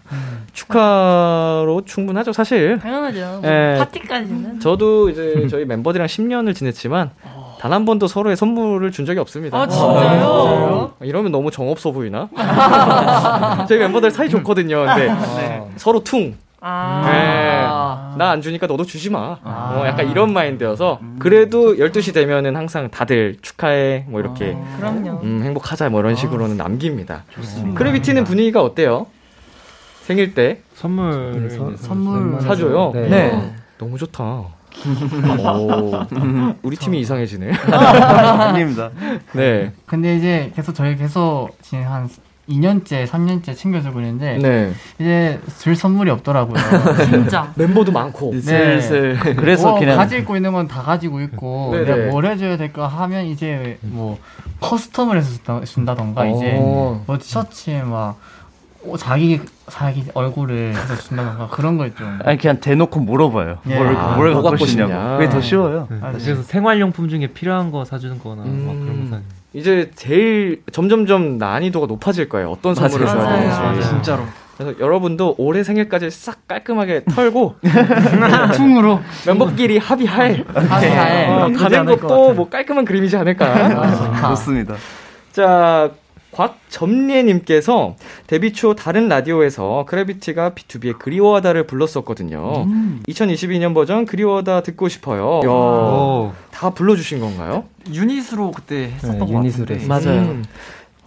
축하로 0.54 1.82
충분하죠, 1.86 2.32
사실. 2.32 2.80
당연하죠. 2.80 3.40
뭐 3.42 3.50
예. 3.52 3.76
파티까지는. 3.80 4.60
저도 4.60 5.10
이제 5.10 5.48
저희 5.50 5.66
멤버들이랑 5.66 6.08
10년을 6.08 6.56
지냈지만 6.56 7.12
단 7.60 7.74
한 7.74 7.84
번도 7.86 8.06
서로의 8.08 8.36
선물을 8.38 8.92
준 8.92 9.06
적이 9.08 9.20
없습니다. 9.22 9.58
아, 9.60 9.68
진짜요? 9.68 10.26
어, 10.28 10.94
이러면 11.02 11.32
너무 11.32 11.50
정없어 11.50 11.92
보이나? 11.92 12.30
저희 13.68 13.80
멤버들 13.80 14.12
사이 14.12 14.30
좋거든요. 14.30 14.86
근데 14.86 15.12
서로 15.78 16.04
퉁. 16.04 16.36
아. 16.62 17.02
나 18.18 18.32
안 18.32 18.42
주니까 18.42 18.68
너도 18.68 18.84
주지 18.86 19.10
마. 19.10 19.38
어, 19.44 19.84
약간 19.86 20.10
이런 20.10 20.34
마인드여서 20.34 21.00
그래도 21.20 21.76
12시 21.78 22.14
되면은 22.14 22.56
항상 22.56 22.90
다들 22.90 23.38
축하해 23.42 24.06
뭐 24.08 24.20
이렇게 24.20 24.58
그럼요. 24.78 25.20
음, 25.24 25.42
행복하자 25.44 25.90
뭐 25.90 26.00
이런 26.02 26.16
식으로는 26.16 26.58
남깁니다. 26.58 27.24
크래비티는 27.76 28.24
분위기가 28.24 28.62
어때요? 28.62 29.08
생일 30.04 30.34
때 30.36 30.62
선물 30.76 31.48
네, 31.48 31.56
서- 31.56 31.76
선물 31.78 32.40
사줘요? 32.42 32.92
네. 32.94 33.08
네. 33.10 33.54
너무 33.78 33.98
좋다. 33.98 34.24
오, 35.40 35.92
우리 36.62 36.76
팀이 36.76 37.00
이상해지네. 37.00 37.52
아닙니다. 37.72 38.90
네. 39.34 39.72
근데 39.86 40.18
이제 40.18 40.52
계속 40.56 40.74
저희 40.74 40.96
계속 40.98 41.50
지금 41.62 41.86
한 41.86 42.10
2년째, 42.50 43.08
3년째 43.08 43.56
챙겨주고 43.58 44.00
있는데 44.02 44.38
네. 44.38 44.72
이제 45.00 45.40
줄 45.60 45.76
선물이 45.76 46.12
없더라고요. 46.12 46.56
진짜. 47.10 47.52
멤버도 47.58 47.92
많고. 47.92 48.32
네. 48.34 48.42
슬슬 48.42 49.18
그래서 49.36 49.72
뭐 49.72 49.80
그냥 49.80 49.98
가지고 49.98 50.36
있는 50.36 50.52
건 50.54 50.68
다 50.68 50.82
가지고 50.84 51.22
있고 51.22 51.70
네네. 51.74 51.86
내가 51.96 52.12
뭘 52.12 52.26
해줘야 52.26 52.58
될까 52.58 52.88
하면 52.88 53.26
이제 53.26 53.78
뭐 53.82 54.18
커스텀을 54.62 55.16
해서 55.18 55.30
준다- 55.44 55.66
준다던가 55.66 56.26
이제 56.28 56.56
어. 56.60 57.04
뭐 57.06 57.18
티셔츠에 57.18 57.82
막 57.84 58.20
어, 58.88 58.96
자기 58.98 59.42
자기 59.68 60.04
얼굴을 60.14 60.76
해서 60.76 60.96
준다던가 60.96 61.48
그런 61.48 61.78
걸 61.78 61.96
좀. 61.96 62.20
아니 62.24 62.38
그냥 62.38 62.60
대놓고 62.60 63.00
물어봐요. 63.00 63.58
예. 63.68 63.76
뭘, 63.76 63.96
아, 63.96 64.16
뭘뭐 64.16 64.44
갖고 64.44 64.66
싶냐고. 64.66 64.92
싶냐. 64.92 65.18
그게 65.18 65.30
더 65.30 65.42
쉬워요. 65.42 65.88
아, 66.02 66.12
네. 66.12 66.20
그래서 66.24 66.44
생활용품 66.44 67.10
중에 67.10 67.28
필요한 67.28 67.72
거 67.72 67.84
사주는 67.86 68.20
거나 68.20 68.44
막 68.44 68.46
그런 68.46 68.68
음. 68.88 69.08
거 69.10 69.16
사. 69.18 69.22
이제 69.56 69.90
제일 69.96 70.62
점점점 70.72 71.38
난이도가 71.38 71.88
높아질 71.88 72.28
거예요. 72.28 72.52
어떤 72.52 72.76
선물을 72.76 73.06
줘야 73.08 73.16
맞아요. 73.24 73.38
되는지. 73.40 73.60
맞아요. 73.60 73.82
진짜로. 73.82 74.24
그래서 74.58 74.80
여러분도 74.80 75.36
올해 75.38 75.64
생일까지 75.64 76.10
싹 76.12 76.46
깔끔하게 76.48 77.04
털고 77.14 77.56
퉁으로 78.56 79.00
멤버끼리 79.26 79.78
합의하에 79.78 80.44
합의하에. 80.54 81.28
어, 81.28 81.40
나쁘지 81.40 81.60
가는 81.64 81.80
않을 81.80 81.98
것 81.98 82.08
것도 82.08 82.34
뭐 82.34 82.50
깔끔한 82.50 82.84
그림이지 82.86 83.16
않을까. 83.18 84.30
좋습니다. 84.30 84.76
자, 85.32 85.92
곽점례님께서 86.32 87.96
데뷔 88.28 88.52
초 88.52 88.76
다른 88.76 89.08
라디오에서 89.08 89.86
크래비티가 89.88 90.52
B2B의 90.52 91.00
그리워하다를 91.00 91.66
불렀었거든요. 91.66 92.66
2022년 93.08 93.74
버전 93.74 94.06
그리워하다 94.06 94.64
듣고 94.64 94.90
싶어요. 94.90 95.40
야, 95.46 95.50
다 96.66 96.72
불러주신 96.72 97.20
건가요? 97.20 97.66
유닛으로 97.94 98.50
그때 98.52 98.92
했었던 98.96 99.20
것 99.20 99.30
유닛으로 99.30 99.66
같은데. 99.68 99.76
했어요. 99.94 100.22
음, 100.22 100.44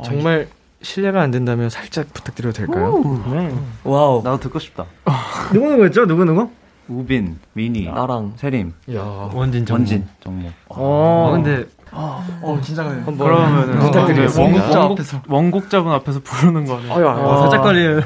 정말 0.05 0.47
실례가 0.83 1.21
안 1.21 1.33
된다면 1.33 1.69
살짝 1.69 2.07
부탁드려도 2.15 2.57
될까요? 2.57 3.03
네. 3.33 3.53
Wow. 3.83 4.23
나도 4.23 4.39
듣고 4.39 4.61
싶다. 4.61 4.85
누구 5.53 5.69
누구였죠? 5.71 6.07
누구 6.07 6.25
누구? 6.25 6.49
우빈, 6.89 7.39
민희, 7.53 7.87
나랑 7.87 8.35
세림, 8.37 8.73
야, 8.95 9.03
원진 9.35 9.67
정. 9.67 9.75
원진, 9.77 10.07
정모. 10.25 10.49
어, 10.69 11.29
아, 11.29 11.33
근데 11.33 11.67
어, 11.91 12.59
진짜 12.63 12.83
가 12.85 12.89
한번 12.91 13.19
그러면은 13.19 13.79
부탁드리겠습니다. 13.81 14.61
원곡, 14.81 14.99
원곡, 14.99 14.99
원곡자분 15.29 15.93
앞에서 15.93 16.21
부르는 16.21 16.65
거는 16.65 16.91
아유, 16.91 17.07
아유, 17.07 17.19
어, 17.21 17.41
살짝 17.43 17.63
걸리는. 17.63 18.01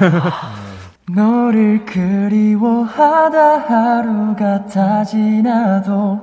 너를 1.15 1.85
그리워하다 1.85 3.59
하루가 3.69 4.67
다 4.67 5.05
지나도 5.05 6.21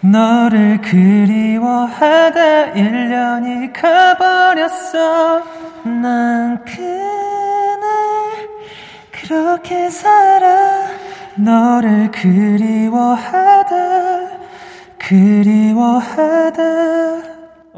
너를 0.00 0.80
그리워하다 0.80 2.72
1년이 2.72 3.72
가버렸어 3.72 5.42
난 5.84 6.64
그날 6.64 8.48
그렇게 9.10 9.90
살아 9.90 10.86
너를 11.36 12.10
그리워하다 12.12 13.74
그리워하다 14.98 16.62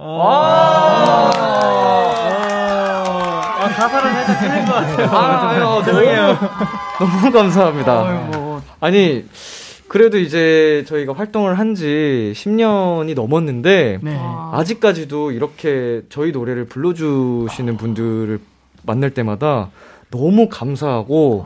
아, 0.02 1.30
가사를 3.76 4.12
살짝 4.12 4.38
틀린 4.40 4.64
것 4.64 4.72
같아요. 4.72 5.06
아, 5.10 5.50
아유, 5.50 5.82
죄송해요. 5.84 6.38
너무 6.98 7.30
감사합니다. 7.30 8.04
아니, 8.80 9.26
그래도 9.90 10.18
이제 10.18 10.84
저희가 10.86 11.12
활동을 11.14 11.58
한 11.58 11.74
지 11.74 12.32
10년이 12.36 13.14
넘었는데, 13.14 13.98
네. 14.02 14.18
아직까지도 14.52 15.32
이렇게 15.32 16.02
저희 16.10 16.30
노래를 16.30 16.66
불러주시는 16.66 17.76
분들을 17.76 18.38
만날 18.84 19.10
때마다 19.10 19.70
너무 20.12 20.48
감사하고, 20.48 21.44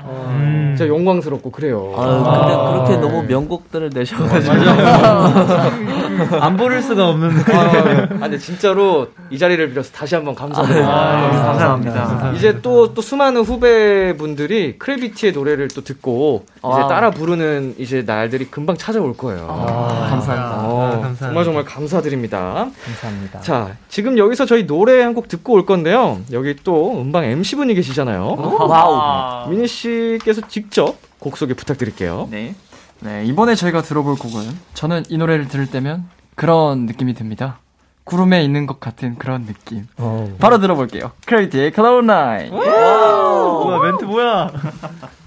진짜 0.76 0.88
영광스럽고 0.88 1.50
그래요. 1.52 1.92
아, 1.96 2.84
근데 2.86 2.96
그렇게 2.96 3.06
너무 3.06 3.22
명곡들을 3.26 3.90
내셔가지고. 3.94 4.54
안 6.40 6.56
부를 6.56 6.82
수가 6.82 7.08
없는. 7.08 7.30
아, 7.54 8.06
근데 8.20 8.38
진짜로 8.38 9.08
이 9.30 9.38
자리를 9.38 9.68
빌어서 9.70 9.90
다시 9.92 10.14
한번 10.14 10.34
감사드립니다. 10.34 10.88
아, 10.88 11.30
감사합니다. 11.30 12.32
이제 12.36 12.60
또, 12.60 12.92
또 12.94 13.00
수많은 13.02 13.42
후배분들이 13.42 14.78
크래비티의 14.78 15.32
노래를 15.32 15.68
또 15.68 15.82
듣고 15.82 16.44
이제 16.48 16.82
아. 16.82 16.88
따라 16.88 17.10
부르는 17.10 17.74
이제 17.78 18.02
날들이 18.02 18.46
금방 18.50 18.76
찾아올 18.76 19.16
거예요. 19.16 19.46
감사합니다. 19.46 20.62
어, 20.64 20.78
감사합니다. 20.90 21.18
정말 21.26 21.44
정말 21.44 21.64
감사드립니다. 21.64 22.68
감사합니다. 22.84 23.40
자, 23.40 23.76
지금 23.88 24.18
여기서 24.18 24.44
저희 24.46 24.66
노래 24.66 25.00
한 25.02 25.14
곡 25.14 25.28
듣고 25.28 25.52
올 25.52 25.64
건데요. 25.64 26.20
여기 26.32 26.56
또 26.64 27.00
음방 27.00 27.22
MC분이 27.22 27.74
계시잖아요. 27.76 28.36
와우. 28.68 29.48
미니 29.48 29.68
씨께서 29.68 30.40
직접 30.48 30.96
곡 31.20 31.36
소개 31.36 31.54
부탁드릴게요. 31.54 32.26
네. 32.32 32.56
네, 33.00 33.24
이번에 33.26 33.54
저희가 33.54 33.82
들어볼 33.82 34.16
곡은 34.16 34.42
저는 34.74 35.04
이 35.08 35.18
노래를 35.18 35.48
들을 35.48 35.66
때면 35.66 36.08
그런 36.34 36.86
느낌이 36.86 37.14
듭니다. 37.14 37.58
구름에 38.04 38.42
있는 38.44 38.66
것 38.66 38.80
같은 38.80 39.16
그런 39.16 39.46
느낌. 39.46 39.86
어, 39.96 40.34
바로 40.38 40.58
들어볼게요. 40.58 41.12
CRAVITY의 41.26 41.72
Cloud 41.72 42.28
9. 42.28 42.50
뭐야, 42.50 43.90
멘트 43.90 44.04
뭐야? 44.04 44.50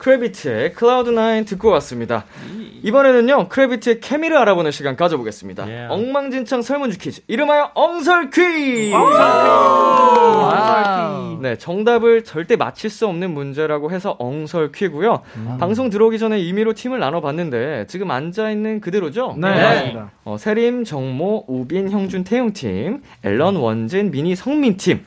CRAVITY의 0.00 0.70
Cloud 0.72 1.34
9 1.34 1.46
듣고 1.46 1.68
왔습니다. 1.72 2.24
이번에는요, 2.82 3.48
CRAVITY의 3.50 4.00
케미를 4.00 4.38
알아보는 4.38 4.70
시간 4.70 4.96
가져보겠습니다. 4.96 5.68
예. 5.70 5.86
엉망진창 5.90 6.62
설문지 6.62 6.98
퀴즈. 6.98 7.20
이름하여 7.28 7.72
엉설 7.74 8.30
퀴즈! 8.30 8.94
네, 11.42 11.56
정답을 11.58 12.24
절대 12.24 12.56
맞힐 12.56 12.88
수 12.88 13.06
없는 13.06 13.32
문제라고 13.32 13.90
해서 13.90 14.16
엉설 14.18 14.72
퀴고요. 14.72 15.20
방송 15.58 15.90
들어오기 15.90 16.18
전에 16.18 16.40
임의로 16.40 16.72
팀을 16.72 16.98
나눠봤는데, 16.98 17.86
지금 17.88 18.10
앉아있는 18.10 18.80
그대로죠? 18.80 19.34
네, 19.38 19.50
맞습니다. 19.50 20.10
어, 20.24 20.36
세림, 20.38 20.84
정모, 20.84 21.44
우빈, 21.46 21.90
형준, 21.90 22.24
태용팀, 22.24 23.02
앨런, 23.22 23.56
원진, 23.56 24.10
미니, 24.10 24.34
성민팀. 24.34 25.04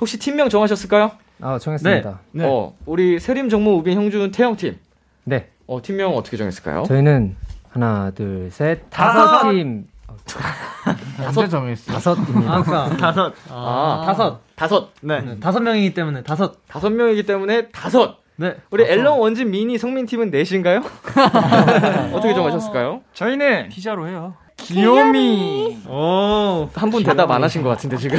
혹시 0.00 0.18
팀명 0.18 0.50
정하셨을까요? 0.50 1.12
아, 1.40 1.58
정했습니다. 1.58 2.20
어, 2.40 2.76
우리 2.86 3.18
세림, 3.18 3.48
정모, 3.48 3.76
우빈, 3.78 3.96
형준, 3.98 4.30
태영 4.30 4.56
팀. 4.56 4.78
네. 5.24 5.48
어, 5.66 5.82
팀명 5.82 6.16
어떻게 6.16 6.36
정했을까요? 6.36 6.84
저희는 6.84 7.36
하나, 7.70 8.10
둘, 8.12 8.50
셋, 8.50 8.88
다섯 8.90 9.50
팀. 9.50 9.86
언제 11.24 11.48
정했어? 11.48 11.92
다섯입니다. 11.92 12.52
아, 12.52 12.62
그러니까 12.62 12.96
다섯. 12.96 13.34
아, 13.50 14.02
다섯. 14.04 14.40
다섯. 14.54 14.90
네. 15.00 15.20
네, 15.20 15.38
다섯 15.40 15.60
명이기 15.60 15.94
때문에 15.94 16.22
다섯. 16.22 16.66
다섯 16.66 16.90
명이기 16.90 17.24
때문에 17.24 17.68
다섯. 17.68 18.18
네. 18.36 18.54
우리 18.70 18.84
앨런, 18.84 19.18
원진, 19.18 19.50
미니, 19.50 19.78
성민 19.78 20.06
팀은 20.06 20.30
넷인가요? 20.30 20.82
어떻게 22.12 22.34
정하셨을까요? 22.34 23.02
저희는 23.14 23.68
피자로 23.68 24.08
해요. 24.08 24.34
귀요미. 24.56 25.78
오. 25.88 26.68
한 26.74 26.90
분 26.90 27.02
대답 27.04 27.30
안 27.30 27.42
하신 27.44 27.62
것 27.62 27.68
같은데, 27.70 27.96
지금. 27.96 28.18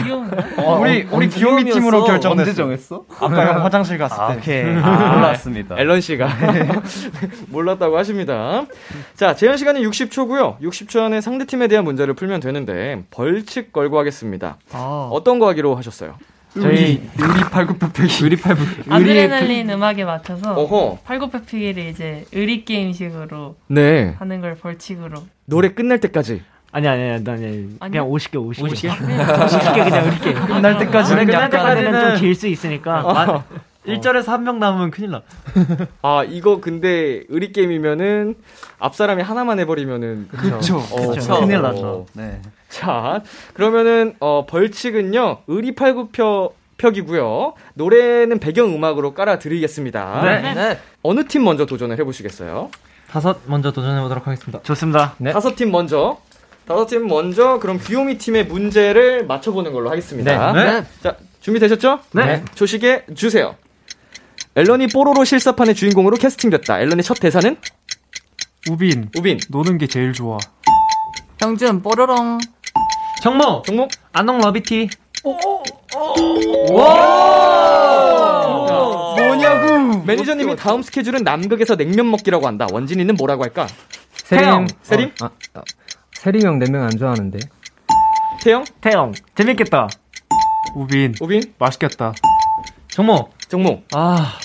우리 0.82 1.04
우리 1.12 1.28
귀요미 1.30 1.66
팀으로 1.66 2.04
결정됐어. 2.06 2.42
언제 2.42 2.54
정했어? 2.54 3.04
아까 3.20 3.48
형 3.56 3.64
화장실 3.66 3.98
갔을 3.98 4.20
아, 4.22 4.28
때. 4.34 4.38
오케이. 4.38 4.64
몰랐습니다. 4.64 5.78
앨런 5.78 6.00
씨가 6.00 6.28
몰랐다고 7.50 7.98
하십니다. 7.98 8.66
자, 9.16 9.36
제한 9.36 9.58
시간은 9.58 9.82
60초고요. 9.82 10.60
60초 10.62 11.02
안에 11.02 11.22
상대 11.22 11.46
팀에 11.46 11.68
대한 11.68 11.84
문제를 11.84 12.14
풀면 12.14 12.40
되는데 12.40 13.04
벌칙 13.12 13.74
걸고 13.74 13.98
하겠습니다. 14.00 14.58
아, 14.72 15.10
어떤 15.12 15.40
거 15.40 15.48
하기로 15.50 15.76
하셨어요? 15.76 16.16
저희 16.62 17.02
의리 17.18 17.40
팔굽혀펴기. 17.52 18.24
의리 18.24 18.36
팔불. 18.38 18.66
아드레날린 18.90 19.70
음악에 19.70 20.04
맞춰서 20.06 20.54
어허. 20.54 21.00
팔굽혀펴기를 21.06 21.84
이제 21.90 22.26
의리 22.32 22.66
게임식으로 22.66 23.56
네. 23.68 24.16
하는 24.20 24.42
걸 24.42 24.56
벌칙으로. 24.56 25.24
노래 25.46 25.70
끝날 25.74 26.00
때까지. 26.00 26.42
아니, 26.72 26.88
아니, 26.88 27.02
아니, 27.10 27.14
아니. 27.30 27.46
아니요? 27.80 27.80
그냥 27.80 28.10
50개, 28.10 28.32
50개. 28.34 28.90
50개? 28.90 28.90
50개 28.92 29.84
그냥 29.84 30.06
이렇게. 30.08 30.34
끝날 30.34 30.78
때까지는 30.78 31.26
끝날 31.26 31.44
약간 31.44 31.50
때까지는 31.50 31.92
좀 31.92 32.20
길 32.22 32.36
수 32.36 32.48
있으니까. 32.48 33.44
1절에서 33.88 34.28
한 34.28 34.44
명 34.44 34.60
남으면 34.60 34.92
큰일 34.92 35.12
나. 35.12 35.22
아, 36.02 36.24
이거 36.28 36.60
근데 36.62 37.24
의리 37.30 37.52
게임이면은 37.52 38.36
앞 38.80 38.96
사람이 38.96 39.24
하나만 39.24 39.60
해버리면은 39.60 40.28
그쵸. 40.30 40.78
어, 40.78 41.08
그쵸. 41.12 41.40
큰일 41.42 41.62
나죠. 41.62 42.06
네. 42.14 42.42
자, 42.70 43.22
그러면은 43.54 44.16
어, 44.20 44.46
벌칙은요. 44.48 45.40
의리팔굽혀 45.48 46.52
펴기고요. 46.78 47.54
노래는 47.74 48.40
배경 48.40 48.74
음악으로 48.74 49.14
깔아 49.14 49.40
드리겠습니다. 49.40 50.22
네. 50.24 50.54
네. 50.54 50.80
어느 51.02 51.26
팀 51.28 51.44
먼저 51.44 51.66
도전을 51.66 51.98
해 52.00 52.04
보시겠어요? 52.04 52.70
다섯 53.10 53.40
먼저 53.46 53.72
도전해 53.72 54.02
보도록 54.02 54.28
하겠습니다. 54.28 54.62
좋습니다. 54.64 55.16
네. 55.18 55.32
다섯 55.32 55.56
팀 55.56 55.72
먼저. 55.72 56.18
다섯 56.68 56.86
팀 56.88 57.08
먼저 57.08 57.60
그럼 57.60 57.80
귀요미 57.82 58.18
팀의 58.18 58.46
문제를 58.48 59.26
맞춰 59.26 59.52
보는 59.54 59.72
걸로 59.72 59.90
하겠습니다. 59.90 60.52
네. 60.52 60.84
자, 61.02 61.16
준비되셨죠? 61.40 62.00
네. 62.12 62.44
조식에 62.56 63.06
주세요. 63.16 63.56
앨런이 64.58 64.88
뽀로로 64.88 65.24
실사판의 65.24 65.76
주인공으로 65.76 66.18
캐스팅됐다. 66.18 66.82
앨런의 66.82 67.04
첫 67.04 67.20
대사는 67.20 67.58
우빈. 68.72 69.12
우빈. 69.16 69.40
노는 69.50 69.78
게 69.78 69.86
제일 69.86 70.14
좋아. 70.14 70.40
형준 71.40 71.84
뽀로롱. 71.84 72.40
정모 73.22 73.62
종목 73.64 73.92
안녕 74.14 74.40
러비티. 74.40 74.90
뭐냐고? 79.16 80.04
매니저님이 80.06 80.56
다음 80.56 80.82
스케줄은 80.82 81.24
남극에서 81.24 81.76
냉면 81.76 82.10
먹기라고 82.10 82.48
한다. 82.48 82.66
원진이는 82.72 83.14
뭐라고 83.14 83.44
할까? 83.44 83.68
세림. 84.24 84.66
세림? 84.82 85.12
어, 85.22 85.26
아, 85.26 85.30
아, 85.54 85.62
세림 86.14 86.42
형 86.48 86.64
냉면 86.64 86.92
안 86.92 86.98
좋아하는데. 86.98 87.38
태영? 88.42 88.64
태영. 88.82 89.14
재밌겠다. 89.36 89.88
우빈. 90.74 91.14
우빈? 91.22 91.54
맛있겠다. 91.60 92.14
정모 92.98 93.30
정모. 93.48 93.84
아 93.94 94.40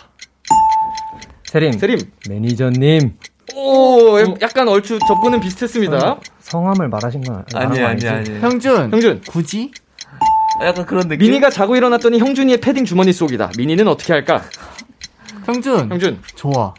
세림. 1.44 1.72
세림. 1.72 1.98
매니저님. 2.28 3.16
오, 3.54 4.18
약간 4.42 4.68
얼추 4.68 4.98
접근은 5.08 5.40
비슷했습니다. 5.40 6.20
성함을 6.40 6.88
말하신 6.90 7.22
건 7.22 7.46
아- 7.54 7.58
말한 7.58 7.74
거 7.74 7.86
아니지? 7.86 8.06
형준. 8.42 8.92
형준. 8.92 9.22
굳이? 9.26 9.70
약간 10.62 10.84
그런 10.84 11.08
느낌. 11.08 11.26
미니가 11.26 11.48
자고 11.48 11.76
일어났더니 11.76 12.18
형준이의 12.18 12.58
패딩 12.60 12.84
주머니 12.84 13.14
속이다. 13.14 13.52
미니는 13.56 13.88
어떻게 13.88 14.12
할까? 14.12 14.42
형준. 15.46 15.90
형준. 15.90 16.20
좋아. 16.34 16.74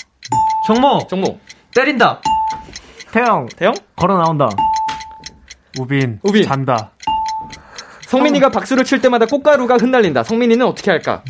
정모. 0.67 1.07
정모. 1.09 1.39
때린다. 1.74 2.21
태영. 3.11 3.47
태영? 3.57 3.74
걸어 3.95 4.17
나온다. 4.21 4.47
우빈. 5.80 6.19
우빈. 6.21 6.43
잔다. 6.43 6.91
성민이가 8.05 8.49
박수를 8.49 8.84
칠 8.84 9.01
때마다 9.01 9.26
꽃가루가 9.26 9.78
흩날린다. 9.78 10.21
성민이는 10.21 10.67
어떻게 10.67 10.91
할까? 10.91 11.24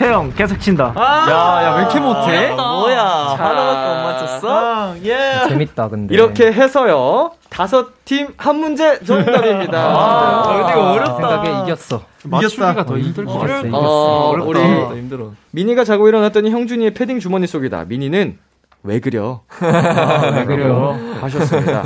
태영 0.00 0.32
계속 0.34 0.58
친다. 0.58 0.94
야, 0.96 1.62
야, 1.62 1.74
왜 1.76 1.82
이렇게 1.82 2.00
못해? 2.00 2.50
뭐야. 2.52 2.96
자. 3.36 3.44
하나밖에 3.44 3.88
못 3.88 4.02
맞췄어? 4.02 4.94
예. 5.04 5.46
재밌다 5.46 5.88
근데. 5.90 6.14
이렇게 6.14 6.50
해서요. 6.50 7.32
다섯 7.50 8.02
팀 8.06 8.28
한 8.38 8.56
문제 8.56 8.98
정답입니다. 9.00 9.78
아, 9.78 10.70
이거 10.72 10.92
어렵다. 10.92 11.16
생각에 11.16 11.62
이겼어. 11.64 12.00
맞추기가 12.24 12.86
더 12.86 12.96
힘들 12.96 13.26
것 13.26 13.38
같아. 13.40 13.58
이겼어. 13.60 13.76
어, 13.76 14.30
어렵다. 14.30 14.48
우리. 14.48 15.30
미니가 15.50 15.84
자고 15.84 16.08
일어났더니 16.08 16.50
형준이의 16.50 16.94
패딩 16.94 17.20
주머니 17.20 17.46
속이다. 17.46 17.84
미니는 17.86 18.38
왜 18.82 18.98
그려? 19.00 19.42
왜 19.60 20.44
그려? 20.46 20.92
하셨습니다. 21.20 21.84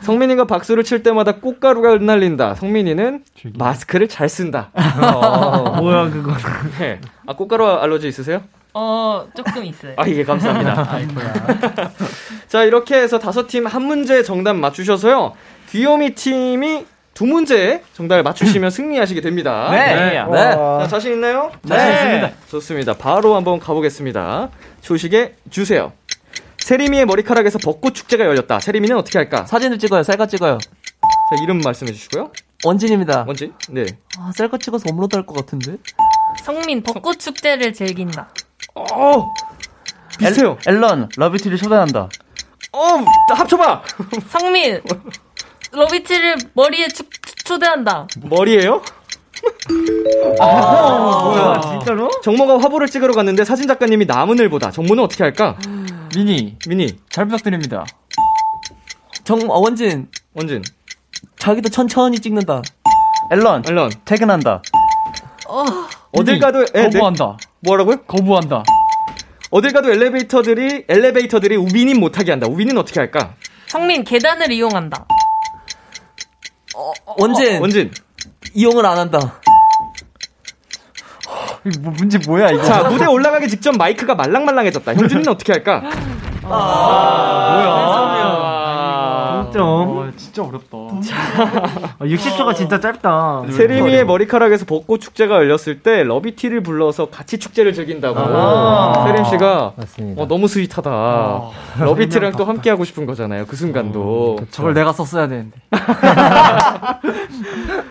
성민이가 0.00 0.46
박수를 0.46 0.82
칠 0.84 1.02
때마다 1.02 1.36
꽃가루가 1.36 1.92
흩날린다. 1.92 2.54
성민이는 2.56 3.24
마스크를 3.56 4.08
잘 4.08 4.28
쓴다. 4.28 4.70
어. 4.74 5.76
뭐야 5.80 6.10
그거. 6.10 6.32
네. 6.78 7.00
아 7.26 7.34
꽃가루 7.34 7.66
알러지 7.66 8.08
있으세요? 8.08 8.42
어, 8.76 9.24
조금 9.36 9.64
있어요. 9.64 9.92
아, 9.96 10.08
예, 10.08 10.24
감사합니다. 10.24 10.98
자, 12.48 12.64
이렇게 12.64 12.96
해서 12.96 13.20
다섯 13.20 13.46
팀 13.46 13.66
한 13.68 13.82
문제 13.82 14.24
정답 14.24 14.54
맞추셔서요. 14.56 15.32
귀요미 15.70 16.16
팀이 16.16 16.84
두 17.14 17.24
문제 17.26 17.84
정답을 17.92 18.24
맞추시면 18.24 18.70
승리하시게 18.70 19.20
됩니다. 19.20 19.68
네. 19.70 19.94
네. 20.10 20.24
자, 20.26 20.86
자신 20.88 21.12
있나요? 21.12 21.52
자신 21.68 21.92
있습니다. 21.92 22.30
좋습니다. 22.48 22.94
바로 22.94 23.36
한번 23.36 23.60
가보겠습니다. 23.60 24.48
초시계 24.80 25.36
주세요. 25.50 25.92
세리미의 26.64 27.04
머리카락에서 27.04 27.58
벚꽃 27.58 27.94
축제가 27.94 28.24
열렸다. 28.24 28.58
세리미는 28.58 28.96
어떻게 28.96 29.18
할까? 29.18 29.44
사진을 29.44 29.78
찍어요. 29.78 30.02
셀카 30.02 30.26
찍어요. 30.26 30.58
자, 30.58 31.42
이름 31.42 31.58
말씀해 31.58 31.92
주시고요. 31.92 32.30
원진입니다. 32.64 33.24
원진? 33.26 33.52
네. 33.68 33.84
아, 34.18 34.32
셀카 34.34 34.56
찍어서 34.56 34.84
업로드 34.90 35.14
할 35.14 35.26
것 35.26 35.34
같은데? 35.36 35.76
성민 36.42 36.82
벚꽃 36.82 37.18
축제를 37.18 37.74
즐긴다. 37.74 38.30
어! 38.76 39.30
비슷해요. 40.18 40.56
앨, 40.66 40.76
앨런 40.76 41.10
LUVITY를 41.18 41.58
초대한다. 41.58 42.08
어! 42.72 43.04
합쳐봐! 43.34 43.82
성민 44.30 44.80
LUVITY를 45.70 46.36
머리에 46.54 46.88
축, 46.88 47.10
초대한다. 47.44 48.06
머리예요? 48.22 48.80
아, 50.40 51.24
뭐야, 51.24 51.60
진짜로? 51.60 52.08
정모가 52.22 52.58
화보를 52.60 52.88
찍으러 52.88 53.12
갔는데 53.12 53.44
사진 53.44 53.68
작가님이 53.68 54.06
나문을 54.06 54.48
보다. 54.48 54.70
정모는 54.70 55.04
어떻게 55.04 55.22
할까? 55.24 55.58
미니. 56.16 56.56
미니. 56.68 56.96
잘 57.10 57.26
부탁드립니다. 57.26 57.84
정, 59.24 59.40
어, 59.50 59.58
원진. 59.58 60.08
원진. 60.34 60.62
자기도 61.38 61.68
천천히 61.68 62.18
찍는다. 62.18 62.62
앨런 63.32 63.64
앨런. 63.68 63.90
퇴근한다. 64.04 64.62
어, 65.48 65.64
어딜 66.12 66.38
가도 66.38 66.62
에, 66.62 66.64
네. 66.72 66.82
거부한다. 66.90 67.36
뭐라고요? 67.60 68.02
거부한다. 68.04 68.62
어딜 69.50 69.72
가도 69.72 69.90
엘리베이터들이 69.90 70.84
엘리베이터들이 70.88 71.56
우빈이 71.56 71.94
못하게 71.94 72.32
한다. 72.32 72.46
우빈은 72.48 72.76
어떻게 72.78 73.00
할까? 73.00 73.34
성민 73.68 74.04
계단을 74.04 74.50
이용한다. 74.52 75.06
원진. 77.18 77.60
원진. 77.60 77.92
이용을 78.54 78.84
안 78.86 78.98
한다. 78.98 79.40
뭐 81.80 81.92
문제 81.96 82.18
뭐야 82.18 82.50
이거? 82.50 82.62
자 82.62 82.88
무대 82.88 83.06
올라가기 83.06 83.48
직전 83.48 83.76
마이크가 83.78 84.14
말랑말랑해졌다. 84.14 84.94
형준이는 84.94 85.28
어떻게 85.28 85.52
할까? 85.52 85.82
뭐야. 86.42 86.64
동점. 89.44 89.62
어, 89.98 90.10
진짜 90.16 90.42
어렵다. 90.42 90.76
60초가 92.00 92.54
진짜 92.56 92.80
짧다. 92.80 93.44
세리미의 93.50 94.04
머리카락에서 94.06 94.64
벚꽃 94.66 95.00
축제가 95.00 95.36
열렸을 95.36 95.80
때 95.82 96.02
LUVITY를 96.04 96.62
불러서 96.62 97.06
같이 97.06 97.38
축제를 97.38 97.72
즐긴다고. 97.72 98.18
아. 98.18 99.04
세림 99.06 99.24
씨가 99.24 99.72
맞습니다. 99.76 100.22
어, 100.22 100.28
너무 100.28 100.48
sweet하다. 100.48 101.42
LUVITY랑 101.80 102.32
또 102.32 102.44
함께 102.46 102.70
하고 102.70 102.84
싶은 102.84 103.06
거잖아요. 103.06 103.46
그 103.46 103.56
순간도. 103.56 104.38
저걸 104.50 104.74
내가 104.74 104.92
썼어야 104.92 105.28
되는데. 105.28 105.56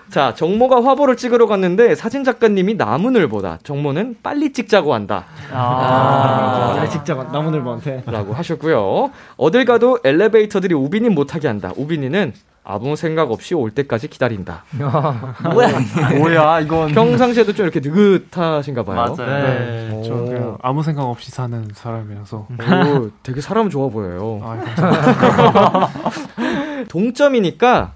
자, 0.09 0.33
정모가 0.35 0.83
화보를 0.83 1.17
찍으러 1.17 1.47
갔는데 1.47 1.95
사진 1.95 2.23
작가님이 2.23 2.75
나문을 2.75 3.27
보다. 3.27 3.57
정모는 3.63 4.17
빨리 4.21 4.53
찍자고 4.53 4.93
한다. 4.93 5.25
아, 5.51 6.77
아 6.79 6.89
직접 6.89 7.31
나무늘보한테. 7.31 8.03
라고 8.05 8.33
하셨고요. 8.33 9.09
어딜 9.37 9.65
가도 9.65 9.97
엘리베이터들이 10.03 10.75
우빈이 10.75 11.09
못하게 11.09 11.47
한다. 11.47 11.71
우빈이는 11.75 12.33
아무 12.65 12.95
생각 12.95 13.29
없이 13.31 13.53
올 13.55 13.71
때까지 13.71 14.07
기다린다. 14.07 14.63
뭐야? 15.53 15.69
뭐야 16.17 16.59
이건. 16.61 16.93
평상시에도 16.93 17.53
좀 17.53 17.67
이렇게 17.67 17.81
느긋하신가 17.81 18.83
봐요. 18.83 19.15
네. 19.17 19.89
오. 19.91 20.03
저 20.03 20.13
그냥 20.13 20.57
아무 20.61 20.81
생각 20.81 21.03
없이 21.03 21.29
사는 21.29 21.67
사람이라서. 21.73 22.37
오, 22.37 23.09
되게 23.21 23.41
사람 23.41 23.69
좋아 23.69 23.89
보여요. 23.89 24.39
아. 24.43 25.89
동점이니까 26.87 27.93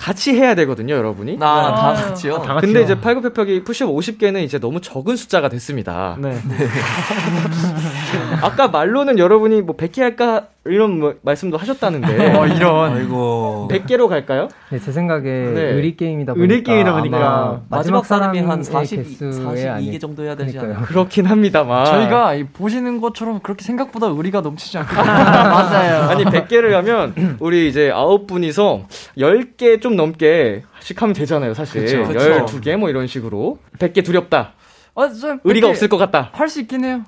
같이 0.00 0.32
해야 0.32 0.54
되거든요, 0.54 0.94
여러분이. 0.94 1.36
나, 1.36 1.74
다 1.74 1.92
같이요? 1.92 2.38
다 2.38 2.54
같이요. 2.54 2.60
근데 2.60 2.82
이제 2.82 2.98
팔굽혀펴기 2.98 3.64
푸시업 3.64 3.90
50개는 3.90 4.42
이제 4.42 4.58
너무 4.58 4.80
적은 4.80 5.14
숫자가 5.14 5.50
됐습니다. 5.50 6.16
네. 6.18 6.40
아까 8.40 8.68
말로는 8.68 9.18
여러분이 9.18 9.60
뭐 9.60 9.76
100개 9.76 10.00
할까 10.00 10.46
이런 10.66 10.98
뭐 11.00 11.14
말씀도 11.22 11.56
하셨다는데. 11.56 12.36
어 12.36 12.46
이런. 12.46 12.92
아이고. 12.92 13.68
100개로 13.70 14.08
갈까요? 14.08 14.48
네, 14.70 14.78
제 14.78 14.92
생각에 14.92 15.22
네. 15.22 15.60
의리 15.72 15.96
게임이다 15.96 16.34
보니까 16.34 16.42
의리 16.54 16.62
게임이다 16.62 16.92
보니까 16.92 17.62
마지막 17.70 18.04
사람이 18.04 18.40
한 18.40 18.62
사람의 18.62 18.86
42, 18.86 19.18
개수에 19.18 19.68
아니- 19.68 19.90
42개 19.90 20.00
정도 20.00 20.22
해야 20.22 20.34
되지. 20.36 20.58
않나? 20.58 20.82
그렇긴 20.82 21.24
합니다만. 21.26 21.86
저희가 21.86 22.34
이 22.34 22.44
보시는 22.44 23.00
것처럼 23.00 23.40
그렇게 23.40 23.64
생각보다 23.64 24.08
의리가 24.08 24.42
넘치지 24.42 24.76
않고. 24.78 24.94
맞아요. 25.02 26.10
아니 26.10 26.24
100개를 26.24 26.72
하면 26.72 27.36
우리 27.40 27.68
이제 27.68 27.90
아홉 27.90 28.26
분이서 28.26 28.82
10개 29.16 29.80
좀 29.80 29.96
넘게 29.96 30.62
씩 30.80 31.00
하면 31.00 31.14
되잖아요, 31.14 31.54
사실. 31.54 31.84
그쵸, 31.84 32.04
그쵸. 32.04 32.46
12개 32.60 32.76
뭐 32.76 32.90
이런 32.90 33.06
식으로. 33.06 33.58
100개 33.78 34.04
두렵다. 34.04 34.52
아, 34.94 35.08
좀 35.08 35.40
의리가 35.44 35.68
없을 35.68 35.88
것 35.88 35.96
같다. 35.96 36.28
할 36.32 36.48
수 36.50 36.60
있긴 36.60 36.84
해요. 36.84 37.00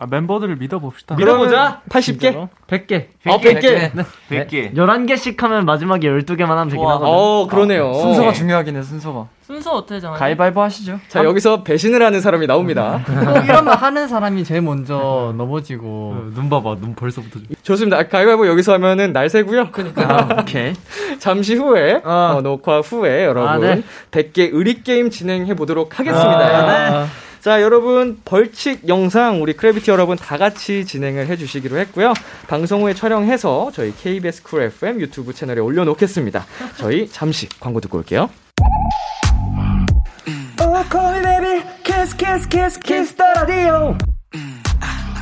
아, 0.00 0.06
멤버들을 0.08 0.56
믿어봅시다. 0.56 1.16
믿어보자. 1.16 1.80
80개? 1.88 2.48
100개. 2.68 3.06
아, 3.26 3.38
100개. 3.38 3.90
100개. 4.30 4.74
11개씩 4.74 5.38
하면 5.40 5.64
마지막에 5.64 6.08
12개만 6.08 6.46
하면 6.46 6.68
되긴 6.68 6.84
좋아. 6.84 6.94
하거든. 6.94 7.12
어, 7.12 7.46
그러네요. 7.48 7.92
순서가 7.94 8.32
중요하긴 8.32 8.76
해, 8.76 8.82
순서가. 8.82 9.26
순서 9.42 9.72
어떻게 9.76 9.98
정하죠? 9.98 10.20
가위바위보 10.20 10.60
하시죠. 10.62 11.00
자, 11.08 11.24
여기서 11.24 11.62
배신을 11.64 12.02
하는 12.02 12.20
사람이 12.20 12.46
나옵니다. 12.46 13.02
꼭 13.06 13.44
이러면 13.44 13.68
하는 13.74 14.06
사람이 14.06 14.44
제일 14.44 14.60
먼저 14.60 15.34
넘어지고. 15.36 16.32
눈 16.34 16.48
봐봐, 16.50 16.76
눈 16.80 16.94
벌써부터. 16.94 17.40
좋습니다. 17.62 17.96
아, 17.98 18.06
가위바위보 18.06 18.46
여기서 18.46 18.74
하면은 18.74 19.12
날 19.12 19.28
새고요. 19.28 19.70
아, 19.96 20.36
오케이. 20.40 20.74
잠시 21.18 21.56
후에 21.56 22.02
어. 22.04 22.34
어, 22.36 22.40
녹화 22.42 22.80
후에 22.80 23.24
여러분 23.24 23.48
아, 23.48 23.58
네. 23.58 23.82
100개 24.12 24.50
의리 24.52 24.82
게임 24.82 25.10
진행해 25.10 25.54
보도록 25.56 25.98
하겠습니다. 25.98 26.38
아, 26.38 26.90
네. 27.04 27.06
자, 27.40 27.62
여러분 27.62 28.20
벌칙 28.24 28.88
영상 28.88 29.40
우리 29.40 29.52
CRAVITY 29.52 29.90
여러분 29.90 30.16
다 30.16 30.38
같이 30.38 30.84
진행을 30.84 31.28
해 31.28 31.36
주시기로 31.36 31.78
했고요. 31.78 32.12
방송 32.48 32.82
후에 32.82 32.94
촬영해서 32.94 33.70
저희 33.72 33.94
KBS 33.94 34.42
Cool 34.42 34.62
FM 34.62 35.00
유튜브 35.00 35.32
채널에 35.32 35.60
올려 35.60 35.84
놓겠습니다. 35.84 36.44
저희 36.76 37.08
잠시 37.08 37.48
광고 37.60 37.80
듣고 37.80 37.98
올게요. 37.98 38.28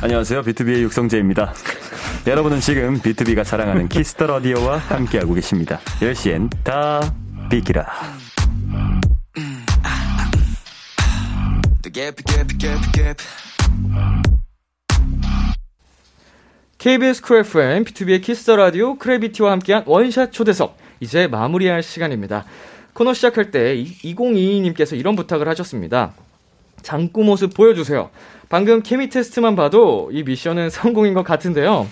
안녕하세요. 0.01 0.41
BTOB의 0.43 0.81
육성재입니다. 0.83 1.53
여러분은 2.25 2.59
지금 2.59 2.99
BTOB가 2.99 3.43
자랑하는 3.43 3.87
Kiss 3.89 4.11
the 4.11 4.27
Radio와 4.27 4.77
함께하고 4.77 5.33
계십니다. 5.33 5.79
10시엔 6.01 6.49
다 6.63 6.99
비키라. 7.49 7.87
KBS 16.77 17.21
쿨 17.21 17.39
FM, 17.39 17.85
B2B의 17.85 18.21
키스터 18.21 18.57
라디오, 18.57 18.97
크래비티와 18.97 19.51
함께한 19.53 19.83
원샷 19.85 20.33
초대석. 20.33 20.77
이제 20.99 21.27
마무리할 21.27 21.81
시간입니다. 21.83 22.43
코너 22.93 23.13
시작할 23.13 23.51
때 23.51 23.75
2022님께서 23.75 24.97
이런 24.97 25.15
부탁을 25.15 25.47
하셨습니다. 25.47 26.11
장구 26.81 27.23
모습 27.23 27.53
보여주세요. 27.53 28.09
방금 28.49 28.81
케미 28.81 29.09
테스트만 29.09 29.55
봐도 29.55 30.09
이 30.11 30.23
미션은 30.23 30.69
성공인 30.71 31.13
것 31.13 31.23
같은데요. 31.23 31.87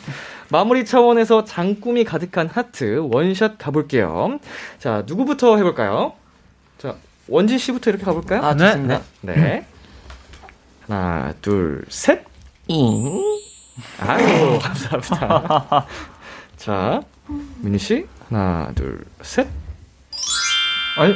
마무리 0.50 0.84
차원에서 0.84 1.46
장꿈이 1.46 2.04
가득한 2.04 2.48
하트 2.48 2.98
원샷 3.12 3.58
가볼게요. 3.58 4.40
자, 4.78 5.04
누구부터 5.08 5.56
해볼까요? 5.58 6.14
자, 6.80 6.96
원진 7.28 7.58
씨부터 7.58 7.92
이렇게 7.92 8.04
가볼까요? 8.04 8.42
아, 8.44 8.56
좋습니다. 8.58 9.02
네. 9.22 9.66
하나, 10.88 11.34
둘, 11.42 11.84
셋. 11.90 12.24
잉. 12.68 13.22
아이고, 14.00 14.60
감사합니다. 14.90 15.86
자, 16.58 17.02
민희 17.62 17.78
씨, 17.78 18.08
하나, 18.30 18.72
둘, 18.76 19.04
셋. 19.22 19.48
아이, 20.98 21.14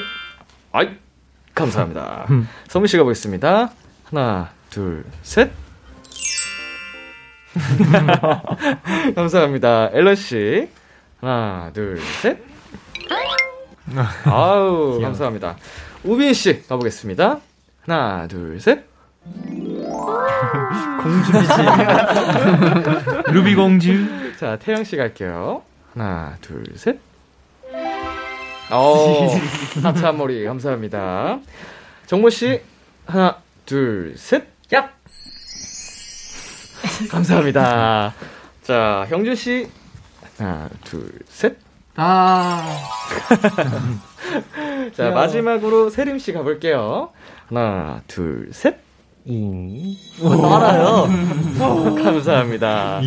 아이, 0.72 0.90
감사합니다. 1.56 2.26
성민 2.68 2.88
씨가 2.88 3.04
보겠습니다. 3.04 3.72
하나, 4.06 4.50
둘, 4.70 5.06
셋. 5.24 5.52
감사합니다. 9.16 9.90
앨런 9.94 10.16
씨, 10.16 10.70
하나, 11.22 11.72
둘, 11.74 12.00
셋. 12.22 12.40
아우, 14.26 15.00
감사합니다. 15.02 15.58
우빈 16.04 16.34
씨 16.34 16.64
가보겠습니다. 16.68 17.40
하나, 17.82 18.28
둘, 18.28 18.60
셋. 18.60 18.86
공주이지. 21.02 21.54
루비 23.32 23.56
공주. 23.56 24.36
자, 24.38 24.58
태영 24.58 24.84
씨 24.84 24.96
갈게요. 24.98 25.64
하나, 25.94 26.38
둘, 26.42 26.64
셋. 26.76 27.00
어, 28.72 29.28
한 29.82 30.18
머리 30.18 30.46
감사합니다. 30.46 31.40
정모 32.06 32.30
씨 32.30 32.62
하나, 33.06 33.38
둘, 33.66 34.16
셋. 34.18 34.48
야. 34.74 34.90
감사합니다. 37.10 38.14
자, 38.64 39.06
형준 39.10 39.36
씨 39.36 39.68
하나, 40.38 40.70
둘, 40.84 41.12
셋. 41.28 41.58
아. 41.96 42.78
자, 44.94 45.04
귀여워. 45.04 45.14
마지막으로 45.16 45.90
세림 45.90 46.20
씨 46.20 46.32
가볼게요. 46.32 47.12
하나, 47.48 48.02
둘, 48.08 48.50
셋. 48.54 48.89
잉. 49.26 49.96
또 50.20 50.56
알아요. 50.56 51.08
감사합니다. 52.04 53.02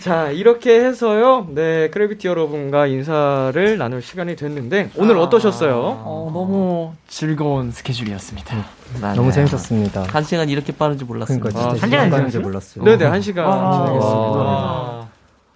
자, 0.00 0.30
이렇게 0.30 0.80
해서요. 0.84 1.48
네, 1.50 1.88
CRAVITY 1.90 2.26
여러분과 2.28 2.86
인사를 2.86 3.76
나눌 3.78 4.02
시간이 4.02 4.36
됐는데, 4.36 4.90
오늘 4.96 5.18
어떠셨어요? 5.18 5.74
어, 5.74 6.30
너무 6.32 6.92
즐거운 7.08 7.70
스케줄이었습니다. 7.70 8.64
너무 9.14 9.32
재밌었습니다. 9.32 10.04
한 10.08 10.22
시간 10.22 10.48
이렇게 10.48 10.72
빠른지 10.72 11.04
몰랐습니다. 11.04 11.48
그러니까 11.48 11.70
진짜 11.70 11.82
한 11.82 11.90
시간 11.90 12.10
빠른지 12.10 12.38
몰랐어요. 12.38 12.84
네네, 12.84 13.04
한 13.04 13.20
시간 13.20 13.46
와. 13.46 13.72
진행했습니다. 13.72 14.38
와. 14.38 15.08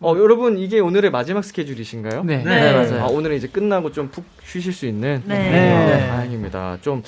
어, 0.02 0.14
여러분, 0.16 0.58
이게 0.58 0.80
오늘의 0.80 1.10
마지막 1.10 1.44
스케줄이신가요? 1.44 2.24
네. 2.24 2.42
네, 2.42 2.72
맞아요. 2.72 3.04
아, 3.04 3.06
오늘은 3.06 3.36
이제 3.36 3.46
끝나고 3.48 3.92
좀 3.92 4.08
푹 4.10 4.24
쉬실 4.44 4.72
수 4.72 4.86
있는. 4.86 5.22
네. 5.26 5.38
네. 5.50 6.04
아, 6.10 6.16
다행입니다. 6.16 6.78
좀, 6.80 7.02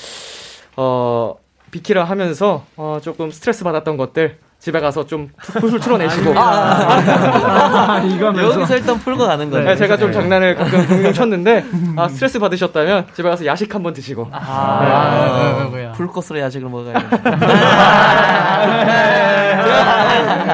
어, 0.77 1.35
비키라 1.73 2.05
하면서, 2.05 2.63
어, 2.77 2.99
조금 3.03 3.33
스트레스 3.33 3.65
받았던 3.65 3.97
것들, 3.97 4.39
집에 4.61 4.79
가서 4.79 5.05
좀 5.07 5.29
풀풀 5.43 5.81
틀어내시고. 5.81 6.33
아, 6.37 8.01
여기서 8.05 8.77
일단 8.77 8.97
풀고 9.01 9.27
가는 9.27 9.51
거예요. 9.51 9.67
네, 9.67 9.75
제가 9.75 9.97
좀 9.97 10.13
장난을 10.13 10.55
가끔 10.55 10.87
종종 10.87 11.13
쳤는데, 11.17 11.65
아, 11.97 12.07
스트레스 12.09 12.39
받으셨다면 12.39 13.07
집에 13.15 13.29
가서 13.29 13.45
야식 13.45 13.75
한번 13.75 13.93
드시고. 13.93 14.29
아, 14.31 15.67
뭐야. 15.69 15.93
불꽃으로 15.93 16.39
야식을 16.39 16.69
먹어야겠네. 16.69 17.09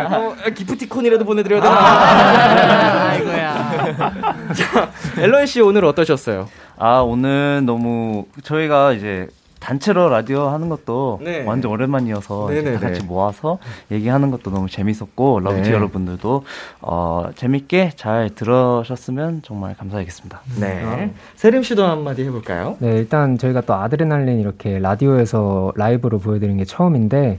어, 0.09 0.35
기프티콘이라도 0.55 1.25
보내드려야 1.25 1.61
되나? 1.61 3.09
아이고야. 3.11 3.55
자, 4.55 4.91
앨런 5.21 5.47
씨 5.47 5.61
오늘 5.61 5.85
어떠셨어요? 5.85 6.49
아, 6.79 7.01
오늘 7.01 7.63
너무 7.67 8.25
저희가 8.43 8.93
이제 8.93 9.27
단체로 9.61 10.09
라디오 10.09 10.49
하는 10.49 10.69
것도 10.69 11.21
네. 11.23 11.45
완전 11.45 11.73
오랜만이어서. 11.73 12.49
다 12.49 12.81
같이 12.81 13.03
모아서 13.03 13.59
얘기하는 13.91 14.31
것도 14.31 14.51
너무 14.51 14.69
재밌었고 14.69 15.41
LUVITY 15.41 15.71
네. 15.71 15.75
여러분들도 15.75 16.45
어, 16.81 17.31
재밌게 17.35 17.93
잘 17.97 18.31
들으셨으면 18.35 19.43
정말 19.43 19.75
감사하겠습니다. 19.77 20.41
네. 20.61 21.13
세림 21.37 21.63
씨도 21.63 21.85
한마디 21.85 22.25
해볼까요? 22.25 22.77
네, 22.81 22.97
일단 22.97 23.39
저희가 23.39 23.63
또 23.63 23.75
아드레날린 23.75 24.41
이렇게 24.41 24.79
라디오에서 24.79 25.73
라이브로 25.77 26.19
보여드리는 26.19 26.57
게 26.57 26.65
처음인데 26.65 27.39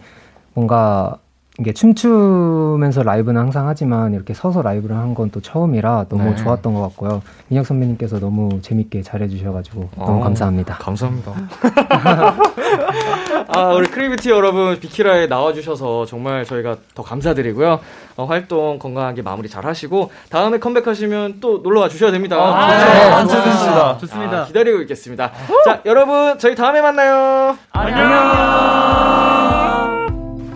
뭔가 0.53 1.17
이게 1.59 1.73
춤추면서 1.73 3.03
라이브는 3.03 3.41
항상 3.41 3.67
하지만 3.67 4.13
이렇게 4.13 4.33
서서 4.33 4.61
라이브를 4.61 4.95
한 4.95 5.13
건 5.13 5.29
또 5.31 5.41
처음이라 5.41 6.05
너무 6.07 6.23
네. 6.29 6.35
좋았던 6.37 6.73
것 6.73 6.81
같고요. 6.81 7.21
민혁 7.49 7.65
선배님께서 7.65 8.19
너무 8.19 8.61
재밌게 8.61 9.01
잘해주셔가지고 9.01 9.89
너무 9.97 10.19
어, 10.19 10.23
감사합니다. 10.23 10.75
감사합니다. 10.75 11.33
아, 13.49 13.73
우리 13.73 13.87
크리비티 13.87 14.29
여러분, 14.29 14.79
비키라에 14.79 15.27
나와주셔서 15.27 16.05
정말 16.05 16.45
저희가 16.45 16.77
더 16.95 17.03
감사드리고요. 17.03 17.79
어, 18.15 18.25
활동 18.25 18.77
건강하게 18.79 19.21
마무리 19.23 19.49
잘 19.49 19.65
하시고, 19.65 20.11
다음에 20.29 20.59
컴백하시면 20.59 21.39
또 21.41 21.59
놀러 21.63 21.81
와 21.81 21.89
주셔야 21.89 22.11
됩니다. 22.11 22.37
아, 22.39 23.23
그렇죠? 23.25 23.35
네, 23.37 23.43
좋습니다. 23.51 23.97
좋습니다. 23.97 24.37
아, 24.41 24.45
기다리고 24.45 24.79
있겠습니다. 24.81 25.31
자, 25.65 25.81
여러분, 25.85 26.37
저희 26.37 26.53
다음에 26.55 26.81
만나요. 26.81 27.57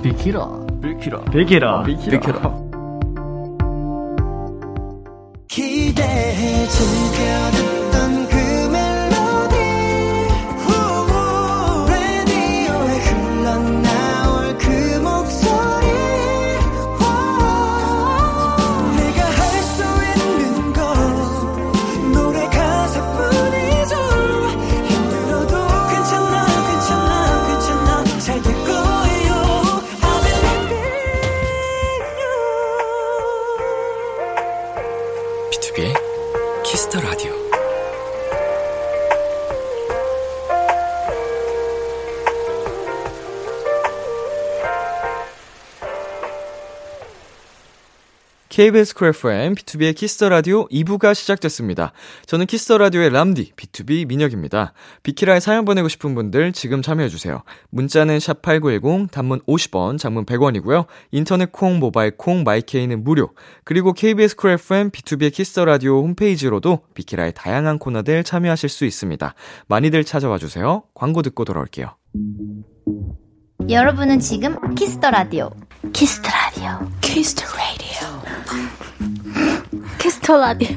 비키라. 0.04 0.62
비키라. 0.84 1.22
비키라. 1.32 1.84
비키라. 1.84 2.20
기대해 5.48 6.68
즐겨 6.68 7.53
B2B의 35.74 35.93
키스터 36.63 37.01
라디오. 37.01 37.43
KBS 48.54 48.93
쿨 48.93 49.08
FM, 49.08 49.56
B2B의 49.56 49.95
키스터 49.95 50.30
라디오 50.30 50.68
2부가 50.68 51.16
시작됐습니다. 51.16 51.91
저는 52.28 52.45
키스터 52.45 52.78
라디오의 52.78 53.10
람디, 53.10 53.54
B2B 53.56 54.06
민혁입니다. 54.06 54.74
비키라에 55.01 55.39
사연 55.39 55.66
보내고 55.66 55.88
싶은 55.88 56.14
분들 56.14 56.54
지금 56.54 56.84
참여해주세요. 56.84 57.41
문자는 57.72 58.20
샵8910, 58.20 59.10
단문 59.10 59.39
50원, 59.47 59.97
장문 59.97 60.28
100원이고요. 60.28 60.86
인터넷 61.10 61.51
콩, 61.51 61.80
모바일 61.80 62.16
콩, 62.16 62.43
my 62.43 62.61
K는 62.61 63.04
무료. 63.04 63.32
그리고 63.64 63.91
KBS 63.91 64.36
쿨 64.36 64.51
FM, 64.51 64.91
B2B의 64.91 65.34
키스터 65.34 65.66
라디오 65.66 66.04
홈페이지로도 66.04 66.82
비키라의 66.93 67.34
다양한 67.36 67.80
코너들 67.80 68.24
참여하실 68.24 68.70
수 68.70 68.86
있습니다. 68.86 69.34
많이들 69.66 70.04
찾아와 70.04 70.38
주세요. 70.38 70.84
광고 70.93 71.24
듣고 71.24 71.43
돌아올게요. 71.43 71.95
여러분은 73.68 74.20
지금 74.20 74.76
키스터 74.76 75.10
라디오. 75.10 75.49
키스터 75.91 76.30
라디오. 76.30 76.88
키스터 77.01 77.45
라디오. 77.45 77.83
키스터 80.04 80.36
라디오. 80.38 80.76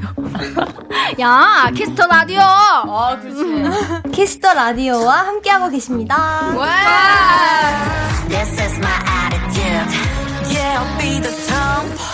야, 1.19 1.69
키스터 1.75 2.07
라디오. 2.07 2.39
아, 2.39 3.19
그렇지. 3.21 4.07
Kiss 4.13 4.36
the 4.36 4.53
Radio와 4.53 5.27
함께하고 5.27 5.69
계십니다. 5.69 6.53
This 8.29 8.61
is 8.61 8.79
my 8.79 8.89
attitude. 9.25 9.91
Yeah, 10.49 10.79
I'll 10.79 10.97
be 10.97 11.19
the 11.19 11.35
tomboy. 11.45 12.07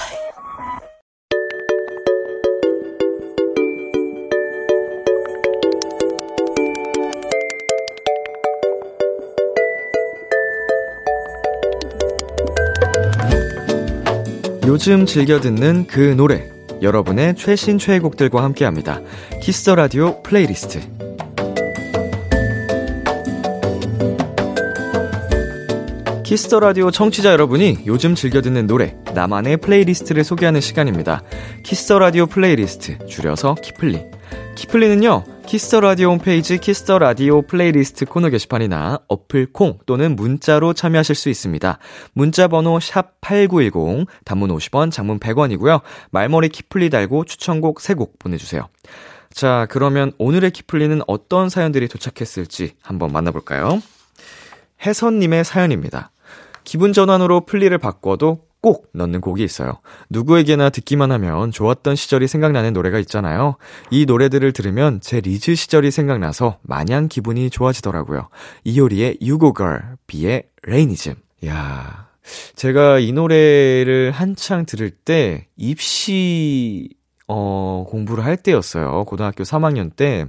요즘 14.65 15.05
즐겨 15.05 15.39
듣는 15.39 15.85
그 15.85 16.15
노래 16.17 16.52
여러분의 16.83 17.35
최신 17.35 17.79
최애곡들과 17.79 18.43
함께합니다. 18.43 19.01
키스터 19.41 19.75
라디오 19.75 20.21
플레이리스트. 20.21 20.81
Kiss 26.23 26.44
the 26.44 26.59
Radio 26.59 26.91
청취자 26.91 27.31
여러분이 27.31 27.79
요즘 27.85 28.15
즐겨 28.15 28.41
듣는 28.41 28.67
노래 28.67 28.95
나만의 29.13 29.57
playlist를 29.57 30.23
소개하는 30.23 30.61
시간입니다. 30.61 31.23
Kiss 31.63 31.84
the 31.84 31.99
Radio 31.99 32.25
playlist 32.25 32.97
줄여서 33.07 33.55
키플리. 33.55 34.01
키플리는요 34.55 35.23
Kiss 35.45 35.66
the 35.66 35.81
Radio 35.81 36.09
홈페이지 36.09 36.57
Kiss 36.57 36.80
the 36.80 36.97
Radio 36.97 37.41
playlist 37.41 38.05
코너 38.05 38.29
게시판이나 38.29 39.01
어플 39.07 39.53
콩 39.53 39.77
또는 39.85 40.15
문자로 40.15 40.73
참여하실 40.73 41.15
수 41.15 41.29
있습니다. 41.29 41.77
문자 42.13 42.47
번호 42.47 42.79
샵8910 42.79 44.07
단문 44.25 44.49
50원, 44.49 44.91
장문 44.91 45.19
100원이고요. 45.19 45.81
말머리 46.11 46.49
키플리 46.49 46.89
달고 46.89 47.25
추천곡 47.25 47.79
3곡 47.79 48.19
보내 48.19 48.37
주세요. 48.37 48.67
자, 49.31 49.67
그러면 49.69 50.11
오늘의 50.17 50.51
키플리는 50.51 51.01
어떤 51.07 51.49
사연들이 51.49 51.87
도착했을지 51.87 52.73
한번 52.81 53.11
만나볼까요? 53.11 53.81
혜선님의 54.85 55.43
사연입니다. 55.43 56.11
기분 56.63 56.93
전환으로 56.93 57.41
플리를 57.41 57.77
바꿔도 57.77 58.45
꼭 58.63 58.87
넣는 58.93 59.19
곡이 59.19 59.43
있어요. 59.43 59.81
누구에게나 60.09 60.69
듣기만 60.69 61.11
하면 61.11 61.51
좋았던 61.51 61.97
시절이 61.97 62.29
생각나는 62.29 62.71
노래가 62.71 62.97
있잖아요. 62.99 63.57
이 63.91 64.05
노래들을 64.05 64.53
들으면 64.53 65.01
제 65.01 65.19
리즈 65.19 65.53
시절이 65.53 65.91
생각나서 65.91 66.59
마냥 66.61 67.09
기분이 67.09 67.49
좋아지더라고요. 67.49 68.29
이효리의 68.63 69.17
Girl, 69.21 69.81
비의 70.07 70.43
Rainism. 70.63 71.15
야 71.45 72.07
제가 72.55 72.99
이 72.99 73.11
노래를 73.11 74.11
한창 74.11 74.65
들을 74.65 74.89
때 74.89 75.47
입시 75.57 76.87
어 77.27 77.85
공부를 77.89 78.23
할 78.23 78.37
때였어요. 78.37 79.03
고등학교 79.03 79.43
3학년 79.43 79.93
때 79.93 80.25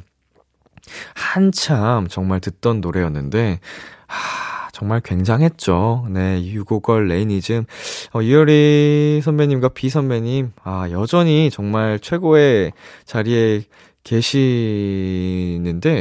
한참 1.14 2.08
정말 2.08 2.40
듣던 2.40 2.80
노래였는데 2.80 3.60
하 4.08 4.43
정말 4.74 5.00
굉장했죠. 5.00 6.08
네, 6.10 6.44
유고걸 6.44 7.06
레이니즘. 7.06 7.64
어, 8.12 8.20
이효리 8.20 9.20
선배님과 9.22 9.68
비 9.68 9.88
선배님, 9.88 10.50
아, 10.64 10.88
여전히 10.90 11.48
정말 11.52 12.00
최고의 12.00 12.72
자리에 13.04 13.62
계시는데, 14.02 14.46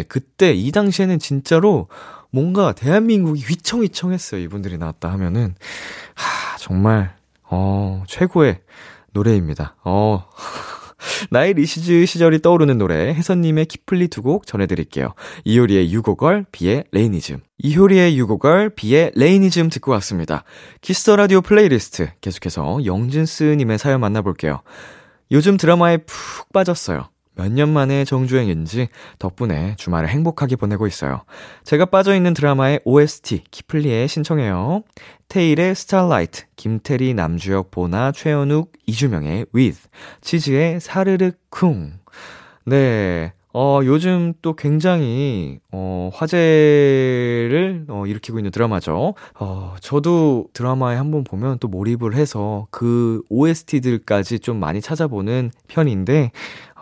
그때, 0.08 0.54
이 0.54 0.72
당시에는 0.72 1.20
진짜로 1.20 1.88
뭔가 2.32 2.72
대한민국이 2.74 3.44
휘청휘청했어요. 3.44 4.42
이분들이 4.42 4.80
나왔다 4.80 5.12
하면은. 5.12 5.54
하, 6.16 6.58
정말, 6.58 7.16
어, 7.44 8.04
최고의 8.08 8.60
노래입니다. 9.12 9.76
어. 9.84 10.26
나의 11.30 11.54
리즈 11.54 12.06
시절이 12.06 12.42
떠오르는 12.42 12.78
노래 12.78 13.14
혜선님의 13.14 13.66
키플리 13.68 14.08
두 14.08 14.24
곡 14.24 14.48
전해드릴게요. 14.48 15.14
이효리의 15.44 15.92
U-Go-Girl, 15.92 16.46
비의 16.52 16.86
Rainism. 16.92 17.40
이효리의 17.58 18.18
U-Go-Girl, 18.18 18.70
비의 18.72 19.12
Rainism 19.16 19.70
듣고 19.70 19.92
왔습니다. 19.92 20.44
Kiss 20.82 21.02
the 21.02 21.18
Radio 21.18 21.42
playlist 21.42 22.10
계속해서 22.22 22.86
영진스님의 22.86 23.78
사연 23.78 24.00
만나볼게요. 24.00 24.62
요즘 25.32 25.58
드라마에 25.58 25.98
푹 25.98 26.54
빠졌어요. 26.54 27.10
몇 27.36 27.52
년 27.52 27.70
만에 27.70 28.06
정주행인지 28.06 28.90
덕분에 29.20 29.76
주말을 29.78 30.10
행복하게 30.10 30.56
보내고 30.56 30.88
있어요. 30.88 31.24
제가 31.64 31.86
빠져있는 31.86 32.34
드라마의 32.34 32.82
OST 32.86 33.44
키플리에 33.52 34.08
신청해요. 34.08 34.84
태일의 35.30 35.76
Starlight, 35.76 36.44
김태리, 36.56 37.14
남주혁, 37.14 37.72
보나, 37.72 38.12
최현욱, 38.12 38.72
이주명의 38.86 39.48
With, 39.56 39.82
치즈의 40.22 40.80
사르르 40.80 41.32
쿵. 41.50 41.94
네. 42.66 43.34
어, 43.56 43.82
요즘 43.84 44.34
또 44.42 44.56
굉장히, 44.56 45.60
어, 45.72 46.10
화제를, 46.12 47.86
어, 47.88 48.06
일으키고 48.08 48.40
있는 48.40 48.50
드라마죠. 48.50 49.14
어, 49.40 49.76
저도 49.80 50.48
드라마에 50.54 50.96
한번 50.98 51.24
보면 51.24 51.60
또 51.60 51.68
몰입을 51.68 52.16
해서 52.16 52.66
그 52.72 53.22
OST들까지 53.30 54.40
좀 54.40 54.60
많이 54.60 54.82
찾아보는 54.82 55.52
편인데, 55.68 56.32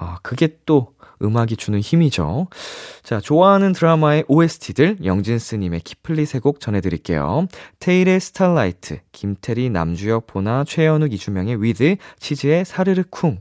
어, 0.02 0.16
그게 0.24 0.58
또 0.66 0.94
음악이 1.22 1.56
주는 1.56 1.80
힘이죠. 1.80 2.48
자, 3.04 3.20
좋아하는 3.20 3.74
드라마의 3.74 4.26
OST들 4.28 5.06
영진스님의 5.06 5.82
키플리 5.82 6.26
세 6.26 6.40
곡 6.40 6.60
전해드릴게요. 6.60 7.48
태일의 7.80 8.20
Starlight, 8.20 9.00
김태리, 9.12 9.70
남주혁, 9.70 10.26
보나, 10.26 10.64
최현욱, 10.64 11.14
이주명의 11.14 11.62
With, 11.62 11.98
치즈의 12.20 12.66
사르르 12.66 13.04
쿵. 13.12 13.40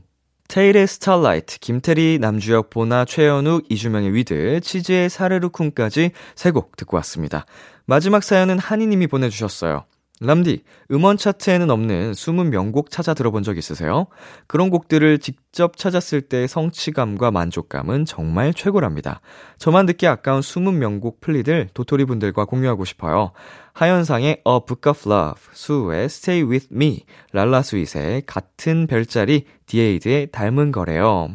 태일의 0.49 0.85
Starlight, 0.85 1.57
김태리, 1.59 2.19
남주혁, 2.19 2.69
보나, 2.69 3.05
최현욱, 3.05 3.65
이주명의 3.69 4.13
With, 4.13 4.59
치즈의 4.61 5.09
사르르 5.09 5.49
쿵까지 5.49 6.11
세 6.35 6.51
곡 6.51 6.75
듣고 6.77 6.97
왔습니다. 6.97 7.45
마지막 7.85 8.21
사연은 8.23 8.59
한이님이 8.59 9.07
보내주셨어요. 9.07 9.85
람디, 10.23 10.63
음원 10.91 11.17
차트에는 11.17 11.71
없는 11.71 12.13
숨은 12.13 12.51
명곡 12.51 12.91
찾아 12.91 13.15
들어본 13.15 13.41
적 13.41 13.57
있으세요? 13.57 14.05
그런 14.45 14.69
곡들을 14.69 15.17
직접 15.17 15.77
찾았을 15.77 16.21
때 16.21 16.45
성취감과 16.45 17.31
만족감은 17.31 18.05
정말 18.05 18.53
최고랍니다. 18.53 19.19
저만 19.57 19.87
듣기 19.87 20.07
아까운 20.07 20.43
숨은 20.43 20.77
명곡 20.77 21.21
플리들 21.21 21.69
도토리 21.73 22.05
분들과 22.05 22.45
공유하고 22.45 22.85
싶어요. 22.85 23.31
하현상의 23.73 24.43
A 24.47 24.59
Book 24.67 24.91
of 24.91 25.09
Love, 25.09 25.41
수의 25.53 26.05
Stay 26.05 26.47
With 26.47 26.67
Me, 26.71 27.03
랄라스윗의 27.33 28.23
같은 28.27 28.85
별자리, 28.85 29.45
디에이드의 29.65 30.27
닮은 30.31 30.71
거래요. 30.71 31.29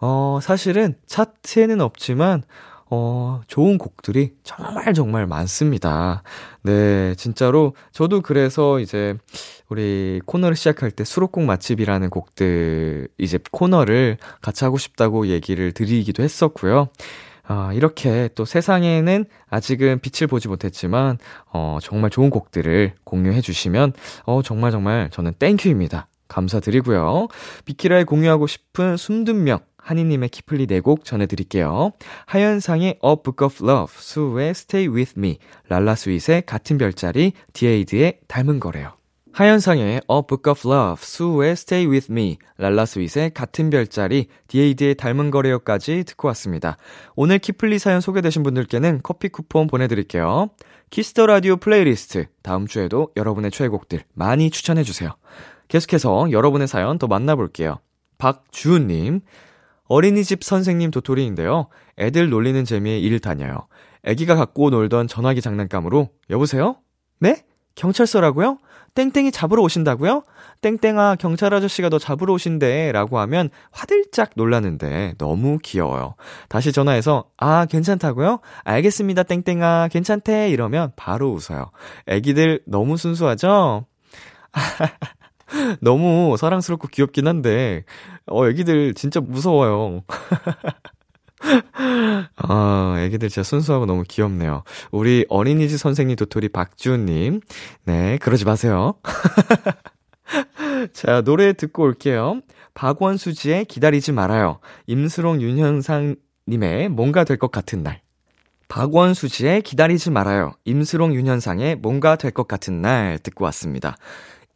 어, 0.00 0.38
사실은 0.40 0.94
차트에는 1.06 1.82
없지만 1.82 2.42
어, 2.90 3.40
좋은 3.46 3.78
곡들이 3.78 4.32
정말 4.42 4.94
정말 4.94 5.26
많습니다. 5.26 6.22
네, 6.62 7.14
진짜로 7.16 7.74
저도 7.92 8.22
그래서 8.22 8.80
이제 8.80 9.16
우리 9.68 10.20
코너를 10.24 10.56
시작할 10.56 10.90
때 10.90 11.04
수록곡 11.04 11.44
맛집이라는 11.44 12.08
곡들 12.10 13.08
이제 13.18 13.38
코너를 13.50 14.16
같이 14.40 14.64
하고 14.64 14.78
싶다고 14.78 15.26
얘기를 15.26 15.72
드리기도 15.72 16.22
했었고요. 16.22 16.88
아, 17.50 17.72
이렇게 17.72 18.28
또 18.34 18.44
세상에는 18.44 19.24
아직은 19.48 20.00
빛을 20.00 20.28
보지 20.28 20.48
못했지만, 20.48 21.16
어, 21.50 21.78
정말 21.80 22.10
좋은 22.10 22.28
곡들을 22.28 22.92
공유해 23.04 23.40
주시면, 23.40 23.94
어, 24.24 24.42
정말 24.42 24.70
정말 24.70 25.08
저는 25.10 25.32
thank 25.38 25.61
you입니다. 25.61 26.08
감사드리고요. 26.28 27.28
비키라에 27.64 28.04
공유하고 28.04 28.46
싶은 28.46 28.98
숨은 28.98 29.44
명, 29.44 29.60
한이님의 29.88 30.28
키플리 30.28 30.66
4곡 30.66 31.02
전해드릴게요. 31.02 31.92
하현상의 32.26 32.98
A 33.02 33.16
Book 33.24 33.42
of 33.42 33.64
Love, 33.64 33.94
수의 33.96 34.50
Stay 34.50 34.86
With 34.86 35.14
Me, 35.16 35.38
랄라스윗의 35.70 36.42
같은 36.44 36.76
별자리, 36.76 37.32
디에이드의 37.54 38.18
닮은 38.28 38.60
거래요. 38.60 38.92
하현상의 39.32 39.94
A 39.94 40.22
Book 40.28 40.50
of 40.50 40.68
Love, 40.68 40.96
수의 41.02 41.52
Stay 41.52 41.90
With 41.90 42.12
Me, 42.12 42.36
랄라스윗의 42.58 43.32
같은 43.32 43.70
별자리, 43.70 44.26
디에이드의 44.48 44.94
닮은 44.96 45.30
거래요까지 45.30 46.04
듣고 46.04 46.28
왔습니다. 46.28 46.76
오늘 47.16 47.38
키플리 47.38 47.78
사연 47.78 48.02
소개되신 48.02 48.42
분들께는 48.42 49.00
커피 49.02 49.30
쿠폰 49.30 49.68
보내드릴게요. 49.68 50.50
Kiss 50.90 51.09
the 51.09 51.24
Radio 51.24 51.56
playlist, 51.56 52.26
다음 52.42 52.66
주에도 52.66 53.08
여러분의 53.16 53.50
최애곡들 53.52 54.02
많이 54.12 54.50
추천해주세요. 54.50 55.12
계속해서 55.68 56.30
여러분의 56.30 56.68
사연 56.68 56.98
더 56.98 57.06
만나볼게요. 57.06 57.78
박주은님, 58.18 59.20
어린이집 59.88 60.44
선생님 60.44 60.90
도토리인데요. 60.90 61.68
애들 61.98 62.30
놀리는 62.30 62.64
재미에 62.64 62.98
일 62.98 63.20
다녀요. 63.20 63.66
애기가 64.04 64.36
갖고 64.36 64.70
놀던 64.70 65.08
전화기 65.08 65.40
장난감으로 65.40 66.10
여보세요? 66.30 66.76
네? 67.20 67.44
경찰서라고요? 67.74 68.58
땡땡이 68.94 69.30
잡으러 69.30 69.62
오신다고요? 69.62 70.24
땡땡아 70.60 71.16
경찰 71.16 71.54
아저씨가 71.54 71.88
너 71.88 71.98
잡으러 71.98 72.34
오신대 72.34 72.90
라고 72.92 73.18
하면 73.20 73.50
화들짝 73.70 74.30
놀라는데 74.34 75.14
너무 75.18 75.58
귀여워요. 75.62 76.14
다시 76.48 76.72
전화해서 76.72 77.26
아 77.36 77.66
괜찮다고요? 77.66 78.40
알겠습니다 78.64 79.22
땡땡아 79.22 79.88
괜찮대 79.92 80.50
이러면 80.50 80.92
바로 80.96 81.30
웃어요. 81.30 81.70
애기들 82.06 82.62
너무 82.66 82.96
순수하죠? 82.96 83.86
너무 85.80 86.36
사랑스럽고 86.38 86.88
귀엽긴 86.88 87.26
한데, 87.26 87.84
어, 88.30 88.48
애기들 88.48 88.94
진짜 88.94 89.20
무서워요. 89.20 90.02
아, 92.36 92.96
애기들 92.98 93.28
진짜 93.28 93.42
순수하고 93.42 93.86
너무 93.86 94.04
귀엽네요. 94.06 94.64
우리 94.90 95.24
어린이집 95.28 95.78
선생님 95.78 96.16
도토리 96.16 96.48
박주님. 96.48 97.40
네, 97.84 98.18
그러지 98.18 98.44
마세요. 98.44 98.94
자, 100.92 101.22
노래 101.22 101.52
듣고 101.52 101.82
올게요. 101.84 102.40
박원수 102.74 103.34
지의 103.34 103.64
기다리지 103.64 104.12
말아요. 104.12 104.60
임수롱 104.86 105.40
윤현상님의 105.42 106.88
뭔가 106.90 107.24
될 107.24 107.38
것 107.38 107.50
같은 107.50 107.82
날. 107.82 108.00
박원수 108.68 109.28
지의 109.28 109.62
기다리지 109.62 110.10
말아요. 110.10 110.52
임수롱 110.64 111.14
윤현상의 111.14 111.76
뭔가 111.76 112.16
될 112.16 112.30
것 112.32 112.46
같은 112.46 112.82
날 112.82 113.18
듣고 113.18 113.44
왔습니다. 113.46 113.96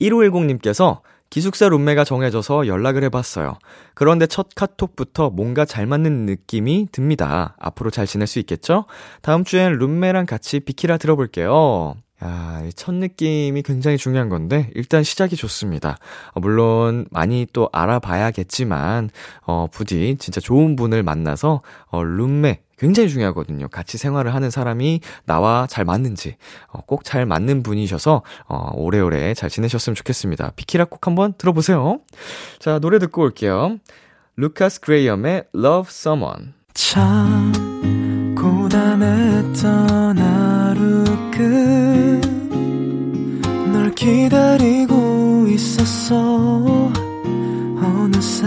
1510님께서 0.01 1.01
기숙사 1.33 1.71
룸메가 1.71 2.05
정해져서 2.05 2.67
연락을 2.67 3.05
해봤어요. 3.05 3.57
그런데 3.95 4.27
첫 4.27 4.49
카톡부터 4.55 5.31
뭔가 5.31 5.65
잘 5.65 5.87
맞는 5.87 6.27
느낌이 6.27 6.89
듭니다. 6.93 7.57
앞으로 7.59 7.89
잘 7.89 8.07
지낼 8.07 8.27
수 8.27 8.39
있겠죠? 8.41 8.85
다음 9.23 9.43
주엔 9.43 9.79
룸메랑 9.79 10.27
같이 10.27 10.61
비키라 10.61 10.99
들어볼게요. 10.99 11.95
아, 12.21 12.69
첫 12.77 12.95
느낌이 12.95 13.63
굉장히 13.63 13.97
중요한 13.97 14.29
건데, 14.29 14.71
일단 14.75 15.03
시작이 15.03 15.35
좋습니다. 15.35 15.97
어, 16.35 16.41
물론, 16.41 17.07
많이 17.11 17.47
또 17.55 17.71
알아봐야겠지만, 17.73 19.09
어, 19.47 19.69
부디 19.73 20.17
진짜 20.19 20.39
좋은 20.39 20.77
분을 20.77 21.03
만나서, 21.03 21.63
어, 21.87 22.05
룸메, 22.05 22.61
굉장히 22.83 23.09
중요하거든요. 23.09 23.69
같이 23.69 23.97
생활을 23.97 24.35
하는 24.35 24.51
사람이 24.51 25.01
나와 25.25 25.69
잘 25.71 25.85
맞는지, 25.85 26.35
어, 26.67 26.81
꼭 26.85 27.05
잘 27.05 27.27
맞는 27.27 27.63
분이셔서, 27.63 28.23
어, 28.49 28.71
오래오래 28.75 29.35
잘 29.35 29.49
지내셨으면 29.49 29.95
좋겠습니다. 29.95 30.51
비키라 30.57 30.87
꼭 30.87 31.07
한번 31.07 31.33
들어보세요. 31.39 32.01
자, 32.59 32.81
노래 32.81 32.99
듣고 32.99 33.23
올게요. 33.23 33.79
루카스 34.37 34.81
그레이엄의 34.81 35.45
Love 35.55 35.89
Someone. 35.91 36.55
참 36.75 37.53
고단했던 38.37 40.19
하루 40.19 41.05
끝널 43.63 43.95
기다리고 43.95 45.47
있었어 45.49 46.91
어느새 47.77 48.47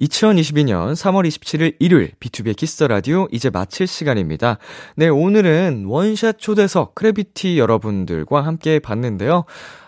2022년 0.00 0.92
3월 0.92 1.26
27일 1.26 1.76
일요일 1.78 2.12
B2B의 2.20 2.56
키스터 2.56 2.88
라디오 2.88 3.28
이제 3.30 3.50
마칠 3.50 3.86
시간입니다. 3.86 4.58
네, 4.96 5.08
오늘은 5.08 5.84
원샷 5.86 6.38
초대석 6.38 6.94
크래비티 6.94 7.58
여러분들과 7.58 8.44
함께 8.44 8.78
봤는데요. 8.78 9.44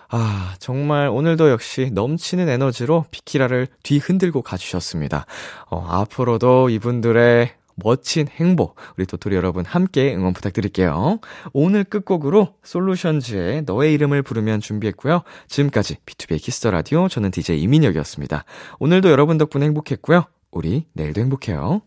아, 0.09 0.55
정말 0.61 1.09
오늘도 1.09 1.51
역시 1.51 1.91
넘치는 1.93 2.49
에너지로 2.49 3.07
비키라를 3.11 3.67
뒤흔들고 3.83 4.43
가주셨습니다. 4.43 5.27
어, 5.69 5.85
앞으로도 5.89 6.71
이분들의 6.71 7.51
멋진 7.77 8.27
행복, 8.29 8.77
우리 8.97 9.07
도토리 9.07 9.37
여러분 9.37 9.65
함께 9.65 10.15
응원 10.15 10.33
부탁드릴게요. 10.33 11.21
오늘 11.53 11.85
끝곡으로 11.85 12.55
솔루션즈의 12.63 13.63
너의 13.67 13.93
이름을 13.95 14.23
부르면 14.23 14.61
준비했고요. 14.61 15.23
지금까지 15.49 15.99
B2B의 16.07 16.43
키스터 16.43 16.71
라디오, 16.71 17.09
저는 17.09 17.31
DJ 17.31 17.61
이민혁이었습니다. 17.63 18.45
오늘도 18.79 19.11
여러분 19.11 19.39
덕분에 19.39 19.67
행복했고요. 19.67 20.25
우리 20.51 20.87
내일도 20.95 21.21
행복해요. 21.21 21.83